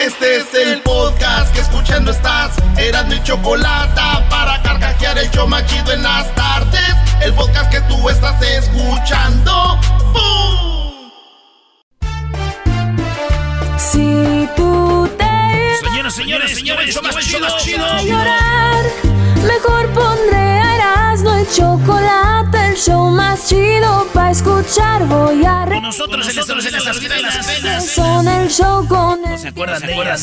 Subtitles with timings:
[0.00, 2.56] Este es el podcast que escuchando estás.
[2.78, 6.96] Eran mi chocolate para carcajear el yo machido en las tardes.
[7.20, 9.78] El podcast que tú estás escuchando.
[10.14, 11.10] ¡Bum!
[13.76, 18.84] Si tú te Señoras, señores, señores, señores, chido, a llorar,
[19.44, 20.39] mejor pondré
[21.54, 25.06] chocolate, el show más chido para escuchar.
[25.06, 27.86] Voy a Y nosotros en nosotros en las penas.
[27.86, 30.22] Son el show con el ¿Se acuerdan de ellas?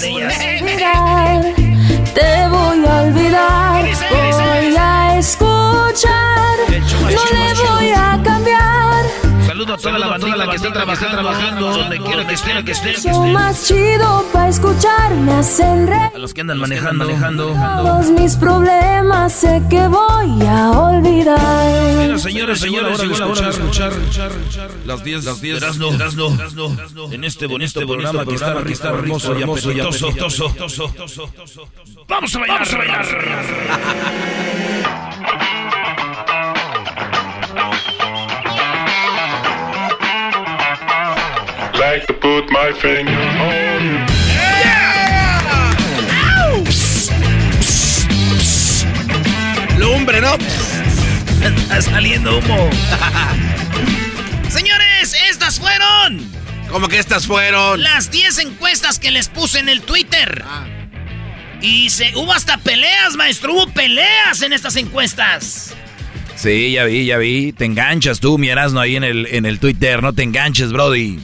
[2.13, 6.57] Te voy a olvidar, voy a escuchar.
[6.69, 8.66] No le voy a cambiar.
[9.57, 10.71] Saludo a toda la bandita que está
[11.11, 12.93] trabajando, donde quiera que estén, que estén.
[12.93, 15.15] Show más chido para escuchar.
[15.15, 16.11] Me hacen reír.
[16.13, 17.53] A los que andan manejando, manejando.
[17.53, 22.19] Todos mis problemas sé que voy a olvidar.
[22.19, 23.93] Señores, señores, llegó la hora de escuchar
[24.85, 25.63] las 10, las 10,
[27.11, 30.13] en este bonito programa que está, que está hermoso y apetitoso.
[32.07, 33.05] Vamos a bailar, vamos a bailar.
[41.91, 44.17] like to put my finger on you.
[49.79, 50.35] Lumbre, ¿no?
[51.41, 52.69] Está saliendo humo.
[54.49, 56.19] Señores, estas fueron
[56.69, 57.81] Como que estas fueron.
[57.81, 60.43] las 10 encuestas que les puse en el Twitter.
[60.45, 60.65] Ah.
[61.61, 63.53] Y se, hubo hasta peleas, maestro.
[63.53, 65.73] Hubo peleas en estas encuestas.
[66.35, 67.53] Sí, ya vi, ya vi.
[67.53, 70.03] Te enganchas tú, mi Erasmo, ahí en el, en el Twitter.
[70.03, 71.19] No te enganches, Brody.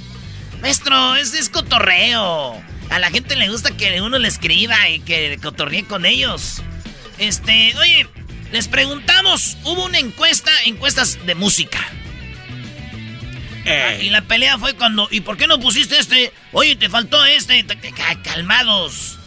[0.63, 2.59] Maestro, es, es cotorreo.
[2.89, 6.61] A la gente le gusta que uno le escriba y que cotorree con ellos.
[7.19, 8.07] Este, oye,
[8.51, 11.79] les preguntamos, hubo una encuesta, encuestas de música.
[14.01, 16.31] Y la pelea fue cuando, ¿y por qué no pusiste este?
[16.53, 17.63] Oye, te faltó este.
[17.63, 19.17] Te- te- ca- Calmados.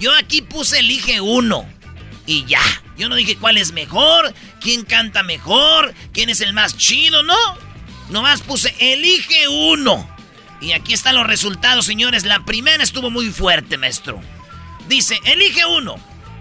[0.00, 1.66] Yo aquí puse elige uno.
[2.26, 2.60] Y ya.
[2.96, 7.36] Yo no dije cuál es mejor, quién canta mejor, quién es el más chido, no.
[8.10, 10.08] Nomás puse elige uno.
[10.60, 12.24] Y aquí están los resultados, señores.
[12.24, 14.20] La primera estuvo muy fuerte, maestro.
[14.88, 15.96] Dice, elige uno.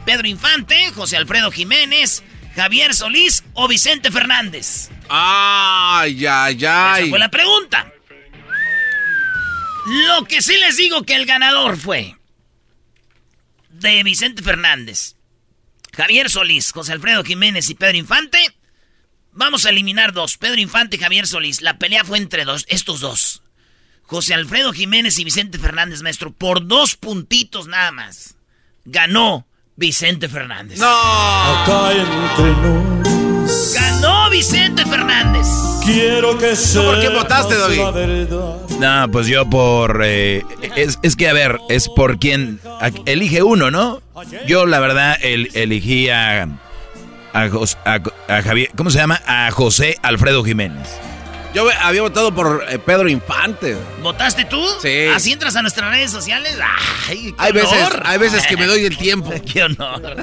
[0.05, 2.23] Pedro Infante, José Alfredo Jiménez,
[2.55, 4.89] Javier Solís o Vicente Fernández.
[5.09, 7.09] Ay, ay, Esa ay.
[7.09, 7.91] fue la pregunta.
[9.85, 12.15] Lo que sí les digo que el ganador fue
[13.69, 15.15] de Vicente Fernández,
[15.95, 18.39] Javier Solís, José Alfredo Jiménez y Pedro Infante.
[19.31, 21.61] Vamos a eliminar dos, Pedro Infante y Javier Solís.
[21.61, 23.43] La pelea fue entre dos, estos dos.
[24.07, 28.35] José Alfredo Jiménez y Vicente Fernández, maestro, por dos puntitos nada más.
[28.85, 29.45] Ganó
[29.75, 30.79] Vicente Fernández.
[30.79, 30.87] No.
[30.89, 35.45] Acá entre nos Ganó Vicente Fernández.
[35.83, 38.57] quiero que ¿Tú por qué votaste, verdad.
[38.79, 40.01] No, pues yo por...
[40.05, 40.43] eh,
[40.75, 42.59] es, es que, a ver, es por quien...
[42.79, 44.01] a- elige uno, ¿no?
[44.47, 46.47] Yo, la verdad, el, elegí a...
[47.33, 48.01] A, Jos- a-
[48.33, 48.69] a Javier...
[48.75, 49.21] ¿Cómo se llama?
[49.25, 50.87] A José Alfredo Jiménez.
[51.57, 53.75] Yo había votado por eh, Pedro Infante.
[54.03, 54.63] ¿Votaste tú?
[54.79, 55.07] Sí.
[55.11, 56.55] ¿Así entras a nuestras redes sociales?
[57.07, 58.03] ¡Ay, qué Hay veces, honor!
[58.05, 59.33] hay veces que me doy el tiempo.
[59.51, 60.17] ¡Qué honor!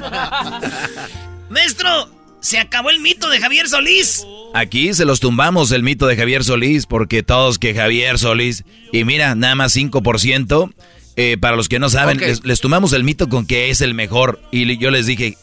[1.49, 2.09] Maestro,
[2.39, 4.25] se acabó el mito de Javier Solís.
[4.53, 8.63] Aquí se los tumbamos el mito de Javier Solís, porque todos que Javier Solís,
[8.93, 10.73] y mira, nada más 5%,
[11.17, 13.93] eh, para los que no saben, les, les tumbamos el mito con que es el
[13.93, 15.37] mejor, y yo les dije,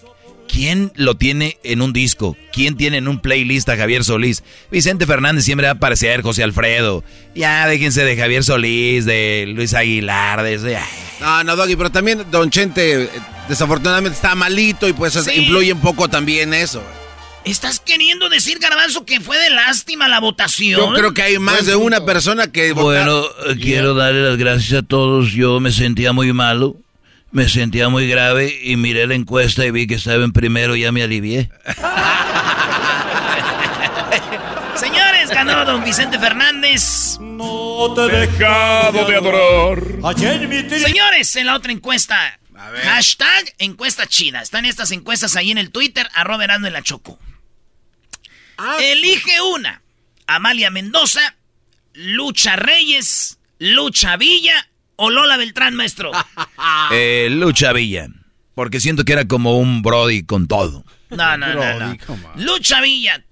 [0.53, 2.37] ¿quién lo tiene en un disco?
[2.53, 4.43] ¿Quién tiene en un playlist a Javier Solís?
[4.71, 7.03] Vicente Fernández siempre va a aparecer, José Alfredo,
[7.35, 10.55] ya déjense de Javier Solís, de Luis Aguilar, de...
[10.55, 10.79] ese-
[11.21, 13.09] No, no, Doggy, pero también Don Chente eh,
[13.49, 15.31] desafortunadamente está malito y pues Sí.
[15.35, 16.83] influye un poco también eso.
[17.45, 20.79] ¿Estás queriendo decir, Garbanzo, que fue de lástima la votación?
[20.81, 24.83] Yo creo que hay más de una persona que Bueno, eh, quiero darle las gracias
[24.85, 25.33] a todos.
[25.33, 26.77] Yo me sentía muy malo,
[27.33, 30.83] me sentía muy grave y miré la encuesta y vi que estaba en primero y
[30.83, 31.51] ya me alivié.
[34.77, 37.17] Señores, ganó don Vicente Fernández.
[37.21, 39.83] No te he dejado de adorar.
[40.17, 42.39] Señores, en la otra encuesta.
[42.51, 42.83] ver.
[42.83, 44.43] Hashtag encuesta china.
[44.43, 47.19] Están estas encuestas ahí en el Twitter, arroba Erasmo en la Choco.
[48.79, 49.81] Elige una.
[50.27, 51.35] Amalia Mendoza,
[51.95, 54.69] Lucha Reyes, Lucha Villa
[55.03, 56.13] o Lola Beltrán, maestro.
[56.93, 58.07] Eh, Lucha Villa,
[58.55, 60.85] porque siento que era como un Brody con todo.
[61.11, 61.97] No, no, no, no.
[62.37, 63.25] Lucha Villa.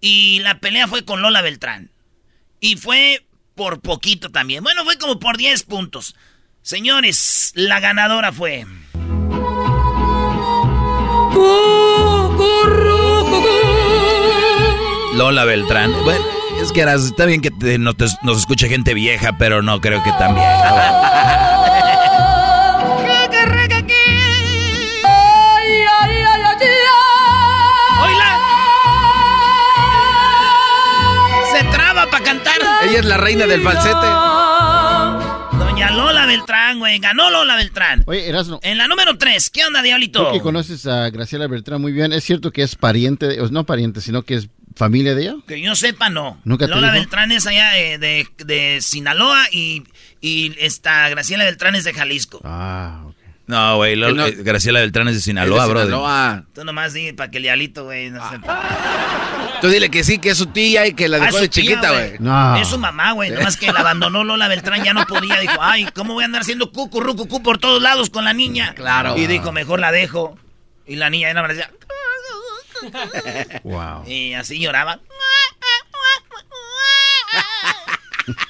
[0.00, 1.90] Y la pelea fue con Lola Beltrán.
[2.60, 4.62] Y fue por poquito también.
[4.64, 6.14] Bueno, fue como por 10 puntos.
[6.62, 8.64] Señores, la ganadora fue.
[15.14, 15.92] Lola Beltrán.
[16.04, 16.24] Bueno,
[16.60, 20.02] es que eras, está bien que no te, nos escuche gente vieja, pero no creo
[20.02, 21.50] que tan vieja.
[31.50, 32.56] Se traba para cantar.
[32.84, 34.06] Ella es la reina del falsete.
[35.58, 36.98] Doña Lola Beltrán, güey.
[36.98, 38.04] Ganó Lola Beltrán.
[38.06, 38.60] Oye, Erasmo.
[38.62, 40.26] En la número 3, ¿qué onda, Diablito?
[40.26, 42.12] Tú que conoces a Graciela Beltrán muy bien.
[42.12, 44.48] Es cierto que es pariente, no pariente, sino que es
[44.80, 45.34] familia de ella?
[45.46, 46.40] Que yo sepa, no.
[46.44, 46.90] ¿Nunca te Lola?
[46.90, 49.84] Beltrán es allá de, de- de Sinaloa y,
[50.20, 52.40] y esta Graciela Beltrán es de Jalisco.
[52.44, 53.14] Ah, ok.
[53.46, 55.88] No, güey, no- eh, Graciela Beltrán es de Sinaloa, brother.
[55.88, 56.44] Sinaloa.
[56.54, 58.36] Tú nomás di para que el Diablito, güey, no sé.
[59.60, 61.50] Tú dile que sí, que es su tía y que la Ah, dejó su de
[61.50, 62.12] chiquita, güey.
[62.20, 62.56] No.
[62.56, 63.30] Es su mamá, güey.
[63.30, 65.38] Nomás que la abandonó Lola Beltrán, ya no podía.
[65.40, 68.72] Dijo, ay, ¿cómo voy a andar haciendo cucu, rucucú por todos lados con la niña?
[68.74, 69.16] Claro.
[69.18, 70.38] Y dijo, mejor la dejo.
[70.86, 71.70] Y la niña era decía,
[73.64, 74.04] Wow.
[74.06, 75.00] y así lloraba.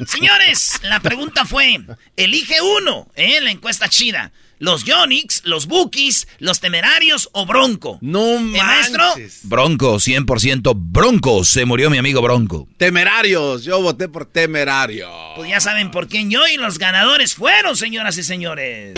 [0.06, 1.80] Señores, la pregunta fue,
[2.16, 3.40] elige uno, ¿eh?
[3.40, 4.32] La encuesta chida.
[4.58, 7.96] ¿Los Yonix, los Bookies, los Temerarios o Bronco?
[8.02, 9.04] No ¿Eh, maestro?
[9.44, 11.44] Bronco, 100% Bronco.
[11.44, 12.68] Se murió mi amigo Bronco.
[12.76, 13.64] Temerarios.
[13.64, 15.10] Yo voté por temerarios.
[15.36, 18.92] Pues ya saben por quién yo y los ganadores fueron, señoras y señores.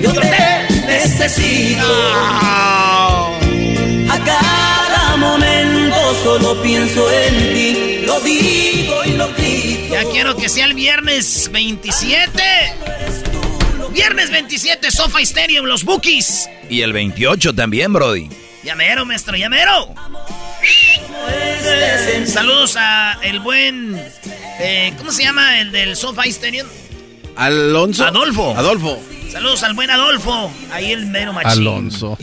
[0.00, 1.84] Yo te necesito.
[4.08, 8.06] A cada momento solo pienso en ti.
[8.06, 9.94] Lo digo y lo grito.
[9.94, 12.42] Ya quiero que sea el viernes 27.
[13.92, 16.48] Viernes 27, Sofa Stadium, los Bookies.
[16.68, 18.28] Y el 28 también, Brody.
[18.62, 19.94] Llamero, maestro, llamero.
[22.26, 23.96] Saludos a el buen.
[24.60, 26.66] eh, ¿Cómo se llama el del SoFi Stadium?
[27.36, 28.04] Alonso.
[28.04, 28.54] Adolfo.
[28.56, 28.98] Adolfo.
[29.30, 30.52] Saludos al buen Adolfo.
[30.72, 31.50] Ahí el mero machín.
[31.62, 32.16] Alonso.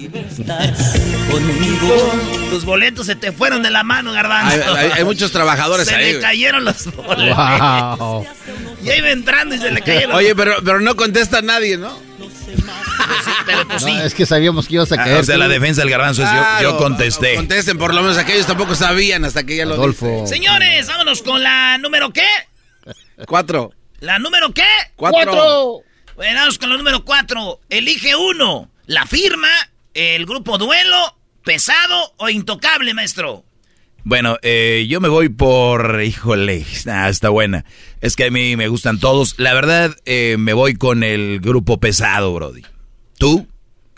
[1.30, 2.14] Conmigo.
[2.50, 4.74] Tus boletos se te fueron de la mano, garbanzo.
[4.76, 6.06] hay- hay muchos trabajadores se ahí.
[6.06, 6.22] le güey.
[6.22, 7.38] cayeron los boletos.
[8.00, 8.26] Wow.
[8.84, 10.16] Ya iba entrando y se le cayeron.
[10.16, 11.98] Oye, pero, pero no contesta nadie, ¿no?
[13.46, 13.98] pero pues No, sí.
[14.04, 15.18] es que sabíamos que ibas a Ah, caer.
[15.20, 17.36] o sea, la defensa del garbanzo es yo, yo contesté.
[17.36, 20.26] Contesten, por lo menos aquellos tampoco sabían hasta que ya lo Adolfo.
[20.28, 22.26] Señores, vámonos con la número qué?
[23.28, 23.72] Cuatro.
[24.00, 24.64] ¿La número qué?
[24.96, 25.82] Cuatro.
[26.16, 27.60] Bueno, vamos con la número cuatro.
[27.70, 28.70] Elige uno.
[28.86, 29.50] La firma,
[29.94, 33.44] el grupo duelo, pesado o intocable, maestro.
[34.04, 36.66] Bueno, eh, yo me voy por, híjole,
[37.08, 37.64] está buena.
[38.02, 39.36] Es que a mí me gustan todos.
[39.40, 42.64] La verdad, eh, me voy con el grupo pesado, Brody.
[43.18, 43.48] ¿Tú?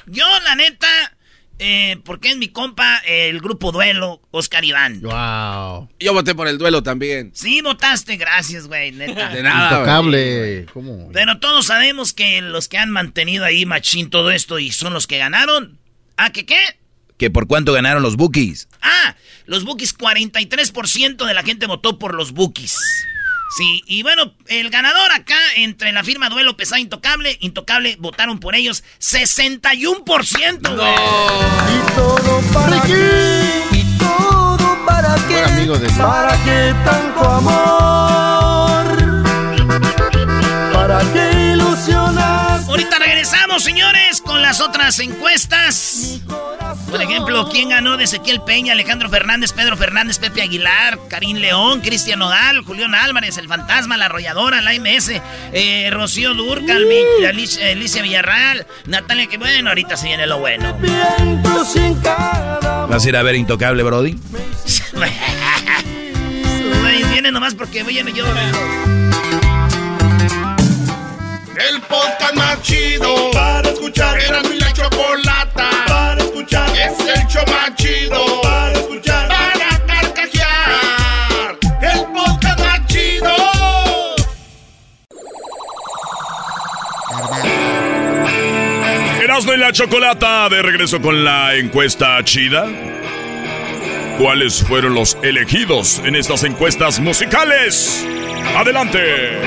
[0.06, 1.14] Yo, la neta,
[1.60, 5.02] eh, porque es mi compa, el grupo duelo, Oscar Iván.
[5.02, 5.90] Wow.
[6.00, 7.31] Yo voté por el duelo también.
[7.34, 9.30] Sí, votaste, gracias, güey, neta.
[9.30, 9.72] De nada.
[9.72, 10.66] Intocable.
[10.74, 11.10] ¿Cómo?
[11.13, 15.07] Pero todos sabemos que los que han mantenido ahí machín todo esto y son los
[15.07, 15.78] que ganaron.
[16.18, 16.60] ¿Ah, que qué?
[17.18, 18.68] ¿Que por cuánto ganaron los bookies?
[18.81, 19.16] Ah,
[19.46, 22.78] los Bookies, 43% de la gente votó por los Bookies.
[23.50, 28.56] Sí, y bueno, el ganador acá entre la firma Duelo Pesado Intocable, Intocable, votaron por
[28.56, 30.94] ellos 61%, güey.
[30.94, 33.63] Y todo para qué.
[33.71, 35.33] Y todo para qué.
[35.33, 38.86] Buen amigo de ¿Para qué tanto amor?
[40.74, 42.34] ¿Para qué ilusionas?
[42.75, 46.19] Ahorita regresamos, señores, con las otras encuestas.
[46.92, 51.80] Por ejemplo, ¿quién ganó de Ezequiel Peña, Alejandro Fernández, Pedro Fernández, Pepe Aguilar, Karim León,
[51.80, 55.22] Cristian Nodal, Julián Álvarez, El Fantasma, La Arrolladora, la MS,
[55.54, 60.78] eh, Rocío Durcal, Mi- Alicia, Alicia Villarreal, Natalia, que bueno, ahorita se viene lo bueno.
[62.90, 64.18] ¿Vas a ir a ver Intocable, Brody?
[67.14, 68.26] Viene nomás porque viene yo.
[71.57, 74.19] El podcast más chido para escuchar.
[74.19, 76.69] Era mi la chocolata para escuchar.
[76.71, 79.30] Es el show más chido para escuchar.
[79.30, 81.57] Para carcajear.
[81.81, 83.35] El podcast más chido.
[89.24, 92.66] Erasmo y la Chocolata de regreso con la encuesta chida.
[94.18, 98.06] ¿Cuáles fueron los elegidos en estas encuestas musicales?
[98.57, 99.40] Adelante.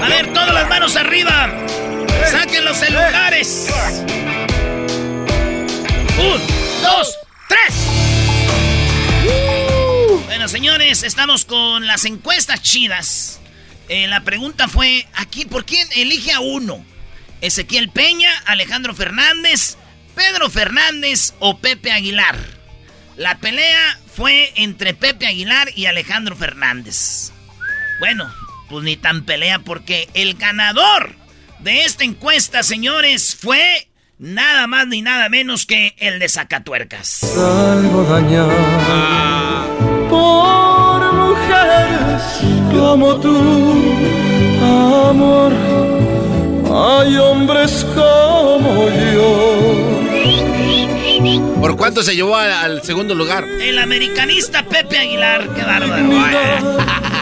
[0.00, 1.50] A ver, todas las manos arriba.
[2.30, 3.68] Saquen los celulares.
[6.18, 6.40] Un,
[6.82, 7.74] dos, tres.
[10.26, 13.40] Bueno, señores, estamos con las encuestas chidas.
[13.88, 16.84] Eh, la pregunta fue, aquí, ¿por quién elige a uno?
[17.40, 19.78] Ezequiel Peña, Alejandro Fernández,
[20.14, 22.36] Pedro Fernández o Pepe Aguilar.
[23.16, 27.32] La pelea fue entre Pepe Aguilar y Alejandro Fernández.
[27.98, 28.30] Bueno,
[28.68, 31.14] pues ni tan pelea porque el ganador
[31.60, 33.88] de esta encuesta, señores, fue
[34.18, 37.22] nada más ni nada menos que el de Zacatuercas.
[37.24, 38.52] Algo dañado
[40.08, 42.22] por mujeres
[42.72, 43.96] como tú,
[44.62, 45.52] amor.
[46.70, 49.98] Hay hombres como yo
[51.60, 53.44] ¿Por cuánto se llevó al, al segundo lugar?
[53.44, 56.78] El americanista Pepe Aguilar, qué bárbaro.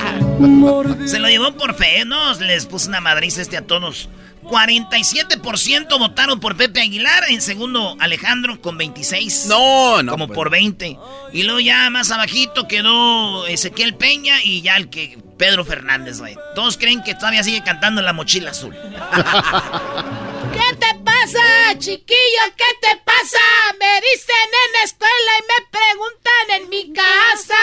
[1.06, 2.34] Se lo llevó por fe, ¿no?
[2.34, 4.08] Les puso una madriz este a todos.
[4.42, 7.24] 47% votaron por Pepe Aguilar.
[7.28, 9.46] En segundo, Alejandro con 26.
[9.48, 10.12] No, no.
[10.12, 10.36] Como pues.
[10.36, 10.98] por 20.
[11.32, 16.36] Y luego ya más abajito quedó Ezequiel Peña y ya el que Pedro Fernández, güey.
[16.54, 18.74] Todos creen que todavía sigue cantando la mochila azul.
[20.52, 22.54] ¿Qué te pasa, chiquillo?
[22.56, 23.38] ¿Qué te pasa?
[23.80, 27.54] Me dicen en la escuela y me preguntan en mi casa.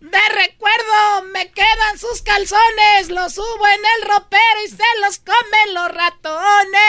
[0.00, 5.74] De recuerdo me quedan sus calzones, los subo en el ropero y se los comen
[5.74, 6.80] los ratones.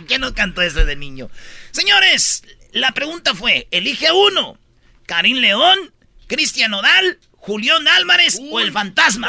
[0.06, 1.30] ¿Quién no cantó ese de niño?
[1.72, 4.58] Señores, la pregunta fue, elige uno.
[5.06, 5.92] Karim León,
[6.26, 9.26] Cristian Odal, Julián Álvarez o el fantasma.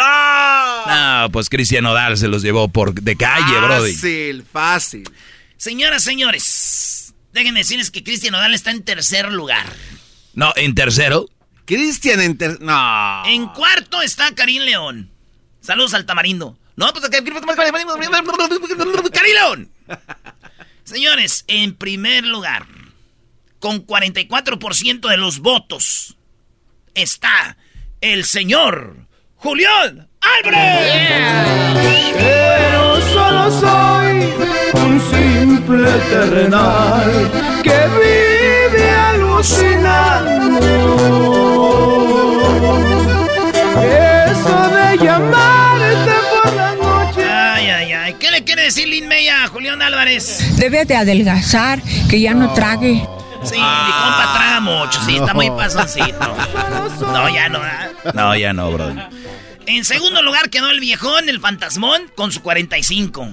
[0.87, 3.91] No, pues Cristian Odal se los llevó por de calle, Brody.
[3.91, 5.09] Fácil, fácil.
[5.57, 9.65] Señoras, señores, déjenme decirles que Cristian Odal está en tercer lugar.
[10.35, 11.27] No, en tercero.
[11.65, 12.61] Cristian en ter...
[12.61, 13.25] No.
[13.25, 15.09] En cuarto está Karim León.
[15.61, 16.55] Saludos al tamarindo.
[16.75, 17.33] No, pues Karim
[19.33, 19.71] León.
[20.83, 22.67] Señores, en primer lugar,
[23.57, 26.15] con 44% de los votos,
[26.93, 27.57] está
[28.03, 28.97] el señor
[29.37, 30.09] Julián
[30.43, 32.13] Álvarez.
[32.17, 34.27] Pero solo soy
[34.73, 37.31] un simple terrenal
[37.63, 40.67] que vive alucinando.
[43.81, 46.11] Eso de llamarte
[46.43, 47.23] por la noche.
[47.23, 48.13] Ay, ay, ay.
[48.19, 50.57] ¿Qué le quiere decir Lin May a Julián Álvarez?
[50.57, 53.01] Debe de adelgazar, que ya no trague.
[53.45, 56.35] Sí, mi compa traga mucho, sí, está muy pasoncito.
[56.99, 57.59] No, ya no.
[57.59, 58.13] ¿verdad?
[58.13, 58.99] No, ya no, Brody.
[59.65, 63.27] En segundo lugar quedó el viejón, el fantasmón, con su 45.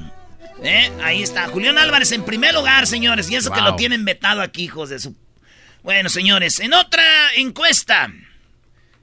[0.63, 0.93] ¿Eh?
[1.03, 1.49] Ahí está.
[1.49, 3.31] Julián Álvarez en primer lugar, señores.
[3.31, 5.17] Y eso que lo tienen vetado aquí, hijos de su...
[5.83, 7.03] Bueno, señores, en otra
[7.37, 8.13] encuesta,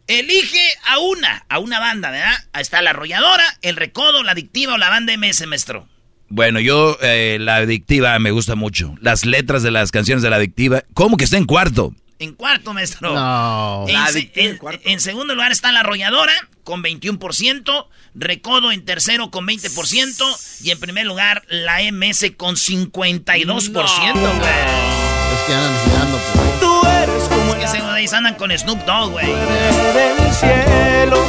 [0.06, 2.38] elige a una, a una banda, ¿verdad?
[2.54, 5.88] Ahí está la arrolladora, el recodo, la adictiva o la banda MS, maestro.
[6.30, 8.96] Bueno, yo, eh, la adictiva me gusta mucho.
[9.02, 10.84] Las letras de las canciones de la adictiva.
[10.94, 11.94] ¿Cómo que está en cuarto?
[12.20, 13.14] En cuarto, maestro.
[13.14, 13.86] No.
[13.88, 14.82] En, La se- adictiva en en- cuarto.
[14.86, 17.88] en segundo lugar está la arrolladora con 21%,
[18.20, 20.26] Recodo en tercero con 20%
[20.64, 24.32] y en primer lugar la MS con 52%, güey.
[24.34, 26.18] Es que andan girando.
[26.34, 26.60] pues.
[26.60, 29.28] Tú eres como Es que güey andan con Snoop Dogg, güey.
[29.28, 31.24] del cielo.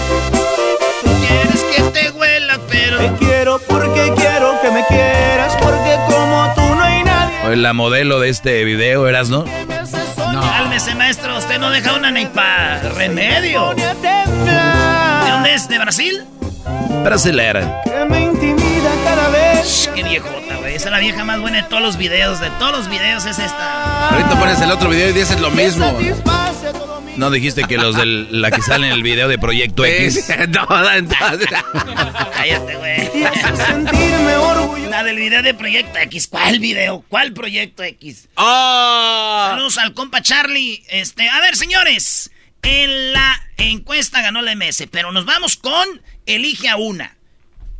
[1.05, 2.11] Tú quieres que te.
[2.99, 7.37] Te quiero porque quiero que me quieras, porque como tú no hay nadie.
[7.47, 9.45] O La modelo de este video, ¿eras, no?
[9.45, 13.73] Cálmese, maestro, usted no deja una ni pa' remedio.
[13.75, 15.69] ¿De dónde es?
[15.69, 16.25] ¿De Brasil?
[17.05, 17.83] Brasilera.
[17.85, 19.89] Que me intimida cada vez.
[19.95, 20.75] Qué viejota, güey.
[20.75, 22.41] Esa es la vieja más buena de todos los videos.
[22.41, 24.09] De todos los videos es esta.
[24.09, 25.97] Ahorita pones el otro video y dices lo mismo.
[27.19, 30.29] ¿No dijiste que los de la que sale en el video de Proyecto X?
[30.51, 31.49] no, entonces...
[32.33, 33.11] Cállate, güey.
[33.21, 34.89] y hace sentirme orgulloso.
[34.89, 36.29] La del video de Proyecto X.
[36.29, 37.05] ¿Cuál video?
[37.09, 38.29] ¿Cuál Proyecto X?
[38.37, 39.47] ¡Oh!
[39.51, 40.85] Saludos al compa Charlie.
[40.91, 42.31] Este, a ver, señores.
[42.63, 47.17] En la encuesta ganó la MS, pero nos vamos con Elige a una.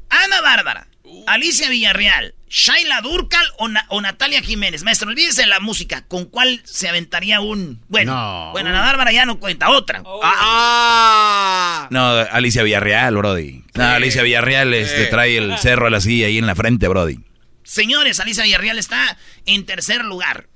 [0.09, 0.89] Ana Bárbara,
[1.27, 4.83] Alicia Villarreal, Shaila Durcal o, Na- o Natalia Jiménez.
[4.83, 6.07] Maestro, olvídese de la música.
[6.09, 7.83] ¿Con cuál se aventaría un...?
[7.89, 8.51] Bueno, No.
[8.53, 9.69] bueno, Ana Bárbara ya no cuenta.
[9.71, 10.03] Otra.
[10.23, 11.89] ¡Ah!
[11.91, 13.65] No, Alicia Villarreal, Brody.
[13.75, 17.19] No, Alicia Villarreal este, trae el cerro a la silla ahí en la frente, Brody.
[17.65, 20.49] Señores, Alicia Villarreal está en tercer lugar.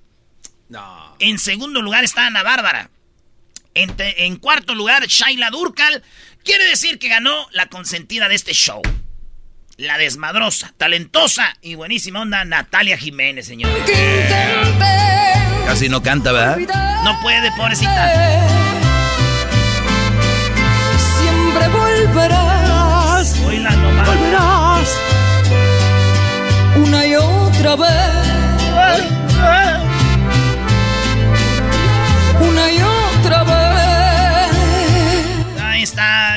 [0.68, 1.14] No.
[1.18, 2.90] En segundo lugar está Ana Bárbara.
[3.74, 6.02] En, en cuarto lugar, Shaila Durcal.
[6.44, 8.82] Quiere decir que ganó la consentida de este show.
[9.76, 13.82] La desmadrosa, talentosa y buenísima onda Natalia Jiménez, señores.
[15.66, 16.58] Casi no canta, ¿verdad?
[17.04, 18.12] No puede, pobrecita.
[21.20, 24.06] Siempre volverás, Oíla nomás.
[24.08, 24.98] volverás
[26.76, 29.02] una y otra vez.
[32.40, 32.71] Una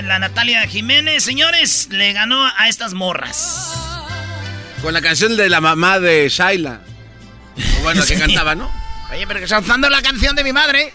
[0.03, 1.87] La Natalia Jiménez, señores.
[1.91, 3.71] Le ganó a estas morras.
[4.81, 6.81] Con la canción de la mamá de Shaila.
[7.79, 8.19] O Bueno, que Sí.
[8.19, 8.71] cantaba, ¿no?
[9.11, 10.91] Oye, pero que la canción de mi madre.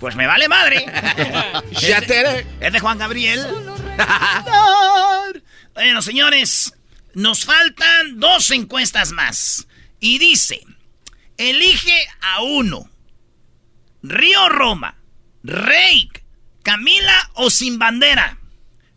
[0.00, 0.86] Pues me vale madre.
[1.72, 2.46] Ya te...
[2.60, 3.44] Es de Juan Gabriel.
[5.74, 6.72] bueno, señores,
[7.14, 9.66] nos faltan dos encuestas más.
[10.00, 10.60] Y dice,
[11.36, 12.88] elige a uno.
[14.02, 14.96] Río Roma,
[15.42, 16.17] Reik,
[16.68, 18.36] Camila o Sin Bandera.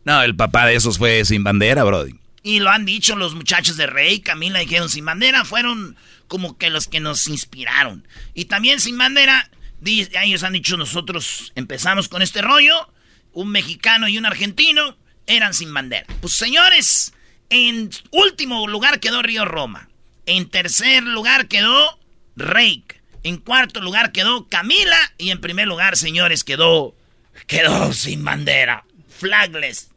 [0.04, 2.20] No, el papá de esos fue sin bandera, Brody.
[2.44, 5.96] Y lo han dicho los muchachos de Rey, Camila dijeron Sin Bandera, fueron
[6.28, 8.06] como que los que nos inspiraron.
[8.34, 9.50] Y también Sin Bandera,
[9.86, 12.92] ellos han dicho nosotros empezamos con este rollo,
[13.32, 16.08] un mexicano y un argentino eran Sin Bandera.
[16.20, 17.14] Pues señores,
[17.50, 19.88] en último lugar quedó Río Roma.
[20.26, 21.98] En tercer lugar quedó
[22.36, 23.02] Rake.
[23.24, 25.00] En cuarto lugar quedó Camila.
[25.18, 26.98] Y en primer lugar, señores, quedó.
[27.52, 28.86] Quedó sin bandera.
[29.10, 29.90] Flagless.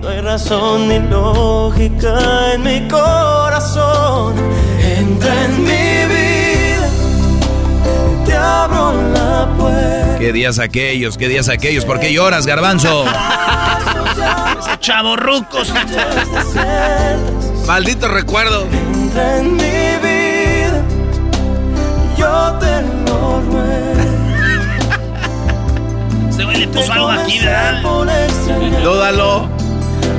[0.00, 4.34] No hay razón ni lógica en mi corazón.
[4.80, 6.88] Entra en mi vida.
[8.24, 10.18] Te abro la puerta.
[10.20, 11.18] ¿Qué días aquellos?
[11.18, 11.84] ¿Qué días aquellos?
[11.84, 13.04] ¿Por qué lloras, garbanzo?
[14.80, 15.70] Chavo rucos.
[17.66, 18.66] Maldito recuerdo.
[18.94, 20.82] Entra en mi vida.
[22.16, 23.71] Yo te lo ruego.
[26.34, 27.82] Se güey le puso algo aquí, ¿verdad?
[28.82, 29.48] Dúdalo.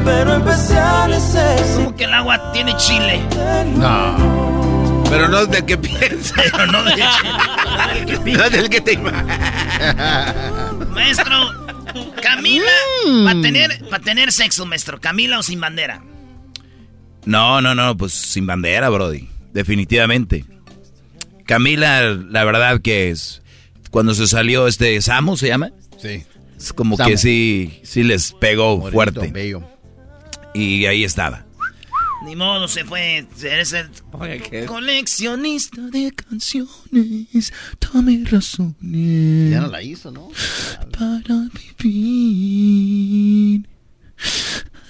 [0.05, 1.07] Pero empecé a.
[1.75, 3.21] Como que el agua tiene chile.
[3.75, 5.03] No.
[5.09, 6.35] Pero no es del que piensa.
[6.51, 8.37] Pero no del chile.
[8.37, 8.97] No es del que te
[10.91, 11.51] Maestro,
[12.21, 12.71] Camila
[13.25, 14.99] va a tener, va a tener sexo, maestro.
[14.99, 16.03] Camila o sin bandera.
[17.25, 19.29] No, no, no, pues sin bandera, Brody.
[19.53, 20.45] Definitivamente.
[21.45, 23.41] Camila, la verdad que es.
[23.91, 25.69] Cuando se salió este Samo, ¿se llama?
[26.03, 26.25] Sí.
[26.57, 27.09] Es como Samo.
[27.09, 29.31] que sí, sí les pegó fuerte.
[29.31, 29.63] bello.
[30.53, 31.45] Y ahí estaba.
[32.25, 33.25] Ni modo, se fue.
[33.41, 33.89] Eres el
[34.65, 37.53] coleccionista de canciones.
[37.79, 39.51] Dame razones.
[39.51, 40.29] Ya no la hizo, ¿no?
[40.91, 41.49] Para
[41.81, 43.65] vivir.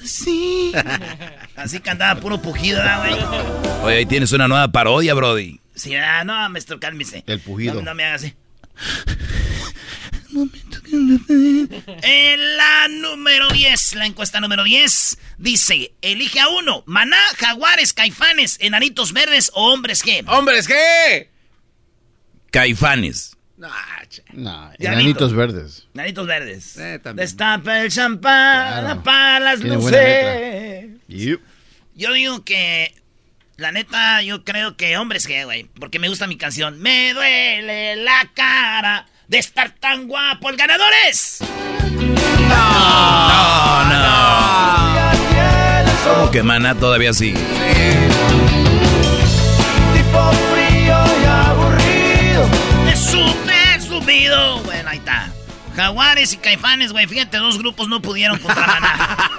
[0.04, 0.72] Así.
[1.56, 3.14] Así cantaba puro pujido, ¿verdad, güey?
[3.84, 5.60] Oye, ahí tienes una nueva parodia, Brody.
[5.76, 7.24] Sí, ah, no, maestro, cálmese.
[7.28, 7.76] El pujido.
[7.76, 8.34] No, no me hagas así.
[12.02, 18.58] En la número 10, la encuesta número 10, dice, elige a uno, maná, jaguares, caifanes,
[18.60, 20.24] enanitos verdes o hombres G.
[20.28, 21.30] ¡Hombres, qué!
[22.52, 23.36] Caifanes.
[24.34, 25.88] No, enanitos verdes.
[25.94, 26.78] Enanitos verdes.
[26.78, 27.00] Eh.
[27.16, 28.90] Destapa el champán, Claro.
[29.00, 30.90] apaga las luces.
[31.08, 31.40] Yep.
[31.96, 32.94] Yo digo que,
[33.58, 36.80] la neta, yo creo que hombres G, güey, porque me gusta mi canción.
[36.82, 40.50] Me duele la cara de estar tan guapo.
[40.50, 41.40] ¡El ganador es!
[42.50, 44.14] No, no.
[46.04, 47.40] ¿Cómo que Maná todavía sigue?
[49.94, 52.48] Tipo frío y aburrido.
[52.92, 54.60] ¡Es súper subido!
[54.60, 55.32] Bueno, ahí está.
[55.76, 57.08] Jaguares y caifanes, güey.
[57.08, 59.30] Fíjate, dos grupos no pudieron contra Maná.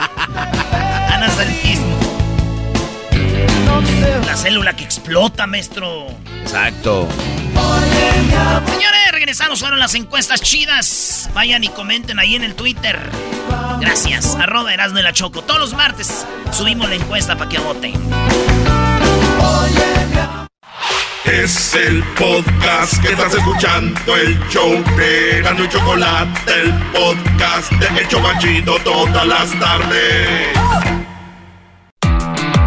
[1.15, 1.95] Anasalitismo.
[4.27, 6.07] La célula que explota, maestro.
[6.43, 7.09] Exacto.
[7.55, 9.61] Señores, regresamos.
[9.61, 11.31] Fueron las encuestas chidas.
[11.35, 12.99] Vayan y comenten ahí en el Twitter.
[13.81, 14.35] Gracias.
[14.37, 15.43] Arroba Erasmo y la Choco.
[15.43, 17.93] Todos los martes subimos la encuesta para que voten.
[21.25, 28.01] Es el podcast que estás escuchando, el show de Erasmo y Chocolate, el podcast de
[28.01, 30.49] El Chobachito todas las tardes.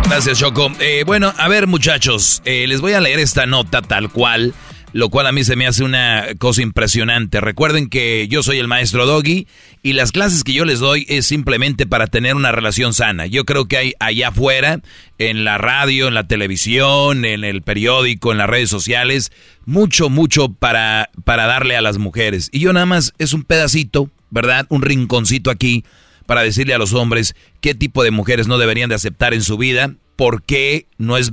[0.10, 0.72] Gracias, Choco.
[0.80, 4.54] Eh, bueno, a ver, muchachos, eh, les voy a leer esta nota tal cual,
[4.94, 7.42] lo cual a mí se me hace una cosa impresionante.
[7.42, 9.48] Recuerden que yo soy el maestro Doggy
[9.84, 13.26] y las clases que yo les doy es simplemente para tener una relación sana.
[13.26, 14.80] Yo creo que hay allá afuera,
[15.18, 19.32] en la radio, en la televisión, en el periódico, en las redes sociales,
[19.66, 22.50] mucho, mucho para, para darle a las mujeres.
[22.52, 24.66] Y yo nada más es un pedacito, ¿verdad?
[24.70, 25.84] Un rinconcito aquí
[26.26, 29.58] para decirle a los hombres qué tipo de mujeres no deberían de aceptar en su
[29.58, 31.32] vida, por qué no es,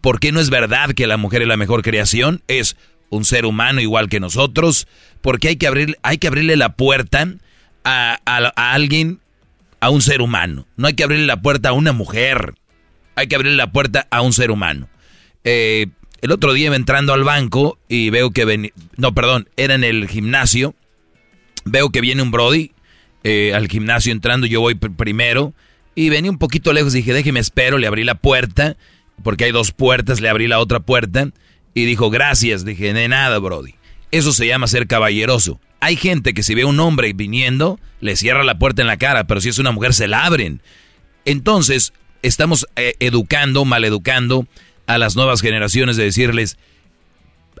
[0.00, 2.76] por qué no es verdad que la mujer es la mejor creación, es
[3.14, 4.86] un ser humano igual que nosotros,
[5.20, 7.28] porque hay que, abrir, hay que abrirle la puerta
[7.84, 8.14] a,
[8.56, 9.20] alguien,
[9.80, 12.54] a un ser humano, no hay que abrirle la puerta a una mujer,
[13.16, 14.88] hay que abrirle la puerta a un ser humano.
[15.44, 15.86] Eh,
[16.22, 19.84] el otro día iba entrando al banco y veo que venía, no, perdón, era en
[19.84, 20.74] el gimnasio,
[21.66, 22.72] veo que viene un Brody
[23.24, 25.52] eh, al gimnasio entrando, yo voy pr- primero
[25.94, 28.76] y venía un poquito lejos, dije, déjeme espero, le abrí la puerta,
[29.22, 31.28] porque hay dos puertas, le abrí la otra puerta
[31.74, 33.74] y dijo, gracias, dije, de nada, Brody.
[34.10, 35.60] Eso se llama ser caballeroso.
[35.80, 38.96] Hay gente que si ve a un hombre viniendo, le cierra la puerta en la
[38.96, 40.62] cara, pero si es una mujer se la abren.
[41.24, 44.46] Entonces, estamos eh, educando, maleducando
[44.86, 46.56] a las nuevas generaciones de decirles,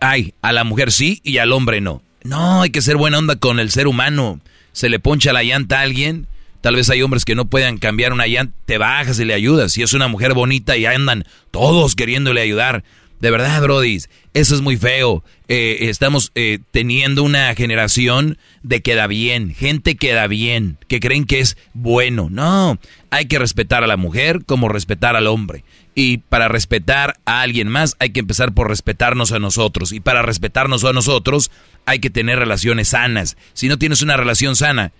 [0.00, 2.02] ay, a la mujer sí y al hombre no.
[2.22, 4.40] No, hay que ser buena onda con el ser humano.
[4.72, 6.26] Se le poncha la llanta a alguien.
[6.62, 8.54] Tal vez hay hombres que no puedan cambiar una llanta.
[8.64, 9.72] Te bajas y le ayudas.
[9.72, 12.84] Si es una mujer bonita y andan todos queriéndole ayudar.
[13.24, 14.02] De verdad, Brody,
[14.34, 15.24] eso es muy feo.
[15.48, 21.40] Eh, estamos eh, teniendo una generación de queda bien, gente queda bien, que creen que
[21.40, 22.28] es bueno.
[22.30, 25.64] No, hay que respetar a la mujer como respetar al hombre.
[25.94, 29.92] Y para respetar a alguien más hay que empezar por respetarnos a nosotros.
[29.92, 31.50] Y para respetarnos a nosotros
[31.86, 33.38] hay que tener relaciones sanas.
[33.54, 34.92] Si no tienes una relación sana,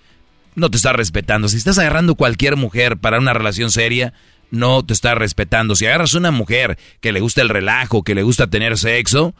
[0.55, 1.49] no te estás respetando.
[1.49, 4.15] Si estás agarrando cualquier mujer para una relación seria,
[4.55, 5.77] no te estás respetando.
[5.77, 9.35] Si agarras una mujer que le gusta el relajo, que le gusta tener sexo,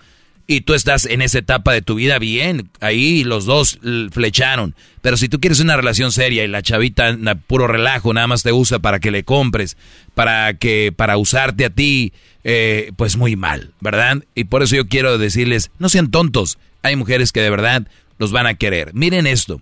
[0.47, 3.79] y tú estás en esa etapa de tu vida bien, ahí los dos
[4.11, 4.75] flecharon.
[5.01, 8.53] Pero si tú quieres una relación seria y la chavita puro relajo, nada más te
[8.53, 9.77] usa para que le compres,
[10.15, 12.13] para que para usarte a ti,
[12.45, 14.23] eh, pues muy mal, ¿verdad?
[14.35, 16.59] Y por eso yo quiero decirles, no sean tontos.
[16.83, 18.93] Hay mujeres que de verdad los van a querer.
[18.93, 19.61] Miren esto.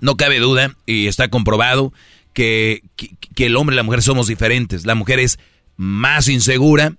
[0.00, 1.92] No cabe duda, y está comprobado,
[2.32, 4.86] que, que, el hombre y la mujer somos diferentes.
[4.86, 5.38] La mujer es
[5.76, 6.94] más insegura,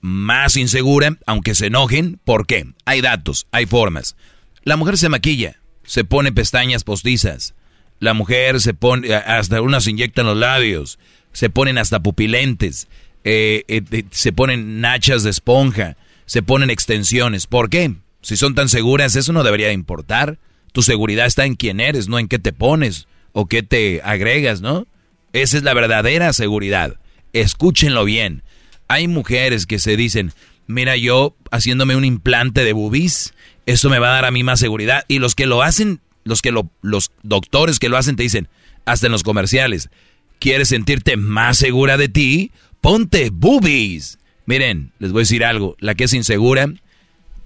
[0.00, 2.20] más insegura, aunque se enojen.
[2.24, 2.66] ¿Por qué?
[2.84, 4.16] Hay datos, hay formas.
[4.62, 7.54] La mujer se maquilla, se pone pestañas postizas.
[8.00, 10.98] La mujer se pone, hasta unas inyectan los labios,
[11.32, 12.88] se ponen hasta pupilentes,
[13.22, 17.46] eh, eh, se ponen nachas de esponja, se ponen extensiones.
[17.46, 17.94] ¿Por qué?
[18.20, 20.38] Si son tan seguras, eso no debería importar.
[20.72, 24.62] Tu seguridad está en quién eres, no en qué te pones o qué te agregas,
[24.62, 24.86] ¿no?
[25.34, 26.98] Esa es la verdadera seguridad.
[27.34, 28.42] Escúchenlo bien.
[28.88, 30.32] Hay mujeres que se dicen,
[30.66, 33.34] mira, yo haciéndome un implante de bubis,
[33.66, 35.04] eso me va a dar a mí más seguridad.
[35.08, 38.48] Y los que lo hacen, los que lo, los doctores que lo hacen te dicen,
[38.86, 39.90] hasta en los comerciales,
[40.38, 42.52] ¿quieres sentirte más segura de ti?
[42.80, 44.18] Ponte boobies.
[44.46, 46.68] Miren, les voy a decir algo, la que es insegura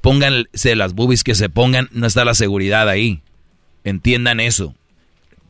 [0.01, 3.23] pónganse las boobies que se pongan, no está la seguridad ahí.
[3.85, 4.75] Entiendan eso.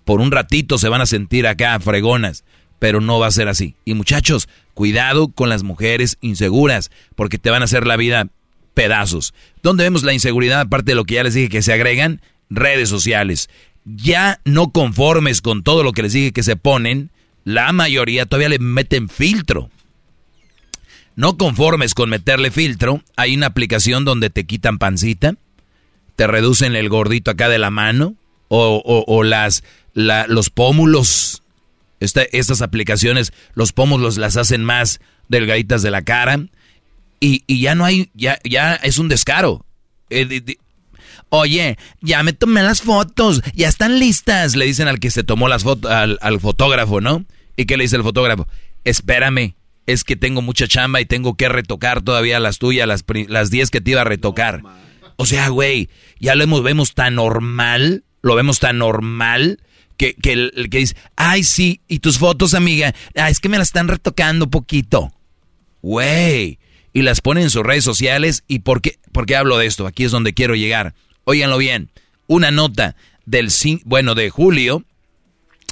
[0.09, 2.42] Por un ratito se van a sentir acá fregonas,
[2.79, 3.75] pero no va a ser así.
[3.85, 8.29] Y muchachos, cuidado con las mujeres inseguras, porque te van a hacer la vida
[8.73, 9.35] pedazos.
[9.62, 10.61] ¿Dónde vemos la inseguridad?
[10.61, 13.51] Aparte de lo que ya les dije que se agregan, redes sociales.
[13.85, 17.11] Ya no conformes con todo lo que les dije que se ponen,
[17.44, 19.68] la mayoría todavía le meten filtro.
[21.16, 25.35] No conformes con meterle filtro, hay una aplicación donde te quitan pancita,
[26.16, 28.14] te reducen el gordito acá de la mano,
[28.49, 29.64] o, las,
[29.98, 31.42] los pómulos.
[32.00, 36.46] estas aplicaciones, los pómulos las hacen más delgaditas de la cara.
[37.20, 39.64] Y, ya no hay, ya, ya es un descaro.
[40.11, 40.42] Eh,
[41.30, 45.46] Oye, ya me tomé las fotos, ya están listas, le dicen al que se tomó
[45.46, 47.26] las fotos, al, al fotógrafo, ¿no?
[47.54, 48.46] ¿Y qué le dice el fotógrafo?
[48.84, 49.54] Espérame,
[49.87, 53.70] es que tengo mucha chamba y tengo que retocar todavía las tuyas, las, las 10
[53.70, 54.62] que te iba a retocar.
[55.16, 59.61] O sea, güey, ya lo vemos tan normal, lo vemos tan normal
[59.98, 63.68] que, que que dice, ay, sí, y tus fotos, amiga, ah, es que me las
[63.68, 65.12] están retocando poquito.
[65.82, 66.58] Güey,
[66.92, 68.44] y las ponen en sus redes sociales.
[68.48, 68.96] ¿Y por qué,
[69.37, 69.87] hablo de esto?
[69.87, 70.94] Aquí es donde quiero llegar.
[71.24, 71.90] Óiganlo bien,
[72.26, 73.50] una nota del,
[73.84, 74.84] bueno, de julio,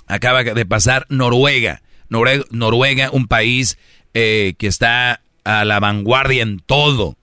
[0.06, 1.82] acaba de pasar Noruega.
[2.08, 3.78] Noruega, un país
[4.12, 7.16] eh, que está a la vanguardia en todo.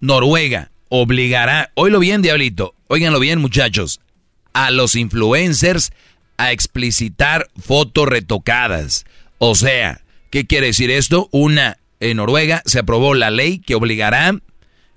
[0.00, 4.00] Noruega obligará, oílo bien, diablito, óiganlo bien, muchachos,
[4.52, 5.92] a los influencers
[6.38, 9.04] a explicitar fotos retocadas.
[9.38, 11.28] O sea, ¿qué quiere decir esto?
[11.32, 14.38] Una, en Noruega se aprobó la ley que obligará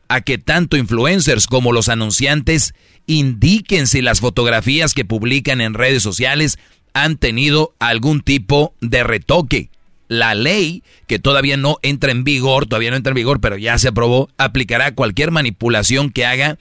[0.07, 2.73] a que tanto influencers como los anunciantes
[3.05, 6.57] indiquen si las fotografías que publican en redes sociales
[6.93, 9.69] han tenido algún tipo de retoque
[10.09, 13.77] la ley, que todavía no entra en vigor, todavía no entra en vigor, pero ya
[13.77, 16.57] se aprobó, aplicará cualquier manipulación que haga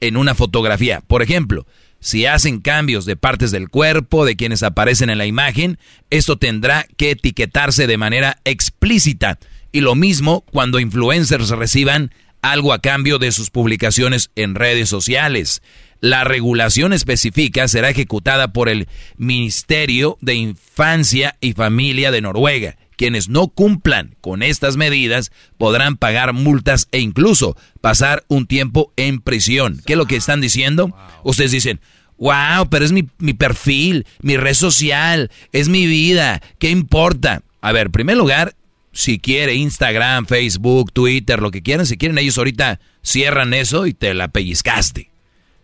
[0.00, 1.00] en una fotografía.
[1.00, 1.66] Por ejemplo,
[2.00, 6.86] si hacen cambios de partes del cuerpo de quienes aparecen en la imagen, esto tendrá
[6.96, 9.38] que etiquetarse de manera explícita.
[9.70, 15.62] Y lo mismo cuando influencers reciban algo a cambio de sus publicaciones en redes sociales.
[16.00, 23.30] La regulación específica será ejecutada por el Ministerio de Infancia y Familia de Noruega quienes
[23.30, 29.80] no cumplan con estas medidas podrán pagar multas e incluso pasar un tiempo en prisión.
[29.86, 30.94] ¿Qué es lo que están diciendo?
[31.24, 31.80] Ustedes dicen,
[32.18, 37.42] wow, pero es mi, mi perfil, mi red social, es mi vida, ¿qué importa?
[37.62, 38.54] A ver, en primer lugar,
[38.92, 43.94] si quiere Instagram, Facebook, Twitter, lo que quieran, si quieren ellos ahorita cierran eso y
[43.94, 45.10] te la pellizcaste.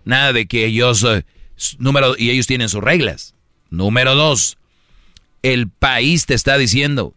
[0.07, 1.27] Nada de que ellos, eh,
[1.77, 3.35] número, y ellos tienen sus reglas.
[3.68, 4.57] Número dos,
[5.42, 7.12] el país te está diciendo,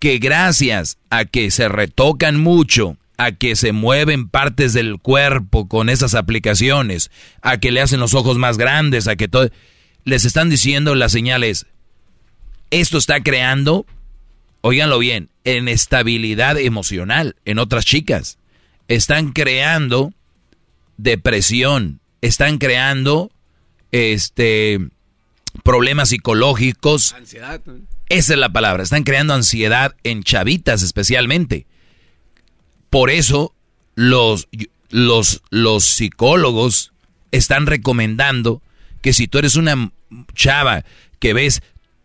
[0.00, 5.90] que gracias a que se retocan mucho, a que se mueven partes del cuerpo con
[5.90, 7.10] esas aplicaciones,
[7.42, 9.50] a que le hacen los ojos más grandes, a que todo...
[10.04, 11.66] Les están diciendo las señales,
[12.70, 13.84] esto está creando,
[14.62, 18.38] oíganlo bien, inestabilidad emocional en otras chicas.
[18.88, 20.14] están creando
[20.96, 23.30] depresión, están creando
[23.92, 24.80] este
[25.62, 27.12] problemas psicológicos.
[27.12, 27.60] Ansiedad.
[28.08, 31.66] Esa es la palabra, están creando ansiedad en chavitas especialmente.
[32.90, 33.54] Por eso
[33.94, 34.48] los,
[34.88, 36.92] los, los psicólogos
[37.30, 38.62] están recomendando
[39.00, 39.92] que si tú eres una
[40.34, 40.84] chava
[41.20, 41.62] que ves,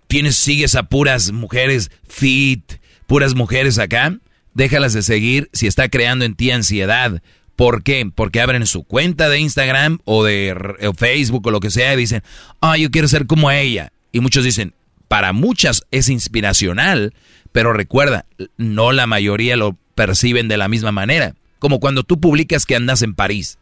[0.07, 2.73] tienes, sigues a puras mujeres fit,
[3.07, 4.17] puras mujeres acá,
[4.53, 7.21] déjalas de seguir si está creando en ti ansiedad.
[7.55, 8.09] ¿Por qué?
[8.13, 12.21] Porque abren su cuenta de Instagram o de Facebook o lo que sea y dicen,
[12.61, 13.91] ah, yo quiero ser como ella.
[14.11, 14.73] Y muchos dicen,
[15.07, 17.13] para muchas es inspiracional,
[17.51, 18.25] pero recuerda,
[18.57, 21.35] no la mayoría lo perciben de la misma manera.
[21.59, 23.57] Como cuando tú publicas que andas en París.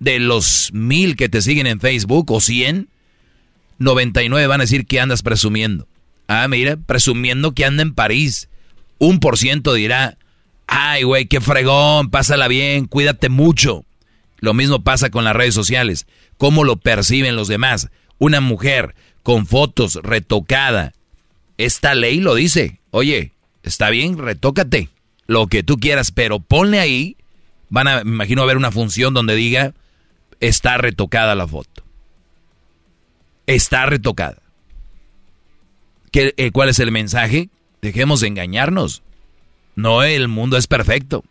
[0.00, 2.88] De los mil que te siguen en Facebook o cien,
[3.78, 5.86] 99 van a decir que andas presumiendo.
[6.26, 8.48] Ah, mira, presumiendo que anda en París.
[8.98, 10.18] Un por ciento dirá,
[10.66, 13.84] ay, güey, qué fregón, pásala bien, cuídate mucho.
[14.38, 16.06] Lo mismo pasa con las redes sociales.
[16.36, 17.88] ¿Cómo lo perciben los demás?
[18.18, 20.92] Una mujer con fotos retocada.
[21.56, 22.80] Esta ley lo dice.
[22.90, 24.90] Oye, está bien, retócate.
[25.26, 27.16] Lo que tú quieras, pero ponle ahí.
[27.70, 29.72] Van a, me imagino, a ver una función donde diga,
[30.40, 31.82] está retocada la foto.
[33.46, 34.42] Está retocada.
[36.12, 37.48] ¿Qué, eh, ¿Cuál es el mensaje?
[37.80, 39.03] Dejemos de engañarnos.
[39.76, 41.24] No, el mundo es perfecto.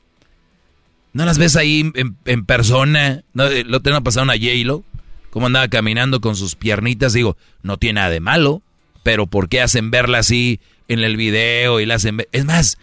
[1.13, 1.91] ¿No las ves ahí
[2.25, 3.23] en, persona?
[3.33, 4.83] ¿No, eh, ¿Lo tengo pasado una J-Lo?
[5.29, 7.13] ¿Cómo andaba caminando con sus piernitas?
[7.13, 8.61] Digo, no tiene nada de malo.
[9.03, 12.29] Pero ¿por qué hacen verla así en el video y la hacen ver?
[12.31, 12.77] Es más,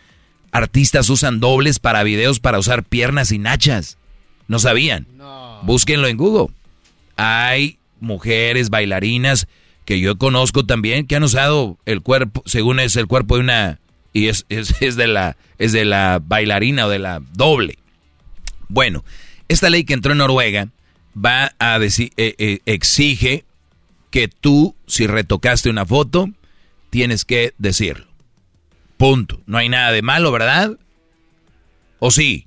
[0.52, 3.98] artistas usan dobles para videos para usar piernas y nachas.
[4.48, 5.06] ¿No sabían?
[5.62, 6.54] Búsquenlo en Google.
[7.16, 9.48] Hay mujeres bailarinas
[9.84, 13.79] que yo conozco también que han usado el cuerpo, según es el cuerpo de una
[14.12, 17.78] y es, es, de la es de la bailarina o de la doble.
[18.68, 19.04] Bueno,
[19.48, 20.68] esta ley que entró en Noruega
[21.16, 23.44] va a decir eh, eh, exige
[24.10, 26.28] que tú si retocaste una foto
[26.90, 28.06] tienes que decirlo.
[28.96, 29.40] Punto.
[29.46, 30.76] No hay nada de malo, ¿verdad?
[31.98, 32.46] ¿O sí?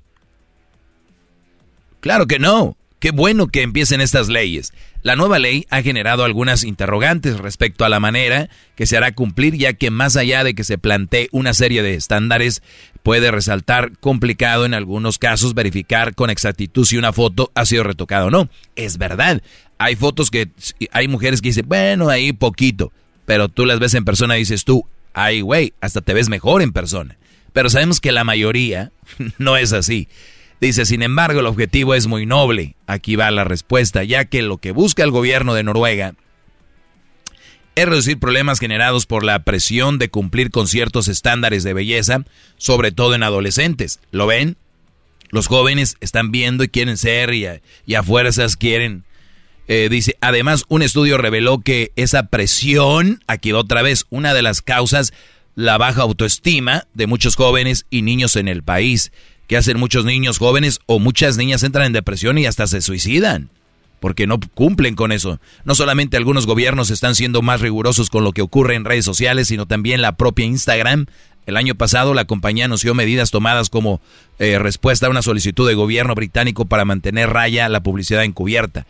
[2.00, 2.76] Claro que no.
[2.98, 4.72] Qué bueno que empiecen estas leyes.
[5.02, 9.56] La nueva ley ha generado algunas interrogantes respecto a la manera que se hará cumplir,
[9.56, 12.62] ya que más allá de que se plantee una serie de estándares,
[13.02, 18.24] puede resaltar complicado en algunos casos verificar con exactitud si una foto ha sido retocada
[18.24, 18.48] o no.
[18.76, 19.42] Es verdad,
[19.76, 20.48] hay fotos que
[20.90, 22.92] hay mujeres que dicen, bueno, ahí poquito,
[23.26, 26.62] pero tú las ves en persona y dices tú, ay güey, hasta te ves mejor
[26.62, 27.18] en persona.
[27.52, 28.90] Pero sabemos que la mayoría
[29.38, 30.08] no es así.
[30.64, 32.74] Dice, sin embargo, el objetivo es muy noble.
[32.86, 36.14] Aquí va la respuesta, ya que lo que busca el gobierno de Noruega
[37.74, 42.24] es reducir problemas generados por la presión de cumplir con ciertos estándares de belleza,
[42.56, 44.00] sobre todo en adolescentes.
[44.10, 44.56] ¿Lo ven?
[45.28, 47.44] Los jóvenes están viendo y quieren ser y
[47.94, 49.04] a, fuerzas quieren.
[49.68, 54.62] Eh, dice, además, un estudio reveló que esa presión, aquí otra vez, una de las
[54.62, 55.12] causas,
[55.56, 59.12] la baja autoestima de muchos jóvenes y niños en el país
[59.46, 63.50] que hacen muchos niños jóvenes o muchas niñas entran en depresión y hasta se suicidan
[64.04, 65.40] porque no cumplen con eso.
[65.64, 69.48] No solamente algunos gobiernos están siendo más rigurosos con lo que ocurre en redes sociales,
[69.48, 71.06] sino también la propia Instagram.
[71.46, 74.02] El año pasado la compañía anunció medidas tomadas como
[74.38, 78.86] eh, respuesta a una solicitud de gobierno británico para mantener raya la publicidad encubierta.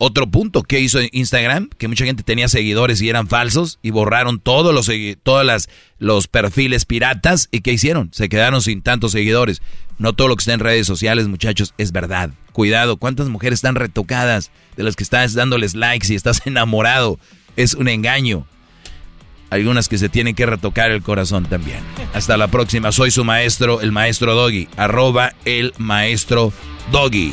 [0.00, 4.38] Otro punto que hizo Instagram, que mucha gente tenía seguidores y eran falsos y borraron
[4.38, 4.88] todos los
[5.24, 8.10] todas las, los perfiles piratas y ¿qué hicieron?
[8.12, 9.60] Se quedaron sin tantos seguidores.
[9.98, 12.30] No todo lo que está en redes sociales, muchachos, es verdad.
[12.52, 17.18] Cuidado, ¿cuántas mujeres están retocadas de las que estás dándoles likes y estás enamorado?
[17.56, 18.46] Es un engaño.
[19.50, 21.80] Algunas que se tienen que retocar el corazón también.
[22.14, 22.92] Hasta la próxima.
[22.92, 24.68] Soy su maestro, el maestro Doggy.
[24.76, 26.52] Arroba el maestro
[26.92, 27.32] Doggy.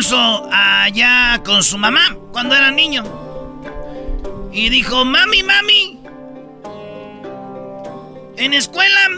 [0.00, 3.04] garbanzo allá con su mamá cuando era niño.
[4.52, 6.00] Y dijo, mami, mami,
[8.36, 9.08] en escuela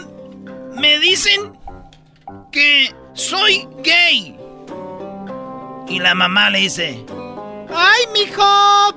[0.75, 1.57] me dicen
[2.51, 4.37] que soy gay.
[5.87, 7.05] Y la mamá le dice,
[7.73, 8.45] ay, mijo,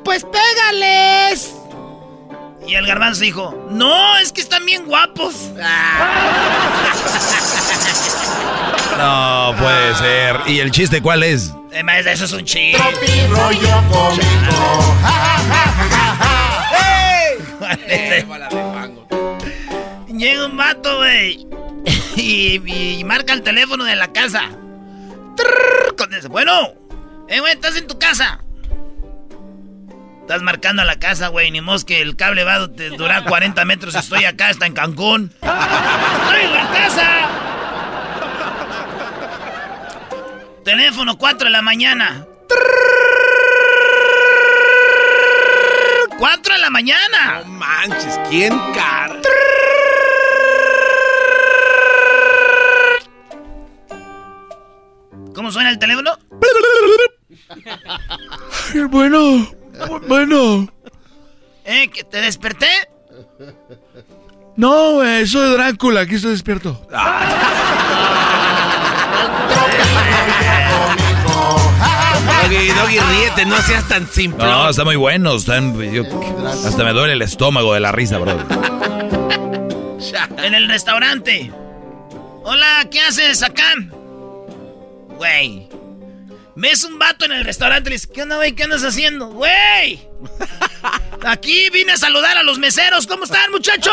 [0.04, 1.54] pues pégales.
[2.66, 5.52] Y el garbanzo dijo, no, es que están bien guapos.
[8.98, 10.40] No puede ser.
[10.46, 11.52] ¿Y el chiste cuál es?
[11.72, 12.78] Eh, maestra, eso es un chiste.
[12.78, 14.96] Tropi rollo cómico.
[15.02, 17.76] Ja, ja, ja, ja, ja, ja.
[20.08, 21.46] Llega un vato, güey.
[22.16, 24.42] Y, y marca el teléfono de la casa.
[25.36, 26.72] Trrr, Bueno,
[27.28, 28.40] eh, güey, estás en tu casa.
[30.22, 31.50] Estás marcando a la casa, güey.
[31.50, 33.94] Ni mos que el cable va a te- durar 40 metros.
[33.94, 35.30] Estoy acá, está en Cancún.
[35.42, 37.28] ¡Estoy en la casa!
[40.66, 42.26] Teléfono 4 de la mañana.
[46.18, 47.42] 4 de la mañana.
[47.44, 49.22] No manches, ¿quién car?
[55.36, 56.18] ¿Cómo suena el teléfono?
[58.90, 59.46] Bueno,
[60.08, 60.68] bueno.
[61.64, 61.88] ¿Eh?
[61.90, 62.66] ¿Que te desperté?
[64.56, 66.88] No, güey, soy Drácula, aquí estoy despierto.
[72.26, 74.44] Doggy, Doggy, ríete, no seas tan simple.
[74.44, 75.34] No, está muy bueno.
[75.36, 76.04] Están, yo-
[76.46, 78.36] hasta me duele el estómago de la risa, bro.
[80.42, 81.50] En el restaurante.
[82.44, 83.72] Hola, ¿qué haces acá?
[85.16, 85.68] Güey.
[86.54, 88.52] ¿Ves un vato en el restaurante y le dices, ¿qué onda, güey?
[88.52, 89.28] ¿Qué andas haciendo?
[89.28, 90.00] ¡Güey!
[91.26, 93.06] Aquí vine a saludar a los meseros.
[93.06, 93.92] ¿Cómo están, muchachos?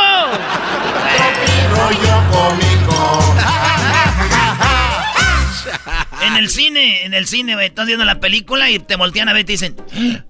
[6.27, 7.67] En el cine, en el cine, güey.
[7.67, 10.25] Estás viendo la película y te voltean a ver y te dicen, "¿Ah?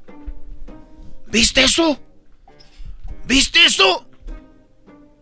[1.27, 1.99] ¿viste eso?
[3.25, 4.09] ¿Viste eso?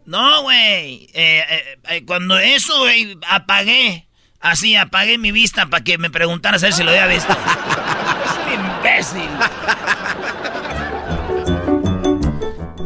[0.05, 1.07] No, güey.
[1.13, 4.07] Eh, eh, eh, cuando eso, güey, apagué.
[4.39, 7.31] Así, apagué mi vista para que me preguntaras a ver si lo había visto.
[8.25, 9.29] es un imbécil.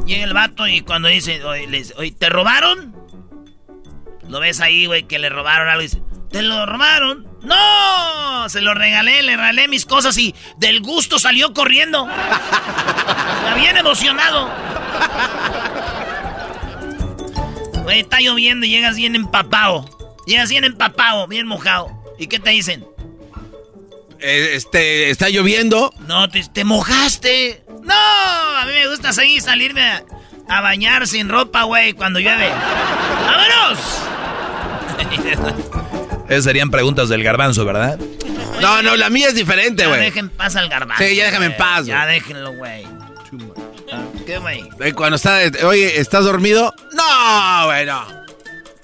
[0.06, 2.94] Llega el vato y cuando dice, oye, le dice, "Oye, ¿te robaron?
[4.30, 7.28] Lo ves ahí, güey, que le robaron algo y dice, ¿te lo robaron?
[7.46, 8.50] ¡No!
[8.50, 12.08] Se lo regalé, le regalé mis cosas y del gusto salió corriendo.
[12.08, 14.50] Está bien emocionado.
[17.84, 19.86] Güey, está lloviendo y llegas bien empapado.
[20.26, 21.92] Llegas bien empapado, bien mojado.
[22.18, 22.86] ¿Y qué te dicen?
[24.20, 25.94] Eh, este, está lloviendo.
[26.08, 27.64] No, te, te mojaste.
[27.84, 30.04] No, a mí me gusta seguir salirme a,
[30.50, 32.50] a bañar sin ropa, güey, cuando llueve.
[33.28, 33.80] ¡Vámonos!
[36.30, 38.00] Esas serían preguntas del garbanzo, ¿verdad?
[38.62, 40.02] No, no, la mía es diferente, Ya güey.
[40.02, 41.04] dejen paz al garbanzo.
[41.04, 41.60] Sí, ya déjame en güey.
[41.60, 42.16] paz, Ya güey.
[42.16, 42.88] déjenlo, güey.
[44.26, 44.64] ¿Qué, güey?
[44.80, 46.74] Eh, Cuando está, oye, ¿estás dormido?
[46.94, 48.08] No, güey, no.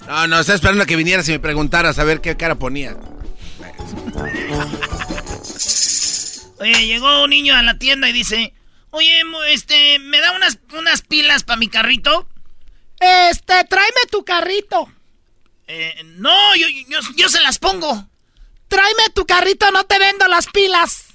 [0.06, 2.96] No, no, estaba esperando a que vinieras y me preguntaras a ver qué cara ponía.
[6.58, 8.52] Oye, llegó un niño a la tienda y dice,
[8.90, 12.28] oye, este, ¿me da unas, unas pilas para mi carrito?
[13.00, 14.88] Este, tráeme tu carrito.
[15.74, 18.06] Eh, no, yo, yo, yo se las pongo.
[18.68, 21.14] Tráeme tu carrito, no te vendo las pilas.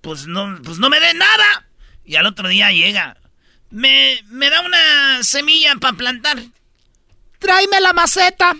[0.00, 1.66] Pues no, pues no me dé nada.
[2.02, 3.18] Y al otro día llega.
[3.68, 6.38] Me, me da una semilla para plantar.
[7.38, 8.56] Tráeme la maceta.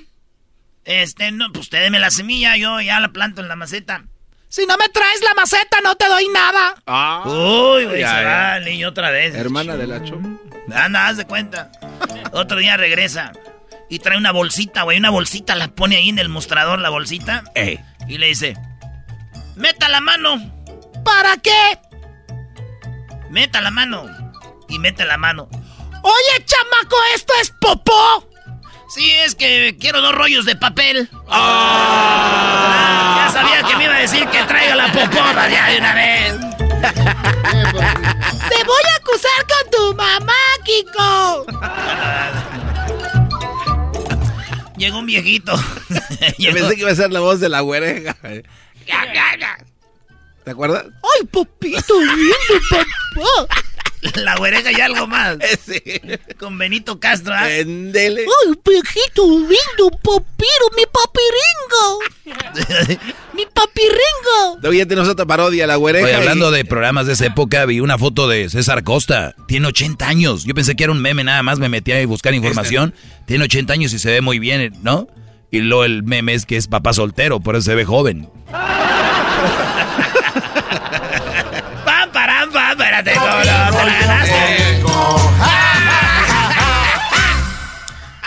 [0.84, 4.04] Este, no, pues usted deme la semilla, yo ya la planto en la maceta.
[4.48, 6.74] Si no me traes la maceta, no te doy nada.
[6.86, 8.28] Ah, Uy, güey, Ya, se ya.
[8.28, 9.34] va el niño otra vez.
[9.34, 10.36] hermana de la choma.
[10.74, 11.72] Anda, haz de cuenta.
[12.32, 13.32] Otro día regresa
[13.88, 17.44] y trae una bolsita, güey, una bolsita, la pone ahí en el mostrador, la bolsita,
[17.54, 17.78] Ey.
[18.08, 18.56] y le dice,
[19.54, 20.52] meta la mano,
[21.04, 21.78] ¿Para qué?
[23.30, 24.06] meta la mano,
[24.68, 25.48] y mete la mano.
[26.02, 28.28] Oye, chamaco, esto es popó.
[28.88, 31.08] Sí, es que quiero dos rollos de papel.
[31.28, 35.94] Ah, ya sabía que me iba a decir que traiga la popona ya de una
[35.94, 36.34] vez.
[38.48, 40.32] Te voy a acusar con tu mamá,
[40.64, 41.46] Kiko.
[44.76, 45.54] Llegó un viejito.
[46.38, 48.16] Yo pensé que iba a ser la voz de la güereja.
[50.44, 50.84] ¿Te acuerdas?
[50.86, 52.36] Ay, papito lindo,
[52.70, 53.65] papá.
[54.14, 55.36] La güereja y algo más.
[55.66, 55.80] Sí.
[56.38, 57.50] Con Benito Castro, ¿ah?
[57.50, 58.22] Endele.
[58.22, 61.98] Ay, viejito lindo, papiro, mi papiringo.
[63.34, 64.72] Mi papiringo.
[64.72, 66.04] Ya tenemos otra parodia, la güereja.
[66.06, 69.34] Oye, y- hablando de programas de esa época, vi una foto de César Costa.
[69.46, 70.44] Tiene 80 años.
[70.44, 72.94] Yo pensé que era un meme nada más, me metí a buscar información.
[73.26, 75.08] Tiene 80 años y se ve muy bien, ¿no?
[75.50, 78.28] Y luego el meme es que es papá soltero, por eso se ve joven.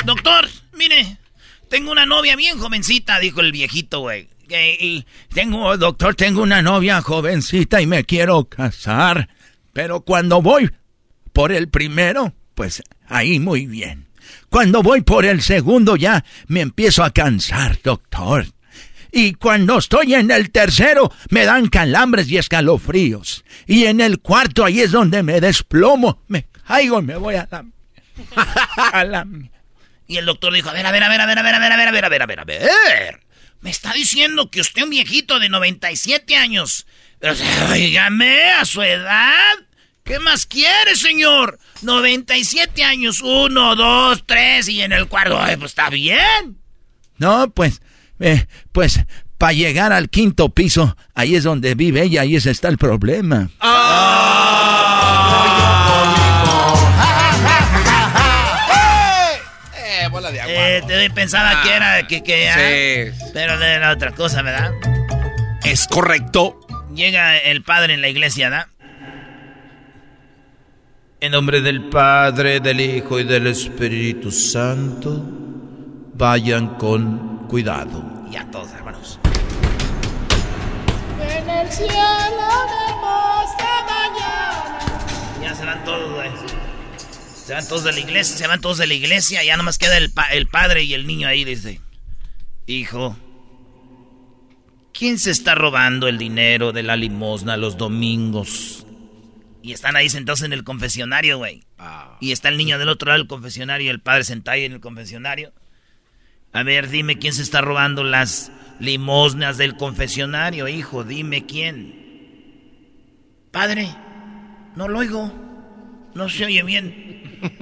[0.06, 1.18] Doctor, mire,
[1.70, 4.28] tengo una novia bien jovencita, dijo el viejito, güey.
[4.50, 9.30] Y tengo, doctor, tengo una novia jovencita y me quiero casar.
[9.74, 10.72] Pero cuando voy
[11.34, 14.08] por el primero, pues ahí muy bien.
[14.50, 18.48] Cuando voy por el segundo ya me empiezo a cansar, doctor.
[19.12, 23.44] Y cuando estoy en el tercero me dan calambres y escalofríos.
[23.66, 27.48] Y en el cuarto ahí es donde me desplomo, me caigo y me voy a
[27.50, 27.66] la...
[28.92, 29.26] a la...
[30.08, 31.60] Y el doctor dijo, a ver, a ver, a ver, a ver, a ver, a
[31.60, 33.20] ver, a ver, a ver, a ver, a ver, a ver.
[33.62, 36.88] Me está diciendo que usted un viejito de 97 años.
[37.20, 37.36] Pero,
[37.72, 39.56] oígame, a su edad.
[40.04, 41.60] ¿Qué más quiere, señor?
[41.84, 46.58] 97 años, uno, dos, tres, y en el cuarto, pues está bien.
[47.18, 47.82] No, pues,
[48.20, 49.06] eh, pues,
[49.38, 53.50] para llegar al quinto piso, ahí es donde vive ella, ahí está el problema.
[60.48, 63.30] Eh, te pensaba que era que, que Sí.
[63.34, 64.72] pero era otra cosa, ¿verdad?
[65.64, 66.60] Es correcto.
[66.94, 68.68] Llega el padre en la iglesia, ¿verdad?
[71.22, 75.22] En nombre del Padre, del Hijo y del Espíritu Santo,
[76.14, 78.02] vayan con cuidado.
[78.32, 79.20] Ya todos, hermanos.
[81.22, 84.80] En el cielo de hermosa mañana.
[85.42, 86.30] Ya se van todos, güey.
[87.46, 89.44] Se van todos de la iglesia, se van todos de la iglesia.
[89.44, 91.82] Ya nomás queda el, pa- el padre y el niño ahí, dice.
[92.68, 93.18] Hijo,
[94.94, 98.86] ¿quién se está robando el dinero de la limosna los domingos?
[99.64, 101.64] Y están ahí sentados en el confesionario, güey.
[102.22, 104.74] Y está el niño del otro lado del confesionario y el padre sentado ahí en
[104.74, 105.52] el confesionario.
[106.52, 111.04] A ver, dime quién se está robando las limosnas del confesionario, hijo.
[111.04, 112.00] Dime quién.
[113.52, 113.90] Padre,
[114.76, 115.32] no lo oigo.
[116.14, 117.18] No se oye bien.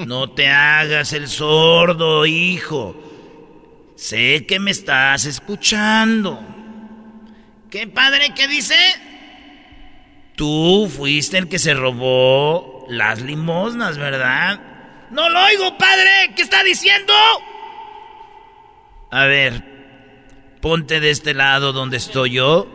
[0.07, 3.93] No te hagas el sordo, hijo.
[3.95, 6.39] Sé que me estás escuchando.
[7.69, 8.75] ¿Qué padre qué dice?
[10.35, 14.59] Tú fuiste el que se robó las limosnas, ¿verdad?
[15.11, 16.33] No lo oigo, padre.
[16.35, 17.13] ¿Qué está diciendo?
[19.09, 19.63] A ver,
[20.61, 22.67] ponte de este lado donde estoy yo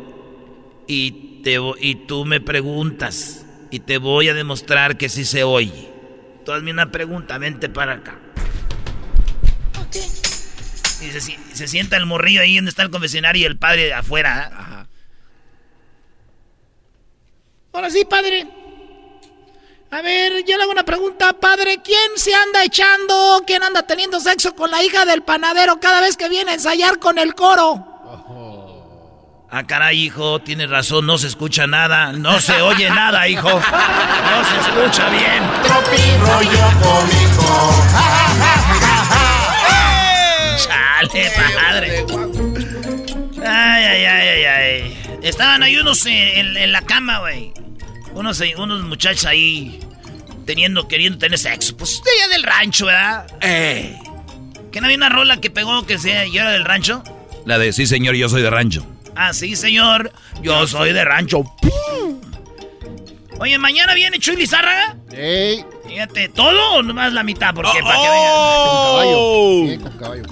[0.86, 5.90] y, te, y tú me preguntas y te voy a demostrar que sí se oye.
[6.44, 8.18] Tú hazme una pregunta, vente para acá.
[11.02, 14.50] Y se, se sienta el morrillo ahí donde está el confesionario y el padre afuera.
[14.52, 14.86] ¿ah?
[17.72, 18.46] Ahora sí, padre.
[19.92, 21.80] A ver, yo le hago una pregunta, padre.
[21.84, 26.16] ¿Quién se anda echando, quién anda teniendo sexo con la hija del panadero cada vez
[26.16, 27.92] que viene a ensayar con el coro?
[29.50, 32.12] Ah, caray, hijo, tienes razón, no se escucha nada.
[32.12, 33.50] No se oye nada, hijo.
[33.50, 35.42] No se escucha bien.
[40.56, 42.06] Chale, padre.
[43.46, 45.18] Ay, ay, ay, ay, ay.
[45.22, 47.52] Estaban ahí unos en, la cama, güey.
[48.14, 49.80] Unos, eh, unos muchachos ahí
[50.46, 51.76] teniendo, queriendo tener sexo.
[51.76, 53.26] Pues de allá del rancho, ¿verdad?
[53.40, 53.98] Eh.
[54.70, 57.02] ¿Que no había una rola que pegó que sea yo era del rancho?
[57.44, 58.86] La de sí, señor, yo soy de rancho.
[59.14, 60.12] Ah, sí, señor.
[60.42, 61.44] Yo soy de rancho.
[63.38, 64.96] Oye, mañana viene Chuy Lizárraga.
[65.10, 65.64] ¡Ey!
[65.88, 67.52] Fíjate, ¿todo o nomás la mitad?
[67.54, 69.60] Porque para que Con caballo.
[69.64, 69.66] venga.
[69.66, 70.22] Bien, con caballo.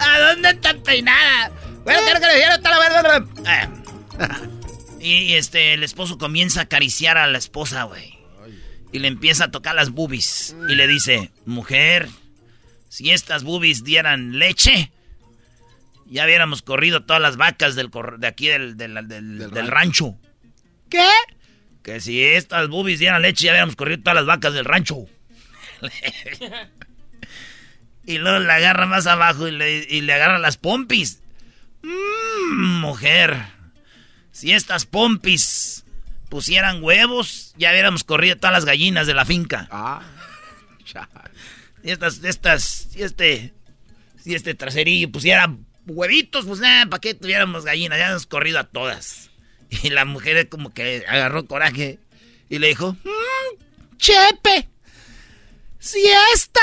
[0.00, 1.50] ¿A dónde está peinada?
[1.84, 3.24] Bueno, quiero que le diera toda la verdad.
[5.06, 8.18] Y, este, el esposo comienza a acariciar a la esposa, güey.
[8.92, 10.56] Y le empieza a tocar las boobies.
[10.68, 12.08] Y le dice, mujer,
[12.88, 14.92] si estas boobies dieran leche,
[16.06, 20.14] ya hubiéramos corrido todas las vacas del cor- de aquí del, del- del- del rancho.
[20.88, 21.08] ¿Qué?
[21.82, 25.06] Que si estas boobies dieran leche, ya hubiéramos corrido todas las vacas del rancho.
[28.06, 31.20] y luego le agarra más abajo y le, y le agarra las pompis.
[31.82, 33.53] Mmm, mujer.
[34.34, 35.84] Si estas pompis
[36.28, 39.68] pusieran huevos, ya hubiéramos corrido todas las gallinas de la finca.
[39.70, 40.02] Ah.
[41.82, 43.52] Si estas, estas, si este,
[44.22, 45.54] si este traserillo pusiera
[45.86, 47.98] huevitos, pues nada, ¿para qué tuviéramos gallinas?
[47.98, 49.30] Ya hemos corrido a todas.
[49.82, 51.98] Y la mujer como que agarró coraje
[52.48, 54.68] y le dijo, Mm, Chepe,
[55.78, 56.00] si
[56.34, 56.60] esta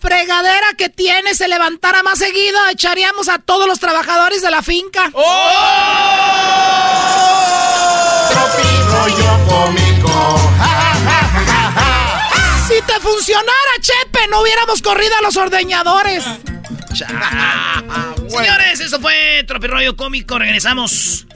[0.00, 5.10] fregadera que tiene se levantara más seguido, echaríamos a todos los trabajadores de la finca.
[12.68, 16.24] Si te funcionara, Chepe, no hubiéramos corrido a los ordeñadores.
[18.28, 21.26] señores, eso fue Tropirroyo Cómico, regresamos.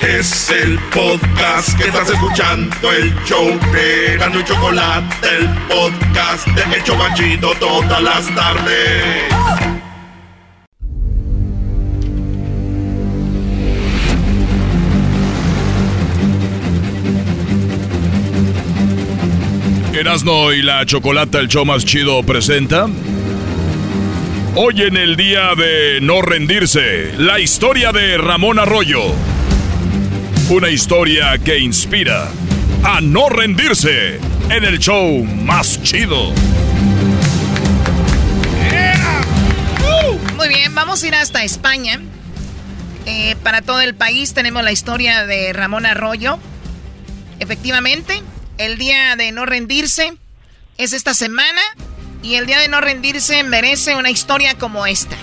[0.00, 6.76] Es el podcast que estás escuchando, el show de Gano y Chocolate, el podcast de
[6.76, 9.24] El Chobachito todas las tardes.
[19.92, 22.86] Erasno y la Chocolata, el show más chido, presenta.
[24.54, 29.02] Hoy en el día de no rendirse, la historia de Ramón Arroyo.
[30.50, 32.28] Una historia que inspira
[32.82, 34.16] a no rendirse
[34.48, 36.32] en el show más chido.
[40.34, 42.00] Muy bien, vamos a ir hasta España.
[43.06, 46.40] Eh, para todo el país tenemos la historia de Ramón Arroyo.
[47.38, 48.20] Efectivamente,
[48.58, 50.14] el día de no rendirse
[50.78, 51.62] es esta semana
[52.24, 55.16] y el día de no rendirse merece una historia como esta.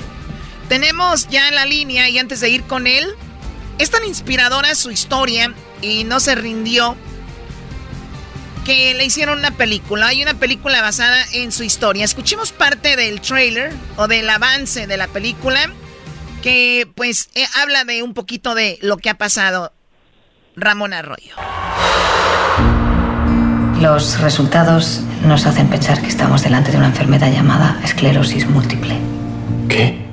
[0.69, 3.13] Tenemos ya en la línea y antes de ir con él,
[3.77, 6.95] es tan inspiradora su historia y no se rindió
[8.65, 10.07] que le hicieron una película.
[10.07, 12.03] Hay una película basada en su historia.
[12.03, 15.71] Escuchemos parte del trailer o del avance de la película
[16.41, 19.71] que pues eh, habla de un poquito de lo que ha pasado
[20.55, 21.35] Ramón Arroyo.
[23.79, 28.97] Los resultados nos hacen pensar que estamos delante de una enfermedad llamada esclerosis múltiple.
[29.69, 30.07] ¿Qué?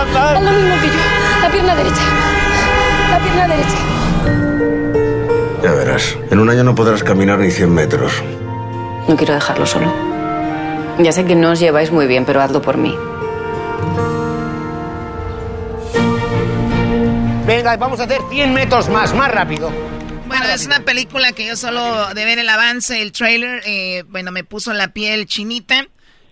[0.00, 0.36] Andar.
[0.36, 1.00] Haz lo mismo que yo.
[1.42, 2.02] La pierna derecha.
[3.10, 3.76] La pierna derecha.
[5.62, 8.22] Ya verás, en un año no podrás caminar ni 100 metros.
[9.08, 9.92] No quiero dejarlo solo.
[10.98, 12.96] Ya sé que no os lleváis muy bien, pero hazlo por mí.
[17.46, 19.70] Venga, vamos a hacer 100 metros más, más rápido.
[20.28, 24.30] Bueno, es una película que yo solo de ver el avance, el trailer, eh, bueno,
[24.30, 25.86] me puso la piel chinita.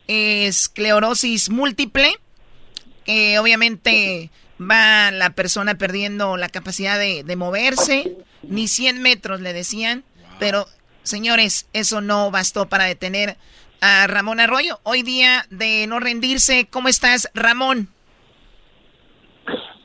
[0.07, 2.16] Esclerosis múltiple.
[3.09, 4.30] Que obviamente
[4.61, 8.18] va la persona perdiendo la capacidad de, de moverse.
[8.42, 10.04] Ni 100 metros le decían.
[10.38, 10.66] Pero,
[11.04, 13.38] señores, eso no bastó para detener
[13.80, 14.78] a Ramón Arroyo.
[14.82, 16.66] Hoy día de no rendirse.
[16.70, 17.88] ¿Cómo estás, Ramón?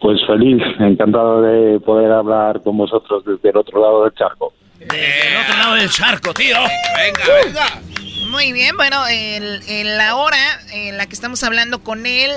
[0.02, 4.54] Pues feliz, encantado de poder hablar con vosotros desde el otro lado del charco.
[4.80, 6.58] Del otro lado del charco, tío.
[6.98, 7.82] Venga, venga.
[8.30, 12.32] Muy bien, bueno, el, el- la hora en la que estamos hablando con él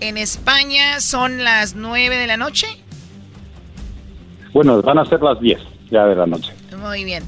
[0.00, 2.66] en España son las 9 de la noche.
[4.52, 5.58] Bueno, van a ser las 10
[5.90, 6.52] ya de la noche.
[6.78, 7.24] Muy bien.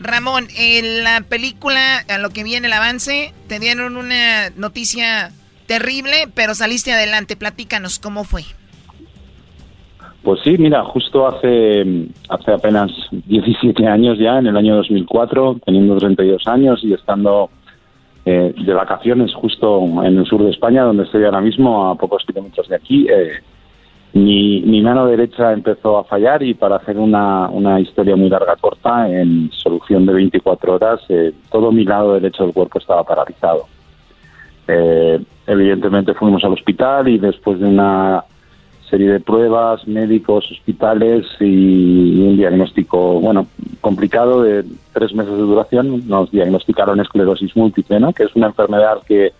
[0.00, 5.32] Ramón, en la película, a lo que viene el avance, te dieron una noticia
[5.66, 7.36] terrible, pero saliste adelante.
[7.36, 8.42] Platícanos cómo fue.
[10.22, 15.96] Pues sí, mira, justo hace, hace apenas 17 años ya, en el año 2004, teniendo
[15.98, 17.48] 32 años y estando
[18.26, 22.24] eh, de vacaciones justo en el sur de España, donde estoy ahora mismo, a pocos
[22.26, 23.40] kilómetros de aquí, eh,
[24.16, 29.08] mi, mano derecha empezó a fallar y para hacer una, una historia muy larga corta,
[29.10, 33.66] en solución de 24 horas, eh, todo mi lado derecho del cuerpo estaba paralizado.
[34.68, 38.24] Eh, evidentemente fuimos al hospital y después de una
[38.88, 43.46] serie de pruebas, médicos, hospitales y un diagnóstico, bueno,
[43.80, 48.12] complicado de tres meses de duración, nos diagnosticaron esclerosis múltiple, ¿no?
[48.12, 49.32] Que es una enfermedad que,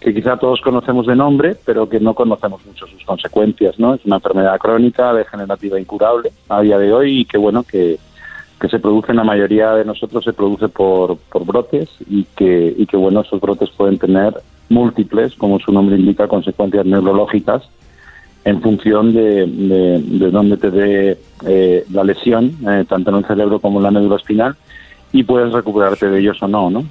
[0.00, 3.94] que quizá todos conocemos de nombre, pero que no conocemos mucho sus consecuencias, ¿no?
[3.94, 7.98] Es una enfermedad crónica, degenerativa incurable a día de hoy y que, bueno, que,
[8.60, 12.74] que se produce en la mayoría de nosotros, se produce por, por brotes y que,
[12.76, 14.34] y que, bueno, esos brotes pueden tener
[14.68, 17.68] múltiples, como su nombre indica, consecuencias neurológicas
[18.44, 23.26] en función de, de, de dónde te dé eh, la lesión, eh, tanto en el
[23.26, 24.56] cerebro como en la médula espinal,
[25.12, 26.84] y puedes recuperarte de ellos o no, ¿no?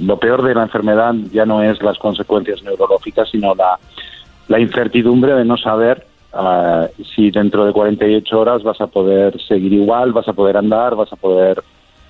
[0.00, 3.78] Lo peor de la enfermedad ya no es las consecuencias neurológicas, sino la,
[4.48, 9.72] la incertidumbre de no saber ah, si dentro de 48 horas vas a poder seguir
[9.72, 11.62] igual, vas a poder andar, vas a poder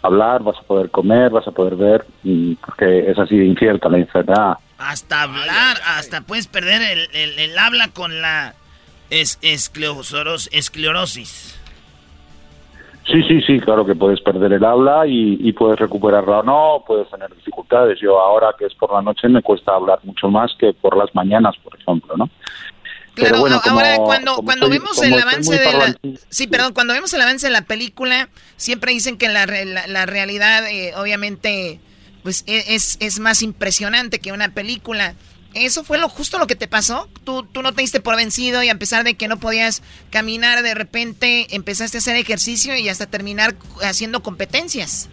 [0.02, 3.88] hablar, vas a poder comer, vas a poder ver, mm, porque es así de incierta
[3.88, 4.54] la enfermedad.
[4.78, 8.54] Hasta hablar, hasta puedes perder el, el- el habla con la
[9.10, 9.38] es,
[10.52, 11.56] esclerosis.
[13.06, 16.84] Sí, sí, sí, claro que puedes perder el habla y, y puedes recuperarla o no,
[16.86, 17.98] puedes tener dificultades.
[18.00, 21.12] Yo ahora que es por la noche me cuesta hablar mucho más que por las
[21.14, 22.28] mañanas, por ejemplo, ¿no?
[23.20, 25.96] Claro, Pero bueno, a- ahora como- cuando, como cuando estoy- vemos el avance de la...
[26.30, 30.06] Sí, perdón, cuando vemos el avance de la película, siempre dicen que la, la, la
[30.06, 31.80] realidad eh, obviamente
[32.22, 35.14] pues e- es, es más impresionante que una película.
[35.54, 37.08] ¿Eso fue lo justo lo que te pasó?
[37.24, 40.62] ¿Tú, tú no te diste por vencido y a pesar de que no podías caminar,
[40.62, 45.08] de repente empezaste a hacer ejercicio y hasta terminar haciendo competencias.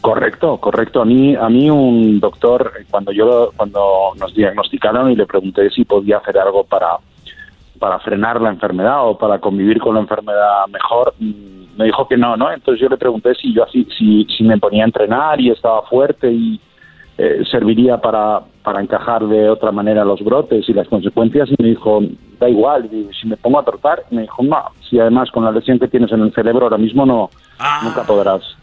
[0.00, 1.02] Correcto, correcto.
[1.02, 5.70] A mí, a mí un doctor, eh, cuando yo, cuando nos diagnosticaron y le pregunté
[5.70, 6.98] si podía hacer algo para,
[7.78, 12.16] para frenar la enfermedad o para convivir con la enfermedad mejor, mm, me dijo que
[12.16, 12.50] no, ¿no?
[12.52, 15.82] Entonces yo le pregunté si yo así, si, si me ponía a entrenar y estaba
[15.82, 16.60] fuerte y,
[17.20, 21.70] eh, serviría para, para encajar de otra manera los brotes y las consecuencias y me
[21.70, 22.00] dijo,
[22.38, 25.50] da igual, y si me pongo a tratar, me dijo, no, si además con la
[25.50, 27.28] lesión que tienes en el cerebro ahora mismo no,
[27.82, 28.57] nunca podrás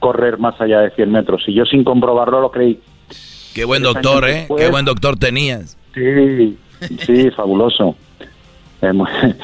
[0.00, 1.44] correr más allá de 100 metros.
[1.46, 2.80] Y yo sin comprobarlo lo creí.
[3.54, 4.48] Qué buen doctor, ¿eh?
[4.56, 5.76] Qué buen doctor tenías.
[5.94, 6.58] Sí,
[7.06, 7.94] sí, fabuloso.
[8.82, 8.92] Eh,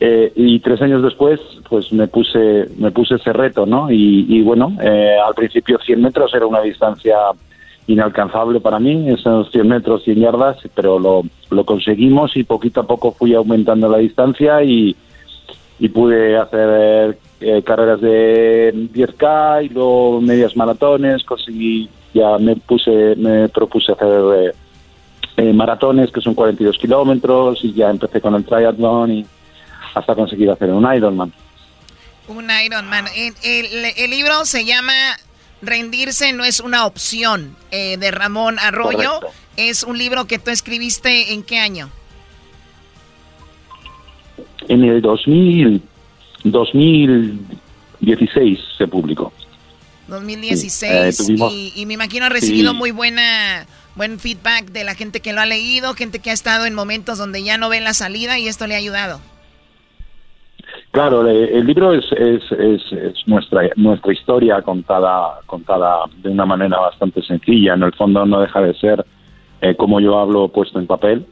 [0.00, 3.90] eh, y tres años después, pues me puse, me puse ese reto, ¿no?
[3.90, 7.16] Y, y bueno, eh, al principio 100 metros era una distancia
[7.88, 12.86] inalcanzable para mí, esos 100 metros, 100 yardas, pero lo, lo conseguimos y poquito a
[12.86, 14.96] poco fui aumentando la distancia y,
[15.78, 23.14] y pude hacer eh, carreras de 10K y luego medias maratones, conseguí, ya me puse,
[23.16, 24.52] me propuse hacer eh,
[25.36, 29.26] eh, maratones que son 42 kilómetros y ya empecé con el triatlón y
[29.94, 31.32] hasta conseguir hacer un Ironman.
[32.28, 33.06] Un Ironman.
[33.14, 34.92] El, el, el libro se llama
[35.62, 39.20] Rendirse no es una opción eh, de Ramón Arroyo.
[39.56, 41.90] Es un libro que tú escribiste en qué año?
[44.68, 45.82] En el 2000,
[46.50, 49.32] 2016 se publicó.
[50.08, 52.78] 2016 sí, eh, y, y, me imagino ha recibido sí.
[52.78, 53.66] muy buena
[53.96, 57.18] buen feedback de la gente que lo ha leído, gente que ha estado en momentos
[57.18, 59.20] donde ya no ve la salida y esto le ha ayudado.
[60.90, 66.78] Claro, el libro es, es, es, es, nuestra nuestra historia contada contada de una manera
[66.78, 67.74] bastante sencilla.
[67.74, 69.04] En el fondo no deja de ser
[69.60, 71.26] eh, como yo hablo puesto en papel.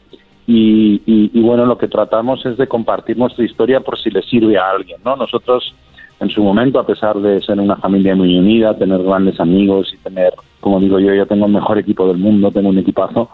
[0.47, 4.22] Y, y, y, bueno, lo que tratamos es de compartir nuestra historia por si le
[4.22, 5.16] sirve a alguien, ¿no?
[5.16, 5.74] Nosotros
[6.20, 9.99] en su momento, a pesar de ser una familia muy unida, tener grandes amigos y
[9.99, 13.30] tener, como digo yo, yo tengo el mejor equipo del mundo, tengo un equipazo,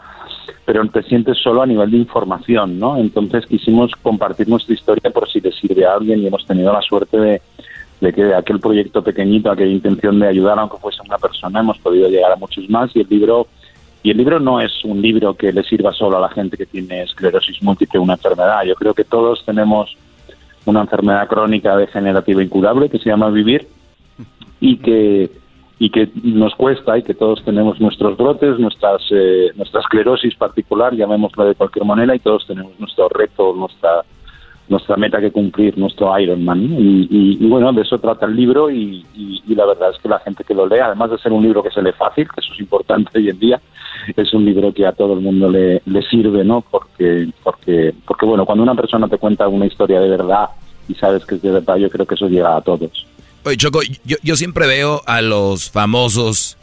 [0.65, 2.97] pero te sientes solo a nivel de información, ¿no?
[2.97, 6.81] Entonces quisimos compartir nuestra historia por si le sirve a alguien y hemos tenido la
[6.81, 7.43] suerte de,
[8.01, 12.09] de que aquel proyecto pequeñito, aquella intención de ayudar, aunque fuese una persona, hemos podido
[12.09, 13.47] llegar a muchos más y el libro
[14.03, 16.67] y el libro no es un libro que le sirva solo a la gente que
[16.67, 18.63] tiene esclerosis múltiple, una enfermedad.
[18.65, 19.95] Yo creo que todos tenemos
[20.65, 23.67] una enfermedad crónica degenerativa incurable que se llama vivir
[24.61, 25.31] y que
[25.79, 30.95] y que nos cuesta y que todos tenemos nuestros brotes, nuestras eh, nuestra esclerosis particular,
[30.95, 34.05] llamémoslo de cualquier manera, y todos tenemos nuestro reto, nuestra
[34.69, 36.63] nuestra meta que cumplir, nuestro Ironman.
[36.63, 40.09] Y, y, y bueno, de eso trata el libro y, y, la verdad es que
[40.09, 42.41] la gente que lo lea, además de ser un libro que se lee fácil, que
[42.41, 43.61] eso es importante hoy en día,
[44.17, 46.63] es un libro que a todo el mundo le, sirve, ¿no?
[46.63, 50.49] Porque, porque, porque bueno, cuando una persona te cuenta una historia de verdad
[50.89, 53.07] y sabes que es de verdad, yo creo que eso llega a todos.
[53.45, 56.59] Oye, Choco, yo, yo siempre veo a los famosos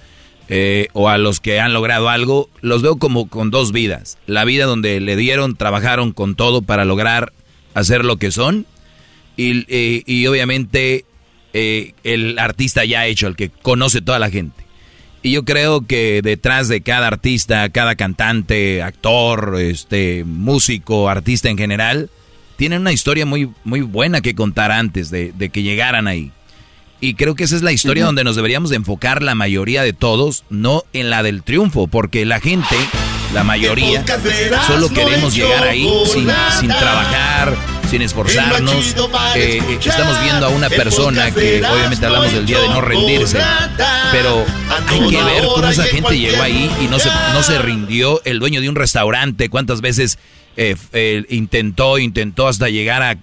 [0.49, 4.17] eh, o a los que han logrado algo, los veo como con dos vidas.
[4.27, 7.33] La vida donde le dieron, trabajaron con todo para lograr
[7.73, 8.65] hacer lo que son.
[9.35, 11.05] Y, eh, y obviamente
[11.53, 14.66] eh, el artista ya hecho, el que conoce toda la gente.
[15.21, 21.57] Y yo creo que detrás de cada artista, cada cantante, actor, este, músico, artista en
[21.57, 22.09] general,
[22.55, 26.31] tienen una historia muy, muy buena que contar antes de, de que llegaran ahí.
[26.99, 29.93] Y creo que esa es la historia donde nos deberíamos de enfocar la mayoría de
[29.93, 32.75] todos, no en la del triunfo, porque la gente,
[33.33, 34.03] la mayoría,
[34.65, 36.27] solo queremos llegar ahí sin,
[36.59, 37.55] sin trabajar,
[37.87, 38.95] sin esforzarnos.
[39.35, 43.39] Eh, estamos viendo a una persona que obviamente hablamos del día de no rendirse,
[44.11, 44.45] pero
[44.87, 48.21] hay que ver cómo esa gente llegó ahí y no se, no se rindió.
[48.25, 50.19] El dueño de un restaurante, cuántas veces
[50.55, 53.17] eh, eh, intentó, intentó hasta llegar a,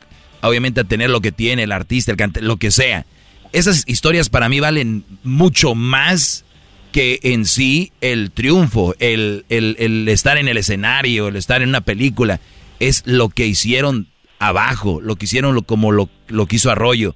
[0.47, 3.07] obviamente, a tener lo que tiene el artista, el cantante, lo que sea
[3.55, 6.45] esas historias para mí valen mucho más
[6.91, 11.69] que en sí el triunfo, el, el, el, estar en el escenario, el estar en
[11.69, 12.41] una película.
[12.81, 14.09] Es lo que hicieron
[14.49, 17.15] abajo, lo que hicieron lo, como lo, lo que hizo Arroyo.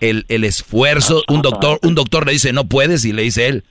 [0.00, 3.64] El, el esfuerzo, un doctor, un doctor le dice no puedes y le dice él,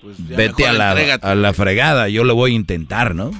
[0.00, 3.30] pues vete a la, a la fregada, yo lo voy a intentar, ¿no?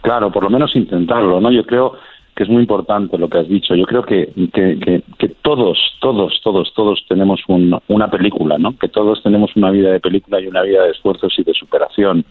[0.00, 1.52] Claro, por lo menos intentarlo, ¿no?
[1.52, 1.92] Yo creo
[2.34, 3.74] que es muy importante lo que has dicho.
[3.74, 8.78] Yo creo que, que, que, que todos, todos, todos, todos tenemos un, una película, ¿no?
[8.78, 12.24] Que todos tenemos una vida de película y una vida de esfuerzos y de superación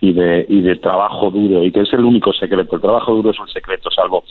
[0.00, 2.76] y de, y de trabajo duro, y que es el único secreto.
[2.76, 4.24] El trabajo duro es un secreto, salvo,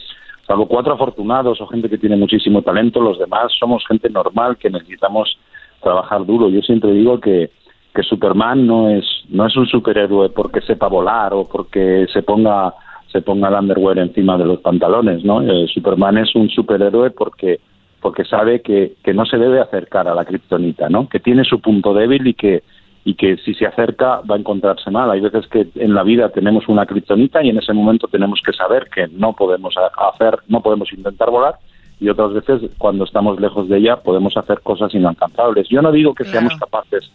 [0.47, 4.69] salvo cuatro afortunados o gente que tiene muchísimo talento, los demás somos gente normal que
[4.69, 5.37] necesitamos
[5.81, 6.49] trabajar duro.
[6.49, 7.51] Yo siempre digo que,
[7.93, 12.73] que Superman no es, no es un superhéroe porque sepa volar o porque se ponga
[13.11, 15.41] se ponga el underwear encima de los pantalones, ¿no?
[15.41, 17.59] Eh, Superman es un superhéroe porque
[18.01, 21.07] porque sabe que, que no se debe acercar a la kriptonita, ¿no?
[21.07, 22.63] Que tiene su punto débil y que
[23.03, 25.09] y que si se acerca va a encontrarse mal.
[25.09, 28.53] Hay veces que en la vida tenemos una kriptonita y en ese momento tenemos que
[28.53, 31.55] saber que no podemos hacer, no podemos intentar volar
[31.99, 35.67] y otras veces cuando estamos lejos de ella podemos hacer cosas inalcanzables.
[35.69, 37.11] Yo no digo que seamos capaces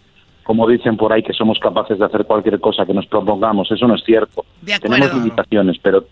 [0.47, 3.68] como dicen por ahí, que somos capaces de hacer cualquier cosa que nos propongamos.
[3.72, 4.45] Eso no es cierto.
[4.80, 6.05] Tenemos limitaciones, pero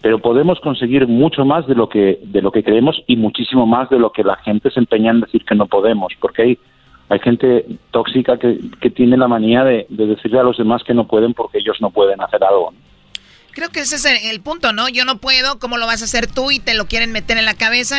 [0.00, 3.90] pero podemos conseguir mucho más de lo que de lo que creemos y muchísimo más
[3.90, 6.58] de lo que la gente se empeña en decir que no podemos, porque hay
[7.08, 11.06] hay gente tóxica que, que tiene la manía de, decirle a los demás que no
[11.06, 12.72] pueden porque ellos no pueden hacer algo.
[13.52, 14.88] Creo que ese es el, punto, ¿no?
[14.88, 16.50] Yo no puedo, ¿cómo lo vas a hacer tú?
[16.50, 17.96] Y te lo quieren meter en la cabeza.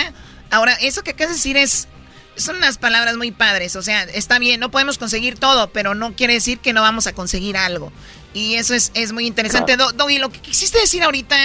[0.52, 1.88] Ahora, eso que acabas de decir es,
[2.36, 3.76] son unas palabras muy padres.
[3.76, 7.08] O sea, está bien, no podemos conseguir todo, pero no quiere decir que no vamos
[7.08, 7.92] a conseguir algo.
[8.34, 9.78] Y eso es, es muy interesante.
[9.78, 11.36] Doggy, lo que quisiste decir ahorita,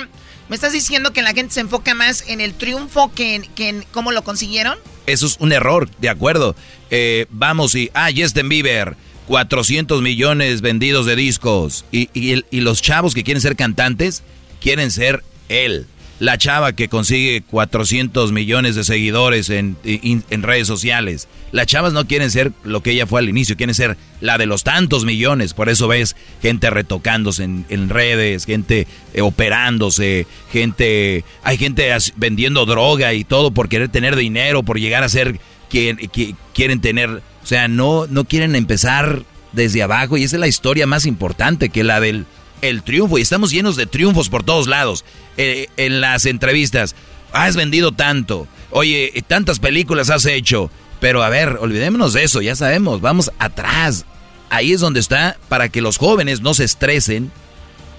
[0.49, 3.69] ¿me estás diciendo que la gente se enfoca más en el triunfo que en, que
[3.71, 4.77] en cómo lo consiguieron?
[5.07, 6.55] Eso es un error, de acuerdo.
[6.91, 8.97] Eh, vamos y, ah, Justin Bieber,
[9.27, 11.85] 400 millones vendidos de discos.
[11.91, 14.23] Y, y, los chavos que quieren ser cantantes,
[14.61, 15.87] quieren ser él.
[16.23, 21.27] La chava que consigue 400 millones de seguidores en, en, redes sociales.
[21.51, 24.47] Las chavas no quieren ser lo que ella fue al inicio, quieren ser la de
[24.47, 25.53] los tantos millones.
[25.53, 31.25] Por eso ves gente retocándose en, redes, gente eh, operándose, gente...
[31.43, 36.37] Hay gente vendiendo droga y todo por querer tener dinero, por llegar a ser que,
[36.55, 40.87] quieren tener, o sea, no, no quieren empezar desde abajo y esa es la historia
[40.87, 42.27] más importante que la del
[42.63, 45.05] el triunfo y estamos llenos de triunfos por todos lados.
[45.37, 46.95] Eh, en las entrevistas,
[47.33, 52.57] has vendido tanto, oye, tantas películas has hecho, pero a ver, olvidémonos de eso, ya
[52.57, 54.07] sabemos, vamos atrás.
[54.49, 57.31] Ahí es donde está para que los jóvenes no se estresen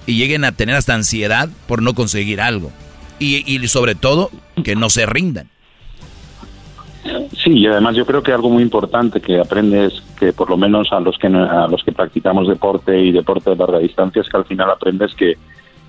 [0.06, 2.72] y lleguen a tener hasta ansiedad por no conseguir algo.
[3.18, 4.30] Y, y sobre todo,
[4.64, 5.50] que no se rindan.
[7.36, 10.90] Sí, y además yo creo que algo muy importante que aprendes, que por lo menos
[10.92, 14.36] a los que a los que practicamos deporte y deporte de larga distancia, es que
[14.36, 15.36] al final aprendes que,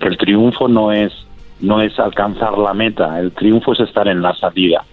[0.00, 1.12] el triunfo no es
[1.60, 4.84] no es alcanzar la meta, el triunfo es estar en la salida.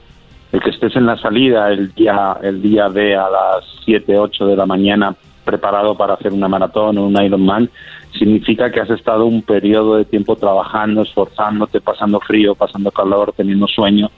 [0.54, 4.48] El que estés en la salida el día el día de a las 7, 8
[4.48, 5.14] de la mañana
[5.44, 7.70] preparado para hacer una maratón o un Ironman,
[8.18, 13.68] significa que has estado un periodo de tiempo trabajando, esforzándote, pasando frío, pasando calor, teniendo
[13.68, 14.10] sueño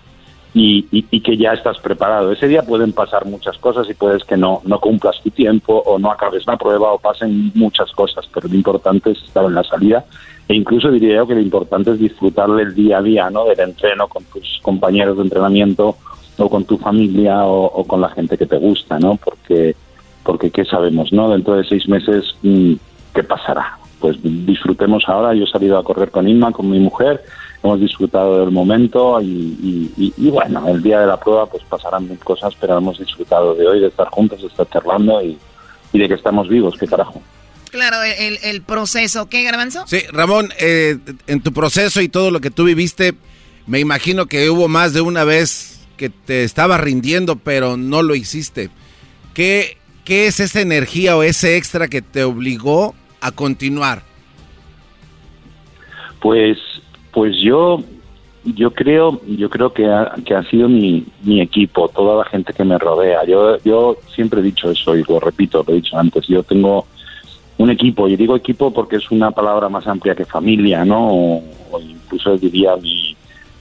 [0.57, 2.31] y, que ya estás preparado.
[2.31, 5.99] Ese día pueden pasar muchas cosas y puedes que no, no cumplas tu tiempo o
[5.99, 9.63] no acabes la prueba o pasen muchas cosas, pero lo importante es estar en la
[9.63, 10.05] salida
[10.47, 13.45] e incluso diría yo que lo importante es disfrutar del día a día, ¿no?
[13.45, 15.97] del entreno con tus compañeros de entrenamiento
[16.37, 19.15] o con tu familia o, con la gente que te gusta, ¿no?
[19.15, 19.75] Porque,
[20.23, 21.29] porque ¿qué sabemos, no?
[21.29, 22.73] Dentro de seis meses, mm,
[23.13, 23.77] ¿qué pasará?
[23.99, 25.33] Pues disfrutemos ahora.
[25.33, 27.23] Yo he salido a correr con Inma, con mi mujer,
[27.65, 32.53] hemos disfrutado del momento y, bueno, el día de la prueba pues pasarán mil cosas,
[32.59, 35.37] pero hemos disfrutado de hoy, de estar juntos, de estar charlando y,
[35.93, 37.21] de que estamos vivos, qué carajo.
[37.71, 39.85] Claro, el, el proceso, ¿qué, Garbanzo?
[39.87, 40.97] Sí, Ramón, eh,
[41.27, 43.15] en tu proceso y todo lo que tú viviste,
[43.65, 48.15] me imagino que hubo más de una vez que te estabas rindiendo, pero no lo
[48.15, 48.69] hiciste.
[49.33, 54.03] ¿Qué, qué es esa energía o ese extra que te obligó a continuar?
[56.21, 56.57] Pues
[57.15, 57.79] pues yo
[58.43, 62.65] yo creo yo creo que ha, que sido mi, mi equipo, toda la gente que
[62.65, 63.23] me rodea.
[63.25, 66.27] Yo yo siempre he dicho eso y lo repito, lo he dicho antes.
[66.27, 66.85] Yo tengo
[67.57, 71.07] un equipo, y digo equipo porque es una palabra más amplia que familia, ¿no?
[71.07, 73.15] O, incluso diría mi,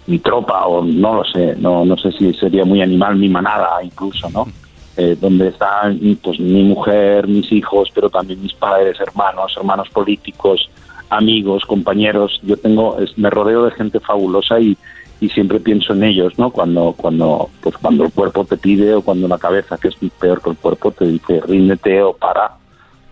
[0.08, 3.82] mi tropa, o no lo sé, no, no sé si sería muy animal, mi manada
[3.84, 4.48] incluso, ¿no?
[4.96, 10.68] Eh, donde están pues mi mujer, mis hijos, pero también mis padres, hermanos, hermanos políticos,
[11.10, 12.40] amigos, compañeros.
[12.42, 14.76] Yo tengo, me rodeo de gente fabulosa y,
[15.20, 16.50] y siempre pienso en ellos, ¿no?
[16.50, 20.42] Cuando, cuando, pues cuando el cuerpo te pide o cuando la cabeza, que es peor
[20.42, 22.52] que el cuerpo, te dice ríndete o para,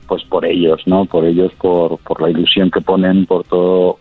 [0.06, 1.04] pues por ellos, ¿no?
[1.04, 3.98] Por ellos, por, por la ilusión que ponen, por todo,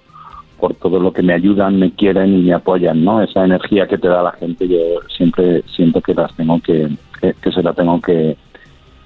[0.60, 3.22] por todo lo que me ayudan, me quieren y me apoyan, ¿no?
[3.22, 4.78] Esa energía que te da la gente, yo
[5.16, 6.90] siempre siento que las tengo que,
[7.20, 8.36] que, se la tengo que,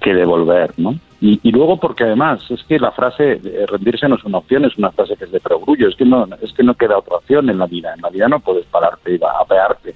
[0.00, 0.98] que devolver, ¿no?
[1.18, 4.90] Y, luego porque además es que la frase rendirse no es una opción, es una
[4.90, 7.58] frase que es de perogrullo, es que no es que no queda otra opción en
[7.58, 9.94] la vida, en la vida no puedes pararte y apearte,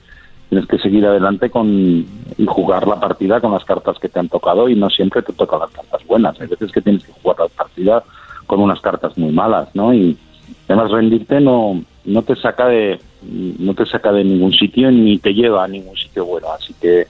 [0.48, 4.30] tienes que seguir adelante con y jugar la partida con las cartas que te han
[4.30, 7.38] tocado y no siempre te tocan las cartas buenas, hay veces que tienes que jugar
[7.38, 8.02] la partida
[8.46, 9.92] con unas cartas muy malas, ¿no?
[9.92, 10.16] Y
[10.68, 15.34] además rendirte no no te saca de no te saca de ningún sitio ni te
[15.34, 17.06] lleva a ningún sitio bueno, así que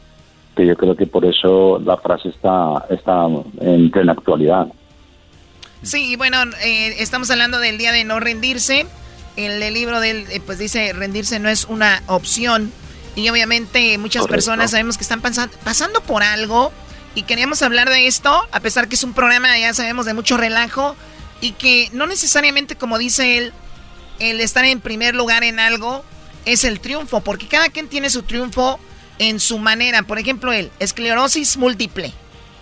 [0.57, 3.27] yo creo que por eso la frase está, está
[3.61, 4.67] en plena actualidad.
[5.83, 8.87] Sí, bueno, eh, estamos hablando del día de no rendirse.
[9.37, 12.73] El, el libro del, eh, pues dice, rendirse no es una opción.
[13.17, 16.73] Y obviamente muchas personas sabemos que están pasando por algo.
[17.15, 20.37] Y queríamos hablar de esto, a pesar que es un programa, ya sabemos, de mucho
[20.37, 20.95] relajo.
[21.41, 23.53] Y que no necesariamente, como dice él,
[24.19, 26.05] el estar en primer lugar en algo
[26.45, 27.21] es el triunfo.
[27.21, 28.79] Porque cada quien tiene su triunfo
[29.21, 30.03] en su manera.
[30.03, 32.12] Por ejemplo, él, esclerosis múltiple.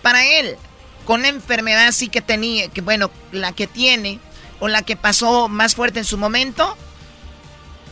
[0.03, 0.57] Para él,
[1.05, 4.19] con una enfermedad así que tenía, que bueno, la que tiene,
[4.59, 6.77] o la que pasó más fuerte en su momento,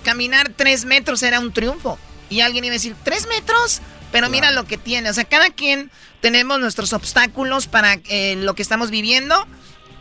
[0.04, 1.98] caminar tres metros era un triunfo.
[2.30, 3.82] Y alguien iba a decir, ¿tres metros?
[4.12, 5.10] Pero mira lo que tiene.
[5.10, 5.90] O sea, cada quien
[6.20, 9.48] tenemos nuestros obstáculos para eh, lo que estamos viviendo.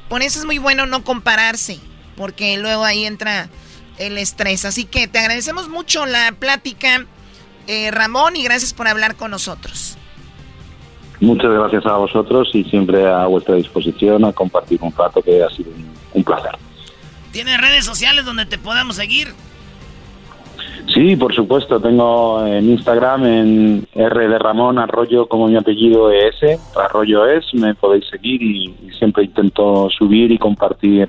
[0.09, 1.79] Por eso es muy bueno no compararse,
[2.17, 3.49] porque luego ahí entra
[3.99, 4.65] el estrés.
[4.65, 7.07] Así que te agradecemos mucho la plática,
[7.67, 9.97] eh, Ramón, y gracias por hablar con nosotros.
[11.21, 15.49] Muchas gracias a vosotros y siempre a vuestra disposición a compartir un rato que ha
[15.49, 15.71] sido
[16.13, 16.53] un, placer.
[17.33, 19.29] ¿Tienes redes sociales donde te podamos seguir?
[20.93, 21.81] Sí, por supuesto.
[21.81, 26.35] Tengo en Instagram en R de Ramón Arroyo como mi apellido es
[26.77, 27.53] Arroyo es.
[27.55, 31.09] Me podéis seguir y siempre intento subir y compartir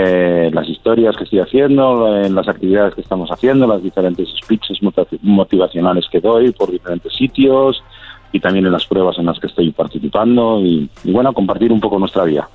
[0.00, 4.78] eh, las historias que estoy haciendo, en las actividades que estamos haciendo, las diferentes speeches
[5.22, 7.82] motivacionales que doy por diferentes sitios
[8.30, 11.98] y también en las pruebas en las que estoy participando y, bueno, compartir un poco
[11.98, 12.48] nuestra vida.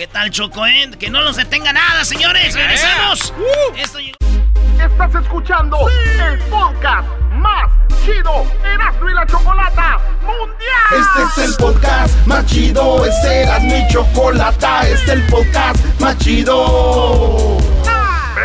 [0.00, 0.66] ¿Qué tal, Choco?
[0.66, 0.88] Eh?
[0.98, 2.54] Que no nos detenga nada, señores.
[2.54, 3.34] ¡Regresamos!
[4.82, 7.70] Estás escuchando el podcast más
[8.02, 11.02] chido, Erasmo y la Chocolata Mundial.
[11.02, 16.16] Este es el podcast más chido, este es mi Chocolata, este es el podcast más
[16.16, 17.58] chido.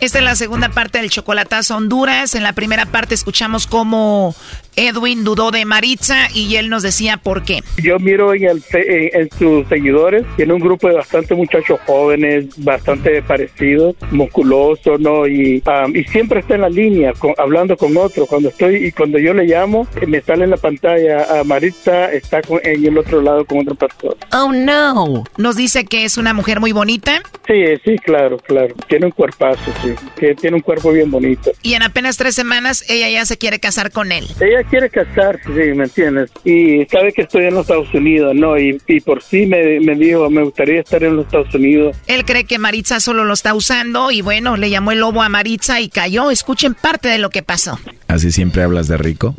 [0.00, 2.36] Esta es la segunda parte del Chocolatazo Honduras.
[2.36, 4.34] En la primera parte escuchamos cómo
[4.78, 7.62] Edwin dudó de Maritza y él nos decía por qué.
[7.82, 13.20] Yo miro en, el, en, sus seguidores, tiene un grupo de bastante muchachos jóvenes, bastante
[13.22, 15.26] parecidos, musculosos, ¿no?
[15.26, 18.28] Y, um, y siempre está en la línea, hablando con otros.
[18.28, 22.40] Cuando estoy y cuando yo le llamo, me sale en la pantalla a Maritza, está
[22.62, 24.14] en el otro lado con otra persona.
[24.32, 25.24] Oh, no.
[25.36, 27.20] Nos dice que es una mujer muy bonita.
[27.48, 28.74] Sí, sí, claro, claro.
[28.88, 29.92] Tiene un cuerpazo, sí.
[30.16, 31.50] Que tiene un cuerpo bien bonito.
[31.62, 34.26] Y en apenas tres semanas ella ya se quiere casar con él.
[34.40, 36.30] Ella quiere casarse, sí, ¿me entiendes?
[36.44, 38.58] Y sabe que estoy en los Estados Unidos, ¿no?
[38.58, 41.96] Y, y por sí me, me, dijo, me gustaría estar en los Estados Unidos.
[42.06, 45.28] Él cree que Maritza solo lo está usando y bueno, le llamó el lobo a
[45.28, 46.30] Maritza y cayó.
[46.30, 47.78] Escuchen parte de lo que pasó.
[48.06, 49.34] ¿Así siempre hablas de rico?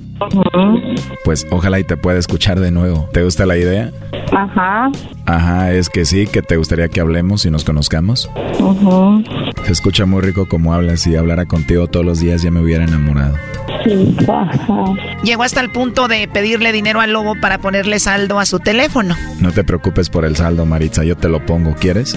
[1.23, 3.09] Pues ojalá y te pueda escuchar de nuevo.
[3.13, 3.91] ¿Te gusta la idea?
[4.31, 4.91] Ajá.
[5.25, 8.29] Ajá, es que sí, que te gustaría que hablemos y nos conozcamos.
[9.65, 11.01] Se escucha muy rico como hablas.
[11.01, 13.35] Si hablara contigo todos los días ya me hubiera enamorado.
[13.83, 14.15] Sí.
[15.23, 19.15] Llegó hasta el punto de pedirle dinero al lobo para ponerle saldo a su teléfono.
[19.39, 21.75] No te preocupes por el saldo, Maritza, yo te lo pongo.
[21.75, 22.11] ¿Quieres?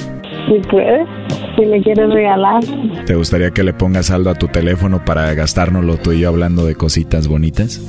[0.49, 1.07] Si puedes,
[1.57, 2.63] si me quieres regalar.
[3.07, 6.67] ¿Te gustaría que le pongas saldo a tu teléfono para gastárnoslo tú y yo hablando
[6.67, 7.81] de cositas bonitas?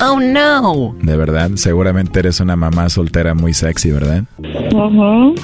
[0.00, 0.94] Oh no.
[1.02, 4.24] De verdad, seguramente eres una mamá soltera muy sexy, ¿verdad?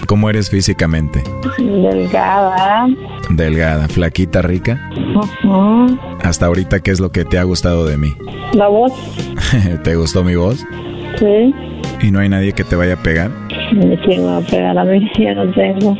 [0.06, 1.22] ¿Cómo eres físicamente?
[1.58, 2.86] Delgada.
[3.30, 4.90] Delgada, flaquita, rica.
[6.22, 8.14] Hasta ahorita, ¿qué es lo que te ha gustado de mí?
[8.52, 8.92] La voz.
[9.84, 10.64] ¿Te gustó mi voz?
[11.18, 11.54] Sí.
[12.00, 13.30] ¿Y no hay nadie que te vaya a pegar?
[14.04, 15.10] ¿Quién va a pegar a mí?
[15.18, 15.96] Ya no tengo.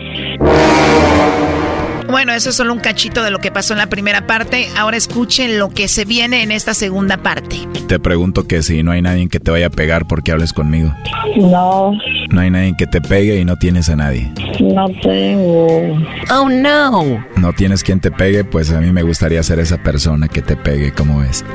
[2.13, 4.69] Bueno, eso es solo un cachito de lo que pasó en la primera parte.
[4.77, 7.57] Ahora escuchen lo que se viene en esta segunda parte.
[7.89, 10.95] Te pregunto que si no hay nadie que te vaya a pegar porque hables conmigo.
[11.37, 11.93] No.
[12.29, 14.31] No hay nadie que te pegue y no tienes a nadie.
[14.61, 15.97] No tengo.
[16.31, 17.25] Oh no.
[17.37, 20.55] No tienes quien te pegue, pues a mí me gustaría ser esa persona que te
[20.55, 21.47] pegue, ¿cómo ves?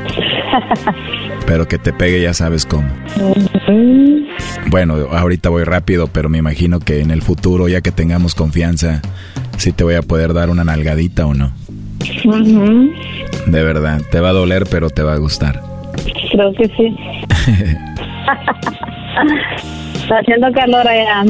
[1.46, 2.88] Pero que te pegue ya sabes cómo.
[4.70, 9.02] Bueno, ahorita voy rápido, pero me imagino que en el futuro, ya que tengamos confianza,
[9.58, 11.52] si te voy a poder dar una nalgadita o no.
[13.46, 15.62] De verdad, te va a doler, pero te va a gustar.
[16.32, 16.96] Creo que sí.
[20.08, 21.24] está haciendo calor allá.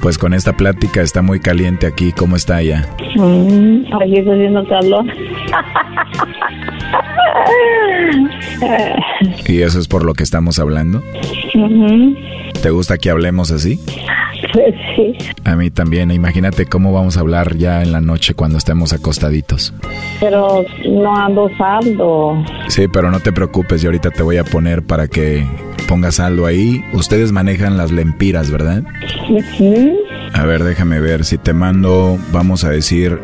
[0.00, 2.12] Pues con esta plática está muy caliente aquí.
[2.12, 2.88] ¿Cómo está allá?
[3.16, 5.04] Mm, aquí está haciendo calor.
[9.46, 11.02] ¿Y eso es por lo que estamos hablando?
[12.62, 13.78] ¿Te gusta que hablemos así?
[14.52, 15.16] Sí.
[15.44, 16.10] A mí también.
[16.10, 19.72] Imagínate cómo vamos a hablar ya en la noche cuando estemos acostaditos.
[20.20, 22.42] Pero no ando saldo.
[22.68, 23.80] Sí, pero no te preocupes.
[23.82, 25.46] Yo ahorita te voy a poner para que
[25.88, 26.84] pongas saldo ahí.
[26.92, 28.82] Ustedes manejan las lempiras, ¿verdad?
[29.56, 29.92] Sí.
[30.34, 31.24] A ver, déjame ver.
[31.24, 33.20] Si te mando, vamos a decir,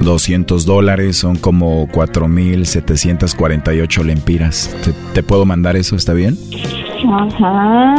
[0.00, 4.74] 200 dólares, son como 4.748 lempiras.
[4.84, 5.96] ¿Te, ¿Te puedo mandar eso?
[5.96, 6.36] ¿Está bien?
[7.10, 7.94] Ajá.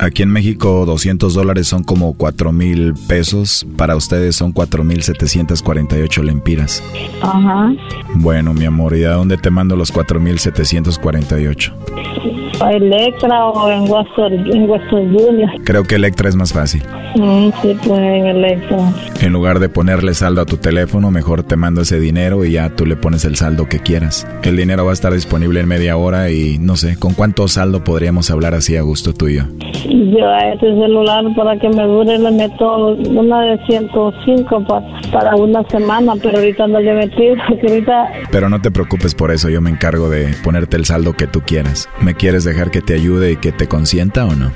[0.00, 3.66] Aquí en México 200 dólares son como 4 mil pesos.
[3.76, 6.82] Para ustedes son 4.748 lempiras.
[7.22, 7.72] Ajá.
[8.14, 11.72] Bueno, mi amor, ¿y a dónde te mando los 4.748?
[11.72, 15.50] ¿A Electra o en Western, en Western Junior?
[15.64, 16.82] Creo que Electra es más fácil.
[17.16, 18.78] Mm, sí, pues en Electra.
[19.20, 22.70] En lugar de ponerle saldo a tu teléfono, mejor te mando ese dinero y ya
[22.70, 24.26] tú le pones el saldo que quieras.
[24.42, 27.84] El dinero va a estar disponible en media hora y no sé, ¿con cuánto saldo
[27.84, 29.44] podríamos hablar así a gusto tú y yo?
[29.88, 35.36] Yo a este celular para que me dure le meto una de 105 para, para
[35.36, 39.48] una semana, pero ahorita no le metí porque ahorita Pero no te preocupes por eso,
[39.48, 41.88] yo me encargo de ponerte el saldo que tú quieras.
[42.00, 44.50] ¿Me quieres dejar que te ayude y que te consienta o no?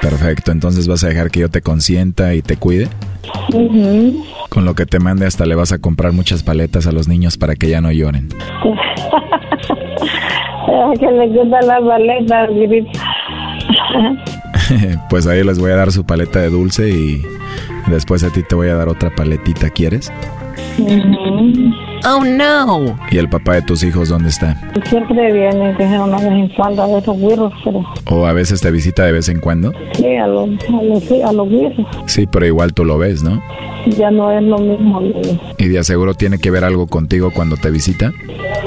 [0.00, 2.88] Perfecto, entonces vas a dejar que yo te consienta y te cuide.
[4.48, 7.36] Con lo que te mande hasta le vas a comprar muchas paletas a los niños
[7.36, 8.28] para que ya no lloren.
[10.98, 12.90] Que le gusta la paleta, grita.
[15.10, 17.22] pues ahí les voy a dar su paleta de dulce y
[17.88, 20.12] después a ti te voy a dar otra paletita, ¿quieres?
[22.06, 22.96] Oh no.
[23.10, 24.56] ¿Y el papá de tus hijos dónde está?
[24.84, 28.70] Siempre viene es una vez en cuando a esos güiros, pero ¿O a veces te
[28.70, 29.72] visita de vez en cuando?
[29.94, 31.86] sí, a los, a los, sí, a los güiros.
[32.06, 33.42] Sí, pero igual tú lo ves, ¿no?
[33.86, 35.00] Ya no es lo mismo.
[35.58, 38.12] ¿Y de aseguro tiene que ver algo contigo cuando te visita?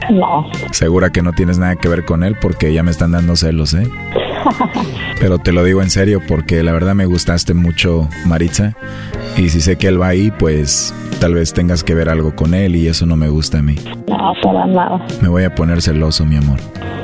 [0.09, 0.45] No.
[0.71, 3.73] Segura que no tienes nada que ver con él porque ya me están dando celos,
[3.73, 3.87] ¿eh?
[5.19, 8.75] Pero te lo digo en serio porque la verdad me gustaste mucho, Maritza.
[9.37, 12.53] Y si sé que él va ahí, pues tal vez tengas que ver algo con
[12.53, 13.75] él y eso no me gusta a mí.
[14.07, 15.05] No, para nada.
[15.21, 16.59] Me voy a poner celoso, mi amor.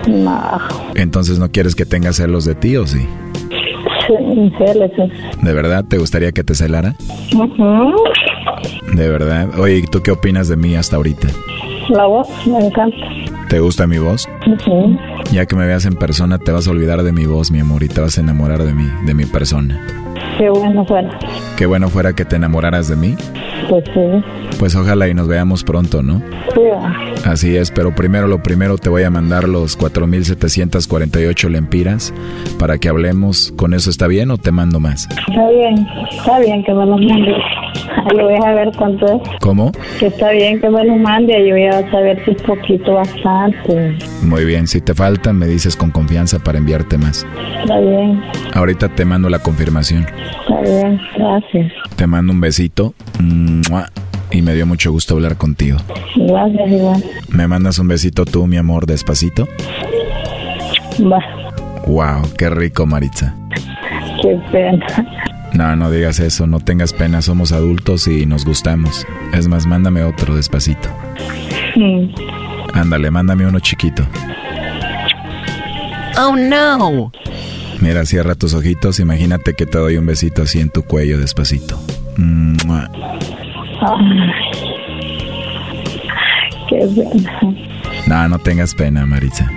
[0.08, 0.60] No.
[0.96, 3.06] Entonces no quieres que tenga celos de ti o sí?
[4.08, 4.14] Sí.
[5.42, 6.96] ¿De verdad te gustaría que te celara?
[7.36, 7.94] Ujú.
[8.94, 9.60] De verdad.
[9.60, 11.28] Oye, ¿y tú qué opinas de mí hasta ahorita?
[11.90, 12.98] La voz me encanta.
[13.50, 14.28] ¿Te gusta mi voz?
[14.46, 14.98] Ujú.
[15.32, 17.84] Ya que me veas en persona te vas a olvidar de mi voz, mi amor,
[17.84, 19.80] y te vas a enamorar de mí, de mi persona.
[20.38, 21.18] Qué bueno fuera.
[21.56, 23.16] Qué bueno fuera que te enamoraras de mí.
[23.70, 24.58] Pues sí.
[24.60, 26.22] Pues ojalá y nos veamos pronto, ¿no?
[26.54, 26.62] Sí.
[27.26, 32.14] Así es, pero primero lo primero te voy a mandar los 4.748 lempiras
[32.58, 33.54] para que hablemos.
[33.58, 35.08] ¿Con eso está bien o te mando más?
[35.10, 35.88] Está bien.
[36.12, 37.36] Está bien que me lo mande.
[38.18, 39.22] Yo voy a ver cuánto es.
[39.42, 39.72] ¿Cómo?
[40.00, 41.34] Que está bien que me lo mande.
[41.48, 43.98] Yo voy a saber si es poquito bastante.
[44.24, 47.26] Muy bien, si te faltan me dices con confianza para enviarte más.
[47.62, 48.22] Está bien.
[48.54, 50.06] Ahorita te mando la confirmación.
[50.42, 51.00] Está bien.
[51.18, 51.72] Gracias.
[51.96, 52.94] Te mando un besito.
[53.20, 53.47] ¡Mua!
[54.32, 55.78] Y me dio mucho gusto hablar contigo.
[56.16, 57.04] Gracias, igual.
[57.30, 59.48] ¿Me mandas un besito tú, mi amor, despacito?
[61.02, 61.20] Va.
[61.88, 63.34] Wow, qué rico, Maritza.
[64.22, 64.86] Qué pena.
[65.54, 69.08] No, no digas eso, no tengas pena, somos adultos y nos gustamos.
[69.34, 70.90] Es más, mándame otro despacito.
[71.76, 72.10] Mm.
[72.74, 74.06] Ándale, mándame uno chiquito.
[76.20, 77.12] Oh no.
[77.80, 81.80] Mira, cierra tus ojitos, imagínate que te doy un besito así en tu cuello despacito.
[82.18, 82.90] ¡Mua!
[86.70, 87.40] Qué pena.
[88.08, 89.50] No, no tengas pena, Maritza.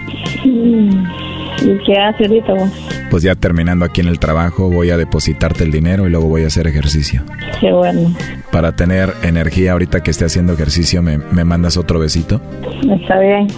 [0.44, 1.04] Mm.
[1.62, 2.70] ¿Y qué hace ahorita vos?
[3.10, 6.44] Pues ya terminando aquí en el trabajo, voy a depositarte el dinero y luego voy
[6.44, 7.22] a hacer ejercicio.
[7.60, 8.14] Qué bueno.
[8.52, 12.40] Para tener energía ahorita que esté haciendo ejercicio, ¿me, me mandas otro besito?
[12.88, 13.48] Está bien.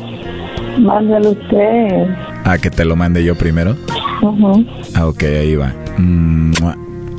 [0.78, 2.06] Mándalo usted.
[2.44, 3.76] Ah, que te lo mande yo primero.
[4.22, 4.66] Ujú.
[4.94, 5.72] Ah, ok, ahí va.
[5.98, 6.76] ¡Mua!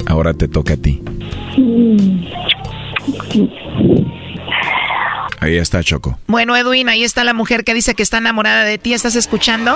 [0.08, 1.02] Ahora te toca a ti.
[1.58, 2.24] Mm.
[5.40, 6.18] Ahí está Choco.
[6.28, 8.94] Bueno, Edwin, ahí está la mujer que dice que está enamorada de ti.
[8.94, 9.76] ¿Estás escuchando?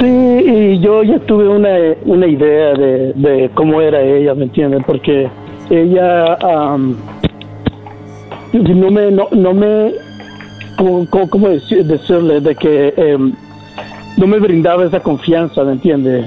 [0.00, 1.68] Sí, y yo ya tuve una,
[2.04, 4.82] una idea de, de cómo era ella, ¿me entiendes?
[4.86, 5.28] Porque
[5.70, 6.96] ella am,
[8.52, 9.92] no me, no, no me,
[10.76, 12.40] ¿cómo, cómo- cómo decir- decirle?
[12.40, 13.34] De que em,
[14.16, 16.26] no me brindaba esa confianza, ¿me entiendes?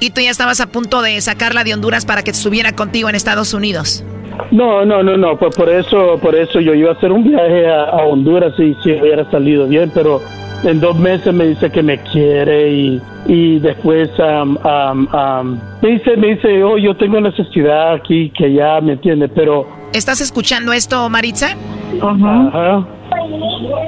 [0.00, 3.14] Y tú ya estabas a punto de sacarla de Honduras para que estuviera contigo en
[3.14, 4.04] Estados Unidos.
[4.50, 7.66] No, no, no, no, pues por eso, por eso yo iba a hacer un viaje
[7.66, 10.20] a, a Honduras y si hubiera salido bien, pero
[10.62, 15.90] en dos meses me dice que me quiere y, y después am, am, am, me
[15.90, 19.28] dice, me dice, oh, yo tengo necesidad aquí, que ya, ¿me entiende?
[19.28, 21.56] Pero ¿Estás escuchando esto, Maritza?
[22.02, 22.86] Ajá.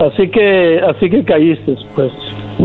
[0.01, 2.13] Así que, así que caíste, pues.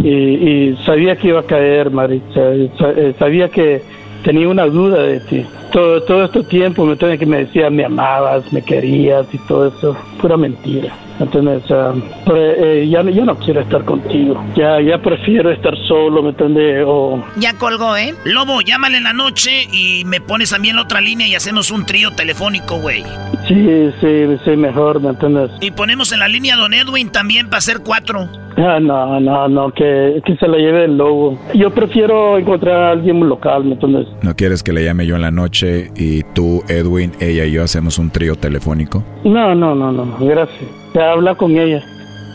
[0.01, 2.53] Y, y sabía que iba a caer, Maritza.
[2.53, 3.81] eh, Sabía que
[4.23, 5.45] tenía una duda de ti.
[5.71, 9.67] Todo, todo este tiempo me tenía que me decía me amabas, me querías y todo
[9.67, 9.95] eso.
[10.21, 10.93] Pura mentira.
[11.19, 11.63] ¿Entiendes?
[11.69, 11.93] Ah,
[12.25, 14.43] pero, eh, ya, no- ya no quiero estar contigo.
[14.55, 16.83] Ya, ya prefiero estar solo, ¿me entiendes?
[16.87, 18.15] O Ya colgó, ¿eh?
[18.25, 21.35] Lobo, llámale en la noche y me pones a mí en la otra línea y
[21.35, 23.03] hacemos un trío telefónico, güey.
[23.47, 25.51] sí, sí, sí, mejor, ¿me entiendes?
[25.61, 28.27] Y ponemos en la línea a Don Edwin también para hacer cuatro.
[28.57, 31.39] Ah, no, no, no, que, que se la lleve el lobo.
[31.55, 34.07] Yo prefiero encontrar a alguien local, ¿me entiendes?
[34.21, 37.63] ¿No quieres que le llame yo en la noche y tú, Edwin, ella y yo
[37.63, 39.03] hacemos un trío telefónico?
[39.23, 40.61] No, no, no, no, gracias.
[40.93, 41.83] Ya habla con ella.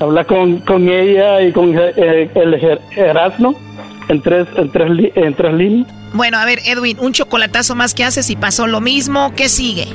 [0.00, 3.54] Habla con, con ella y con eh, el Ger- Erasmo
[4.08, 5.86] en tres, en, tres li- en tres líneas.
[6.14, 9.32] Bueno, a ver, Edwin, un chocolatazo más que haces y pasó lo mismo.
[9.36, 9.86] ¿Qué sigue?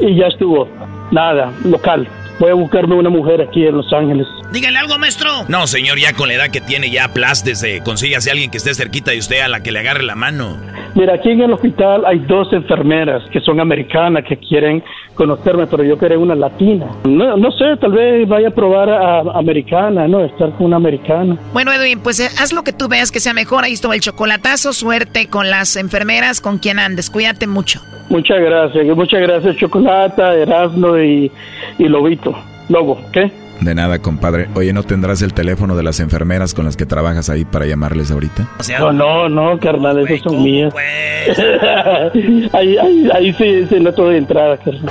[0.00, 0.66] Y ya estuvo.
[1.10, 2.08] Nada, local.
[2.40, 4.26] Voy a buscarme una mujer aquí en Los Ángeles.
[4.52, 5.30] Dígale algo, maestro.
[5.48, 7.82] No, señor, ya con la edad que tiene, ya aplástese.
[7.82, 10.58] Consígase a alguien que esté cerquita de usted a la que le agarre la mano.
[10.94, 14.84] Mira, aquí en el hospital hay dos enfermeras que son americanas que quieren
[15.14, 16.86] conocerme, pero yo quería una latina.
[17.04, 20.24] No, no sé, tal vez vaya a probar a, a americana, ¿no?
[20.24, 21.38] Estar con una americana.
[21.52, 23.64] Bueno, Edwin, pues eh, haz lo que tú veas que sea mejor.
[23.64, 24.74] Ahí estuvo el chocolatazo.
[24.74, 27.08] Suerte con las enfermeras, con quien andes.
[27.08, 27.80] Cuídate mucho.
[28.10, 31.32] Muchas gracias, muchas gracias, Chocolata, Erasmo y,
[31.78, 32.36] y Lobito.
[32.68, 33.30] Lobo, ¿qué?
[33.64, 34.48] De nada, compadre.
[34.54, 38.10] Oye, ¿no tendrás el teléfono de las enfermeras con las que trabajas ahí para llamarles
[38.10, 38.48] ahorita?
[38.80, 40.74] No, no, no, carnal, esos son mías.
[42.52, 44.90] ahí, ahí, ahí sí, sí, no de entrada, carnal.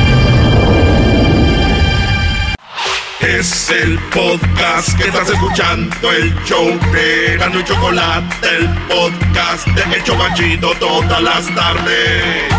[3.21, 9.95] Es el podcast que estás escuchando, el show de Erasmo y Chocolate, el podcast de
[9.95, 12.51] El Chobachito todas las tardes.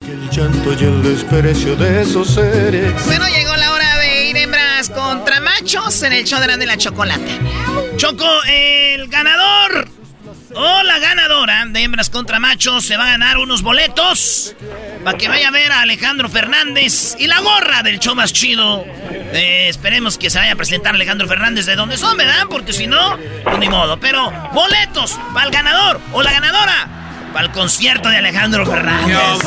[0.00, 2.92] El llanto y el desprecio de esos seres.
[3.06, 6.66] Bueno, llegó la hora de ir hembras contra machos en el show de Erasmo y
[6.66, 7.32] la chocolata.
[7.96, 9.99] Choco, el ganador
[10.54, 14.54] o la ganadora de hembras contra machos se va a ganar unos boletos
[15.04, 18.84] para que vaya a ver a Alejandro Fernández y la gorra del show más chido.
[19.32, 22.46] Eh, esperemos que se vaya a presentar Alejandro Fernández de donde son, ¿verdad?
[22.48, 23.98] Porque si no, pues ni modo.
[24.00, 26.88] Pero boletos para el ganador o la ganadora
[27.32, 29.38] para el concierto de Alejandro Fernández.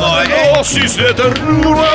[0.55, 1.89] Dosis de ternura.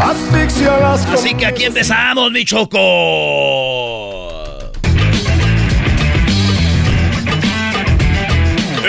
[0.00, 4.01] Asfixia las Así que aquí empezamos, mi Choco.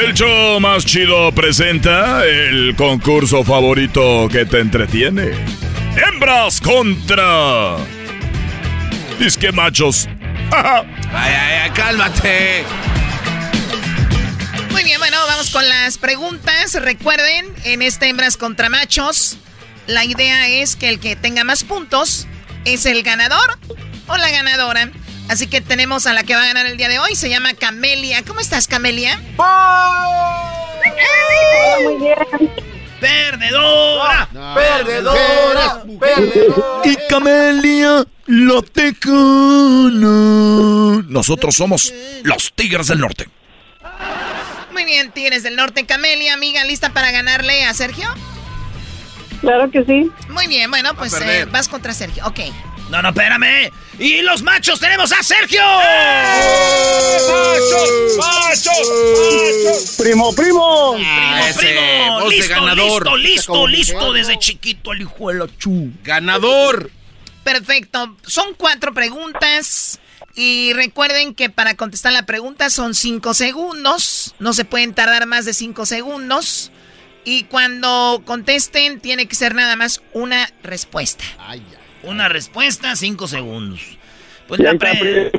[0.04, 5.32] El show más chido presenta el concurso favorito que te entretiene.
[5.96, 7.78] Hembras contra.
[9.18, 10.10] Disque machos.
[10.52, 12.66] Ay, ay, ay, cálmate.
[14.72, 16.76] Muy bien, bueno, vamos con las preguntas.
[16.76, 19.38] Recuerden, en este hembras contra machos,
[19.88, 22.28] la idea es que el que tenga más puntos
[22.66, 23.58] es el ganador
[24.08, 24.92] o la ganadora.
[25.30, 27.54] Así que tenemos a la que va a ganar el día de hoy, se llama
[27.54, 28.24] Camelia.
[28.24, 29.20] ¿Cómo estás, Camelia?
[31.84, 32.16] muy bien.
[33.00, 34.30] ¡Perdedora!
[34.56, 35.84] Perdedora,
[36.86, 40.08] Y Camelia, la tecana.
[41.10, 41.94] Nosotros somos
[42.24, 43.28] los Tigres del Norte.
[44.72, 45.86] Muy bien, Tigres del Norte.
[45.86, 48.08] Camelia, amiga, ¿lista para ganarle a Sergio?
[49.42, 50.10] Claro que sí.
[50.30, 52.26] Muy bien, bueno, pues eh, vas contra Sergio.
[52.26, 52.40] Ok.
[52.90, 53.72] No, no, espérame.
[53.98, 55.62] Y los machos tenemos a Sergio.
[59.98, 60.94] Primo, primo.
[60.96, 62.20] Primo, ese, primo.
[62.22, 63.06] voz de Listo, ganador.
[63.06, 64.14] listo, listo, listo.
[64.14, 65.92] Desde chiquito el hijo de la chu.
[66.04, 66.92] Ganador.
[67.44, 68.16] Perfecto.
[68.26, 70.00] Son cuatro preguntas.
[70.36, 74.34] Y recuerden que para contestar la pregunta son cinco segundos.
[74.40, 76.72] No se pueden tardar más de cinco segundos.
[77.26, 81.24] Y cuando contesten, tiene que ser nada más una respuesta.
[82.04, 83.82] Una respuesta, cinco segundos.
[84.48, 85.32] Pues la, pre-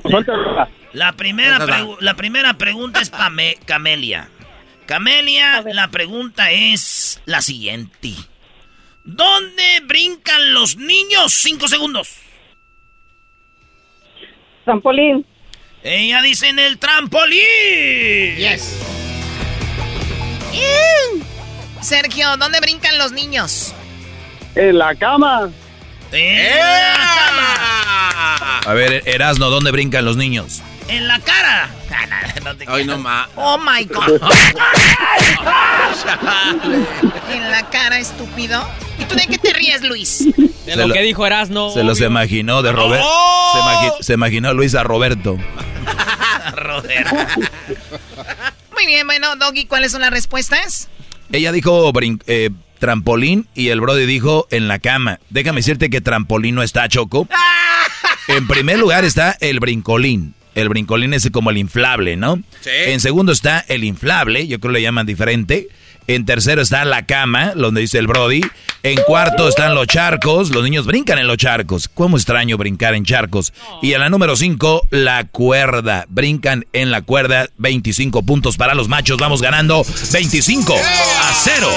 [0.93, 1.59] la primera
[2.01, 3.31] la primera pregunta es para
[3.67, 4.29] Camelia.
[4.87, 8.13] Camelia, la pregunta es la siguiente.
[9.05, 11.33] ¿Dónde brincan los niños?
[11.33, 12.17] Cinco segundos.
[14.65, 15.27] Trampolín.
[15.83, 17.39] Ella dice en el trampolín.
[18.39, 18.81] Yes.
[21.83, 23.75] Sergio, ¿dónde brincan los niños?
[24.55, 25.51] En la cama.
[26.15, 28.61] En la cama.
[28.67, 30.63] A ver, Erasno, ¿dónde brincan los niños?
[30.89, 31.71] En la cara.
[32.67, 33.29] Ay, no más.
[33.37, 34.21] Oh my God.
[37.33, 38.67] en la cara, estúpido.
[38.99, 40.25] ¿Y tú de qué te ríes, Luis?
[40.67, 41.71] De lo, que dijo Erasno.
[41.71, 43.07] Se los imaginó de Roberto.
[43.09, 43.97] ¡Oh!
[44.01, 45.37] Se, imaginó Luis a Roberto.
[46.57, 47.17] Roberto.
[48.73, 50.89] Muy bien, bueno, Doggy, ¿cuáles son las respuestas?
[51.33, 51.93] Ella dijo
[52.27, 52.51] eh,
[52.85, 55.19] trampolín y el Brody dijo en la cama.
[55.31, 57.27] Déjame decirte que trampolín no está, Choco.
[58.29, 60.35] En primer lugar está el brincolín.
[60.55, 62.37] El brincolín es como el inflable, ¿no?
[62.61, 62.71] Sí.
[62.87, 65.69] En segundo está el inflable, yo creo que le llaman diferente.
[66.07, 68.43] En tercero está la cama, donde dice el Brody.
[68.83, 70.51] En cuarto están los charcos.
[70.51, 71.89] Los niños brincan en los charcos.
[71.89, 73.53] ¿Cómo extraño brincar en charcos?
[73.81, 76.05] Y en la número cinco, la cuerda.
[76.09, 77.49] Brincan en la cuerda.
[77.57, 79.19] 25 puntos para los machos.
[79.19, 81.69] Vamos ganando 25 a 0.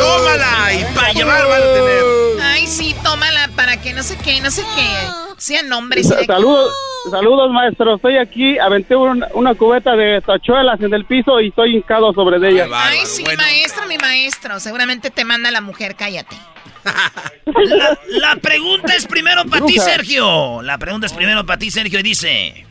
[0.00, 0.74] ¡Tómala!
[0.74, 2.02] Y para llevar van a tener.
[2.42, 5.31] Ay, sí, tómala para que no sé qué, no sé qué.
[5.42, 6.08] Sean hombres.
[6.08, 6.72] Sa- Saludos,
[7.10, 7.96] saludos maestro.
[7.96, 12.38] Estoy aquí, aventé un- una cubeta de tachuelas en el piso y estoy hincado sobre
[12.38, 12.68] de ella.
[12.72, 14.60] Ay, sí, maestro, mi maestro.
[14.60, 16.36] Seguramente te manda la mujer, cállate.
[17.64, 19.78] La, la pregunta es primero para ti.
[19.78, 20.62] Sergio.
[20.62, 21.98] La pregunta es primero para ti, Sergio.
[22.00, 22.66] Y dice: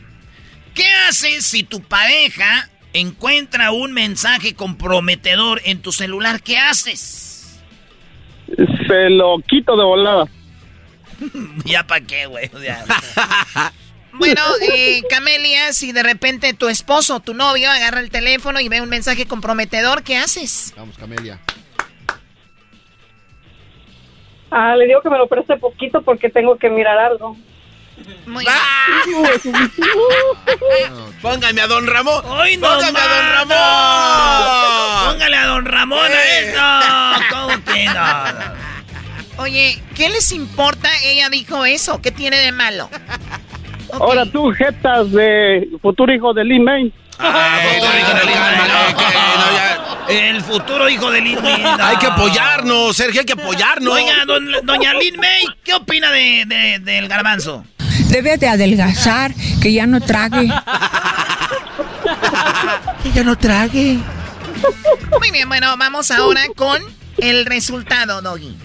[0.74, 6.42] ¿Qué haces si tu pareja encuentra un mensaje comprometedor en tu celular?
[6.42, 7.60] ¿Qué haces?
[8.86, 10.24] Se lo quito de volada.
[11.64, 12.50] ya para qué, güey.
[12.52, 12.84] O sea,
[14.14, 18.82] Bueno, eh, Camelia, si de repente tu esposo, tu novio, agarra el teléfono y ve
[18.82, 20.74] un mensaje comprometedor, ¿qué haces?
[20.76, 21.38] Vamos, Camelia.
[24.50, 27.38] Ah, le digo que me lo preste poquito porque tengo que mirar algo.
[28.26, 28.44] Muy
[31.22, 32.22] Póngame a Don Ramón.
[32.28, 33.48] ¡Ay, no, Póngame a Don!
[33.50, 35.12] Ramón.
[35.14, 36.48] Póngale a Don Ramón a Eh.
[36.48, 36.60] esto.
[37.30, 38.71] ¿Cómo que no?
[39.38, 40.88] Oye, ¿qué les importa?
[41.04, 42.00] Ella dijo eso.
[42.02, 42.88] ¿Qué tiene de malo?
[43.92, 46.92] Ahora tú, jetas de futuro hijo de Lin May.
[50.08, 51.62] El futuro hijo de Lin May.
[51.80, 53.94] Hay que apoyarnos, Sergio, hay que apoyarnos.
[53.94, 57.64] Oiga, don- doña Lin May, ¿qué opina de, de- del garbanzo?
[58.08, 60.48] Debe de adelgazar, que ya no trague.
[63.02, 63.98] Que ya no trague.
[65.18, 66.80] Muy bien, bueno, vamos ahora con
[67.18, 68.56] el resultado, Doggy.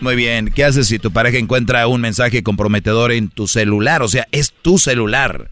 [0.00, 0.50] Muy bien.
[0.54, 4.02] ¿Qué haces si tu pareja encuentra un mensaje comprometedor en tu celular?
[4.02, 5.50] O sea, es tu celular.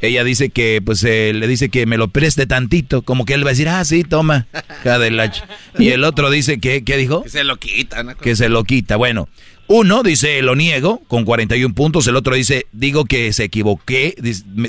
[0.00, 3.02] Ella dice que, pues, eh, le dice que me lo preste tantito.
[3.02, 4.46] Como que él va a decir, ah, sí, toma.
[4.82, 5.42] hija de la ch-".
[5.78, 7.22] Y el otro dice que, ¿qué dijo?
[7.22, 8.14] Que se lo quitan.
[8.20, 8.96] Que se lo quita.
[8.96, 9.28] Bueno,
[9.66, 12.06] uno dice, lo niego, con 41 puntos.
[12.06, 14.14] El otro dice, digo que se equivoqué.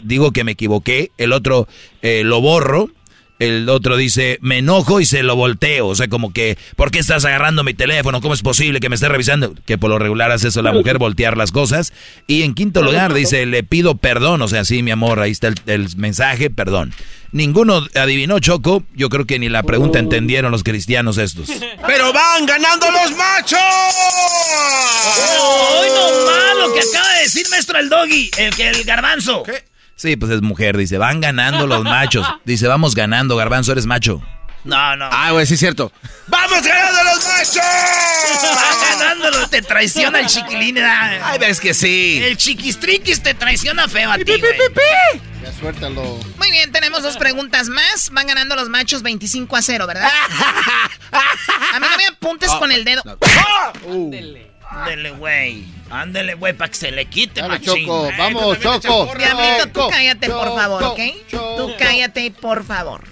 [0.04, 1.12] Digo que me equivoqué.
[1.18, 1.68] El otro,
[2.02, 2.90] eh, lo borro.
[3.40, 5.88] El otro dice, me enojo y se lo volteo.
[5.88, 8.20] O sea, como que, ¿por qué estás agarrando mi teléfono?
[8.20, 9.56] ¿Cómo es posible que me estés revisando?
[9.66, 11.94] Que por lo regular hace eso la mujer, voltear las cosas.
[12.28, 14.42] Y en quinto lugar dice, le pido perdón.
[14.42, 16.94] O sea, sí, mi amor, ahí está el, el mensaje, perdón.
[17.32, 18.84] Ninguno adivinó, Choco.
[18.96, 21.50] Yo creo que ni la pregunta entendieron los cristianos estos.
[21.88, 23.60] ¡Pero van ganando los machos!
[25.12, 28.32] ¡Ay, no malo que acaba de decir maestro el doggy!
[28.38, 29.44] El el garbanzo.
[30.00, 32.26] Sí, pues es mujer, dice, van ganando los machos.
[32.46, 34.22] Dice, vamos ganando, garbanzo, eres macho.
[34.64, 35.10] No, no.
[35.12, 35.92] Ah, güey, sí es cierto.
[36.28, 37.58] ¡Vamos ganando los machos!
[37.62, 40.76] Va ganándolo, te traiciona el chiquilín.
[40.76, 41.20] ¿verdad?
[41.22, 42.22] Ay, ves que sí.
[42.24, 44.58] El chiquistriquis te traiciona feo a ti, güey.
[45.44, 46.18] Ya suéltalo.
[46.38, 48.10] Muy bien, tenemos dos preguntas más.
[48.14, 50.10] Van ganando los machos 25 a 0, ¿verdad?
[51.12, 53.04] A mí no me apuntes con el dedo.
[54.70, 55.66] Ándele, güey.
[55.90, 57.60] Ándele, güey, para que se le quite, Dale.
[57.62, 59.12] Choco, Eh, vamos, Choco.
[59.18, 61.00] Diablito, tú Choco, cállate, por Choco, favor, ¿ok?
[61.28, 61.56] Choco.
[61.58, 63.04] Tú cállate, por favor.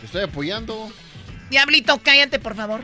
[0.00, 0.90] Te estoy apoyando.
[1.50, 2.80] Diablito, cállate, por favor.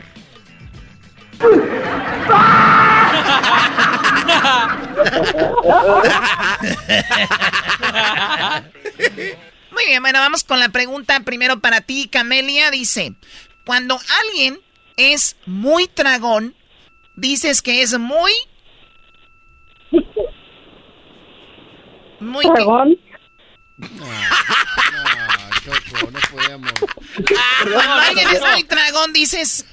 [9.71, 12.71] Muy bien, bueno, vamos con la pregunta primero para ti, Camelia.
[12.71, 13.13] Dice,
[13.65, 14.59] cuando alguien
[14.97, 16.55] es muy tragón,
[17.15, 18.31] dices que es muy...
[22.19, 22.45] Muy...
[22.53, 22.97] ¿Tragón?
[23.81, 26.71] Ah, Choco, no podemos.
[27.71, 29.65] Cuando alguien es muy tragón, dices...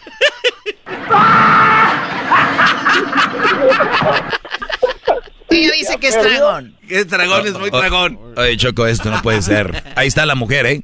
[5.50, 6.76] Ella dice que es tragón.
[6.88, 8.18] Es dragón, es muy dragón.
[8.36, 9.84] Oye, Choco, esto no puede ser.
[9.96, 10.82] Ahí está la mujer, ¿eh?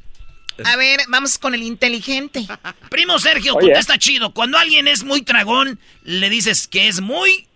[0.65, 2.47] A ver, vamos con el inteligente.
[2.91, 3.67] Primo Sergio, Oye.
[3.69, 4.33] contesta chido.
[4.35, 7.47] Cuando alguien es muy tragón, le dices que es muy...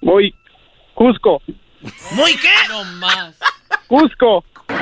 [0.00, 0.34] Muy
[0.94, 1.40] Cusco.
[2.12, 2.52] ¿Muy qué?
[2.68, 3.34] No más.
[3.86, 4.44] Cusco.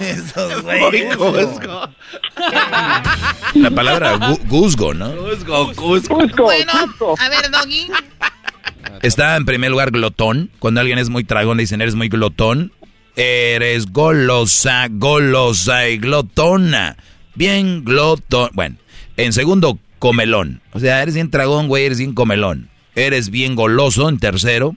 [0.00, 0.80] Eso, güey.
[0.80, 1.90] Muy Cusco.
[3.54, 5.10] La palabra gu- guzgo, ¿no?
[5.16, 6.14] Cusco, Cusco.
[6.14, 6.42] Cusco.
[6.44, 7.14] Bueno, Cusco.
[7.18, 7.88] a ver, Doggy.
[9.02, 10.50] Está en primer lugar glotón.
[10.60, 12.72] Cuando alguien es muy tragón, dicen eres muy glotón.
[13.20, 16.96] Eres golosa, golosa y glotona.
[17.34, 18.50] Bien glotón.
[18.52, 18.76] Bueno,
[19.16, 20.60] en segundo, comelón.
[20.72, 22.70] O sea, eres bien tragón, güey, eres bien comelón.
[22.94, 24.76] Eres bien goloso en tercero.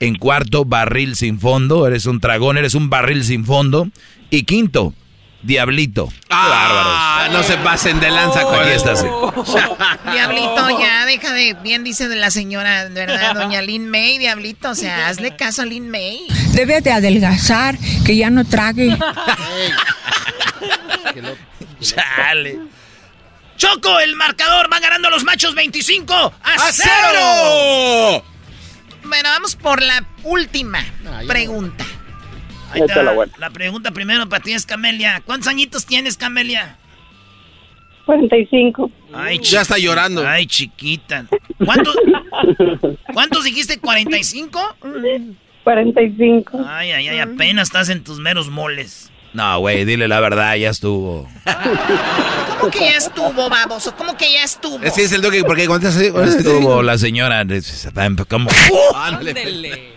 [0.00, 1.86] En cuarto, barril sin fondo.
[1.86, 3.90] Eres un tragón, eres un barril sin fondo.
[4.30, 4.94] Y quinto,
[5.44, 6.12] diablito.
[6.30, 9.06] Ah, no se pasen de lanza con está, sí.
[10.12, 11.54] Diablito, ya, deja de.
[11.62, 13.34] Bien dice de la señora, ¿verdad?
[13.40, 14.70] Doña Lin May, Diablito.
[14.70, 16.26] O sea, hazle caso a Lin May.
[16.52, 18.96] Debe de adelgazar, que ya no trague.
[21.80, 22.58] Chale.
[23.56, 26.90] Choco, el marcador va ganando los machos 25 a, ¡A cero.
[27.12, 28.24] cero!
[29.04, 30.84] Bueno, vamos por la última
[31.28, 31.84] pregunta.
[32.72, 33.32] Ahí está, Échala, bueno.
[33.38, 35.22] La pregunta primero para ti es Camelia.
[35.24, 36.76] ¿Cuántos añitos tienes, Camelia?
[38.06, 38.90] 45.
[39.14, 40.26] Ay, Ya está llorando.
[40.26, 41.26] Ay, chiquita.
[41.64, 41.96] ¿Cuántos,
[43.12, 43.80] ¿Cuántos dijiste?
[43.80, 44.74] ¿45?
[45.64, 46.64] 45.
[46.66, 49.10] Ay, ay, ay, apenas estás en tus meros moles.
[49.32, 51.28] No, güey, dile la verdad, ya estuvo.
[52.60, 53.96] ¿Cómo que ya estuvo, baboso?
[53.96, 54.78] ¿Cómo que ya estuvo?
[54.84, 56.06] Es que es el toque, porque así.
[56.06, 57.40] Estuvo la señora.
[58.94, 59.93] Ándale.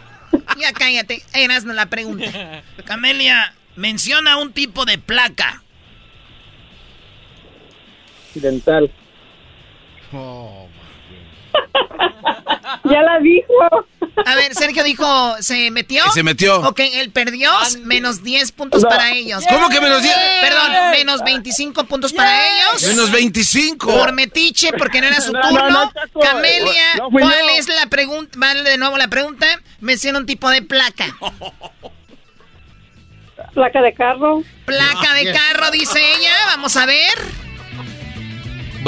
[0.60, 1.24] Ya cállate.
[1.34, 2.64] Eras la pregunta.
[2.86, 5.62] Camelia, menciona un tipo de placa.
[8.34, 8.92] Dental.
[12.86, 13.54] Ya la dijo.
[14.26, 16.04] A ver, Sergio dijo, ¿se metió?
[16.12, 16.62] Se metió.
[16.62, 17.52] Ok, él perdió,
[17.84, 19.44] menos 10 puntos para ellos.
[19.50, 20.16] ¿Cómo que menos 10?
[20.42, 22.84] Perdón, menos 25 puntos para ellos.
[22.84, 23.88] Menos 25.
[23.88, 25.70] Por metiche, porque no era su No, turno.
[25.70, 26.20] no, no, Chaco.
[26.22, 28.34] Camelia, ¿cuál es la pregunta?
[28.38, 29.46] Vale de nuevo la pregunta.
[29.82, 31.16] Menciona un tipo de placa.
[33.54, 34.44] Placa de carro.
[34.66, 36.34] Placa de carro, dice ella.
[36.48, 37.47] Vamos a ver.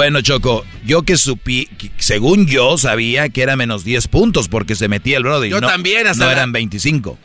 [0.00, 4.74] Bueno, Choco, yo que supí, que según yo sabía que era menos 10 puntos porque
[4.74, 5.50] se metía el Brody.
[5.50, 7.18] Yo no, también, hasta No la- eran 25.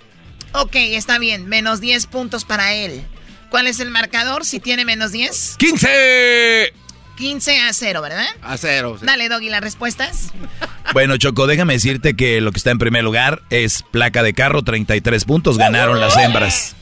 [0.52, 1.47] Ok, está bien.
[1.47, 3.02] Menos 10 puntos para él.
[3.49, 5.56] ¿Cuál es el marcador si tiene menos 10?
[5.57, 6.73] 15
[7.15, 8.26] 15 a 0, ¿verdad?
[8.41, 8.97] a cero.
[8.99, 9.06] sí.
[9.06, 10.34] Dale, Doggy, las respuestas.
[10.91, 14.64] Bueno, Choco, déjame decirte que lo que está en primer lugar es placa de carro,
[14.64, 15.57] 33 puntos.
[15.57, 16.76] Ganaron las hembras.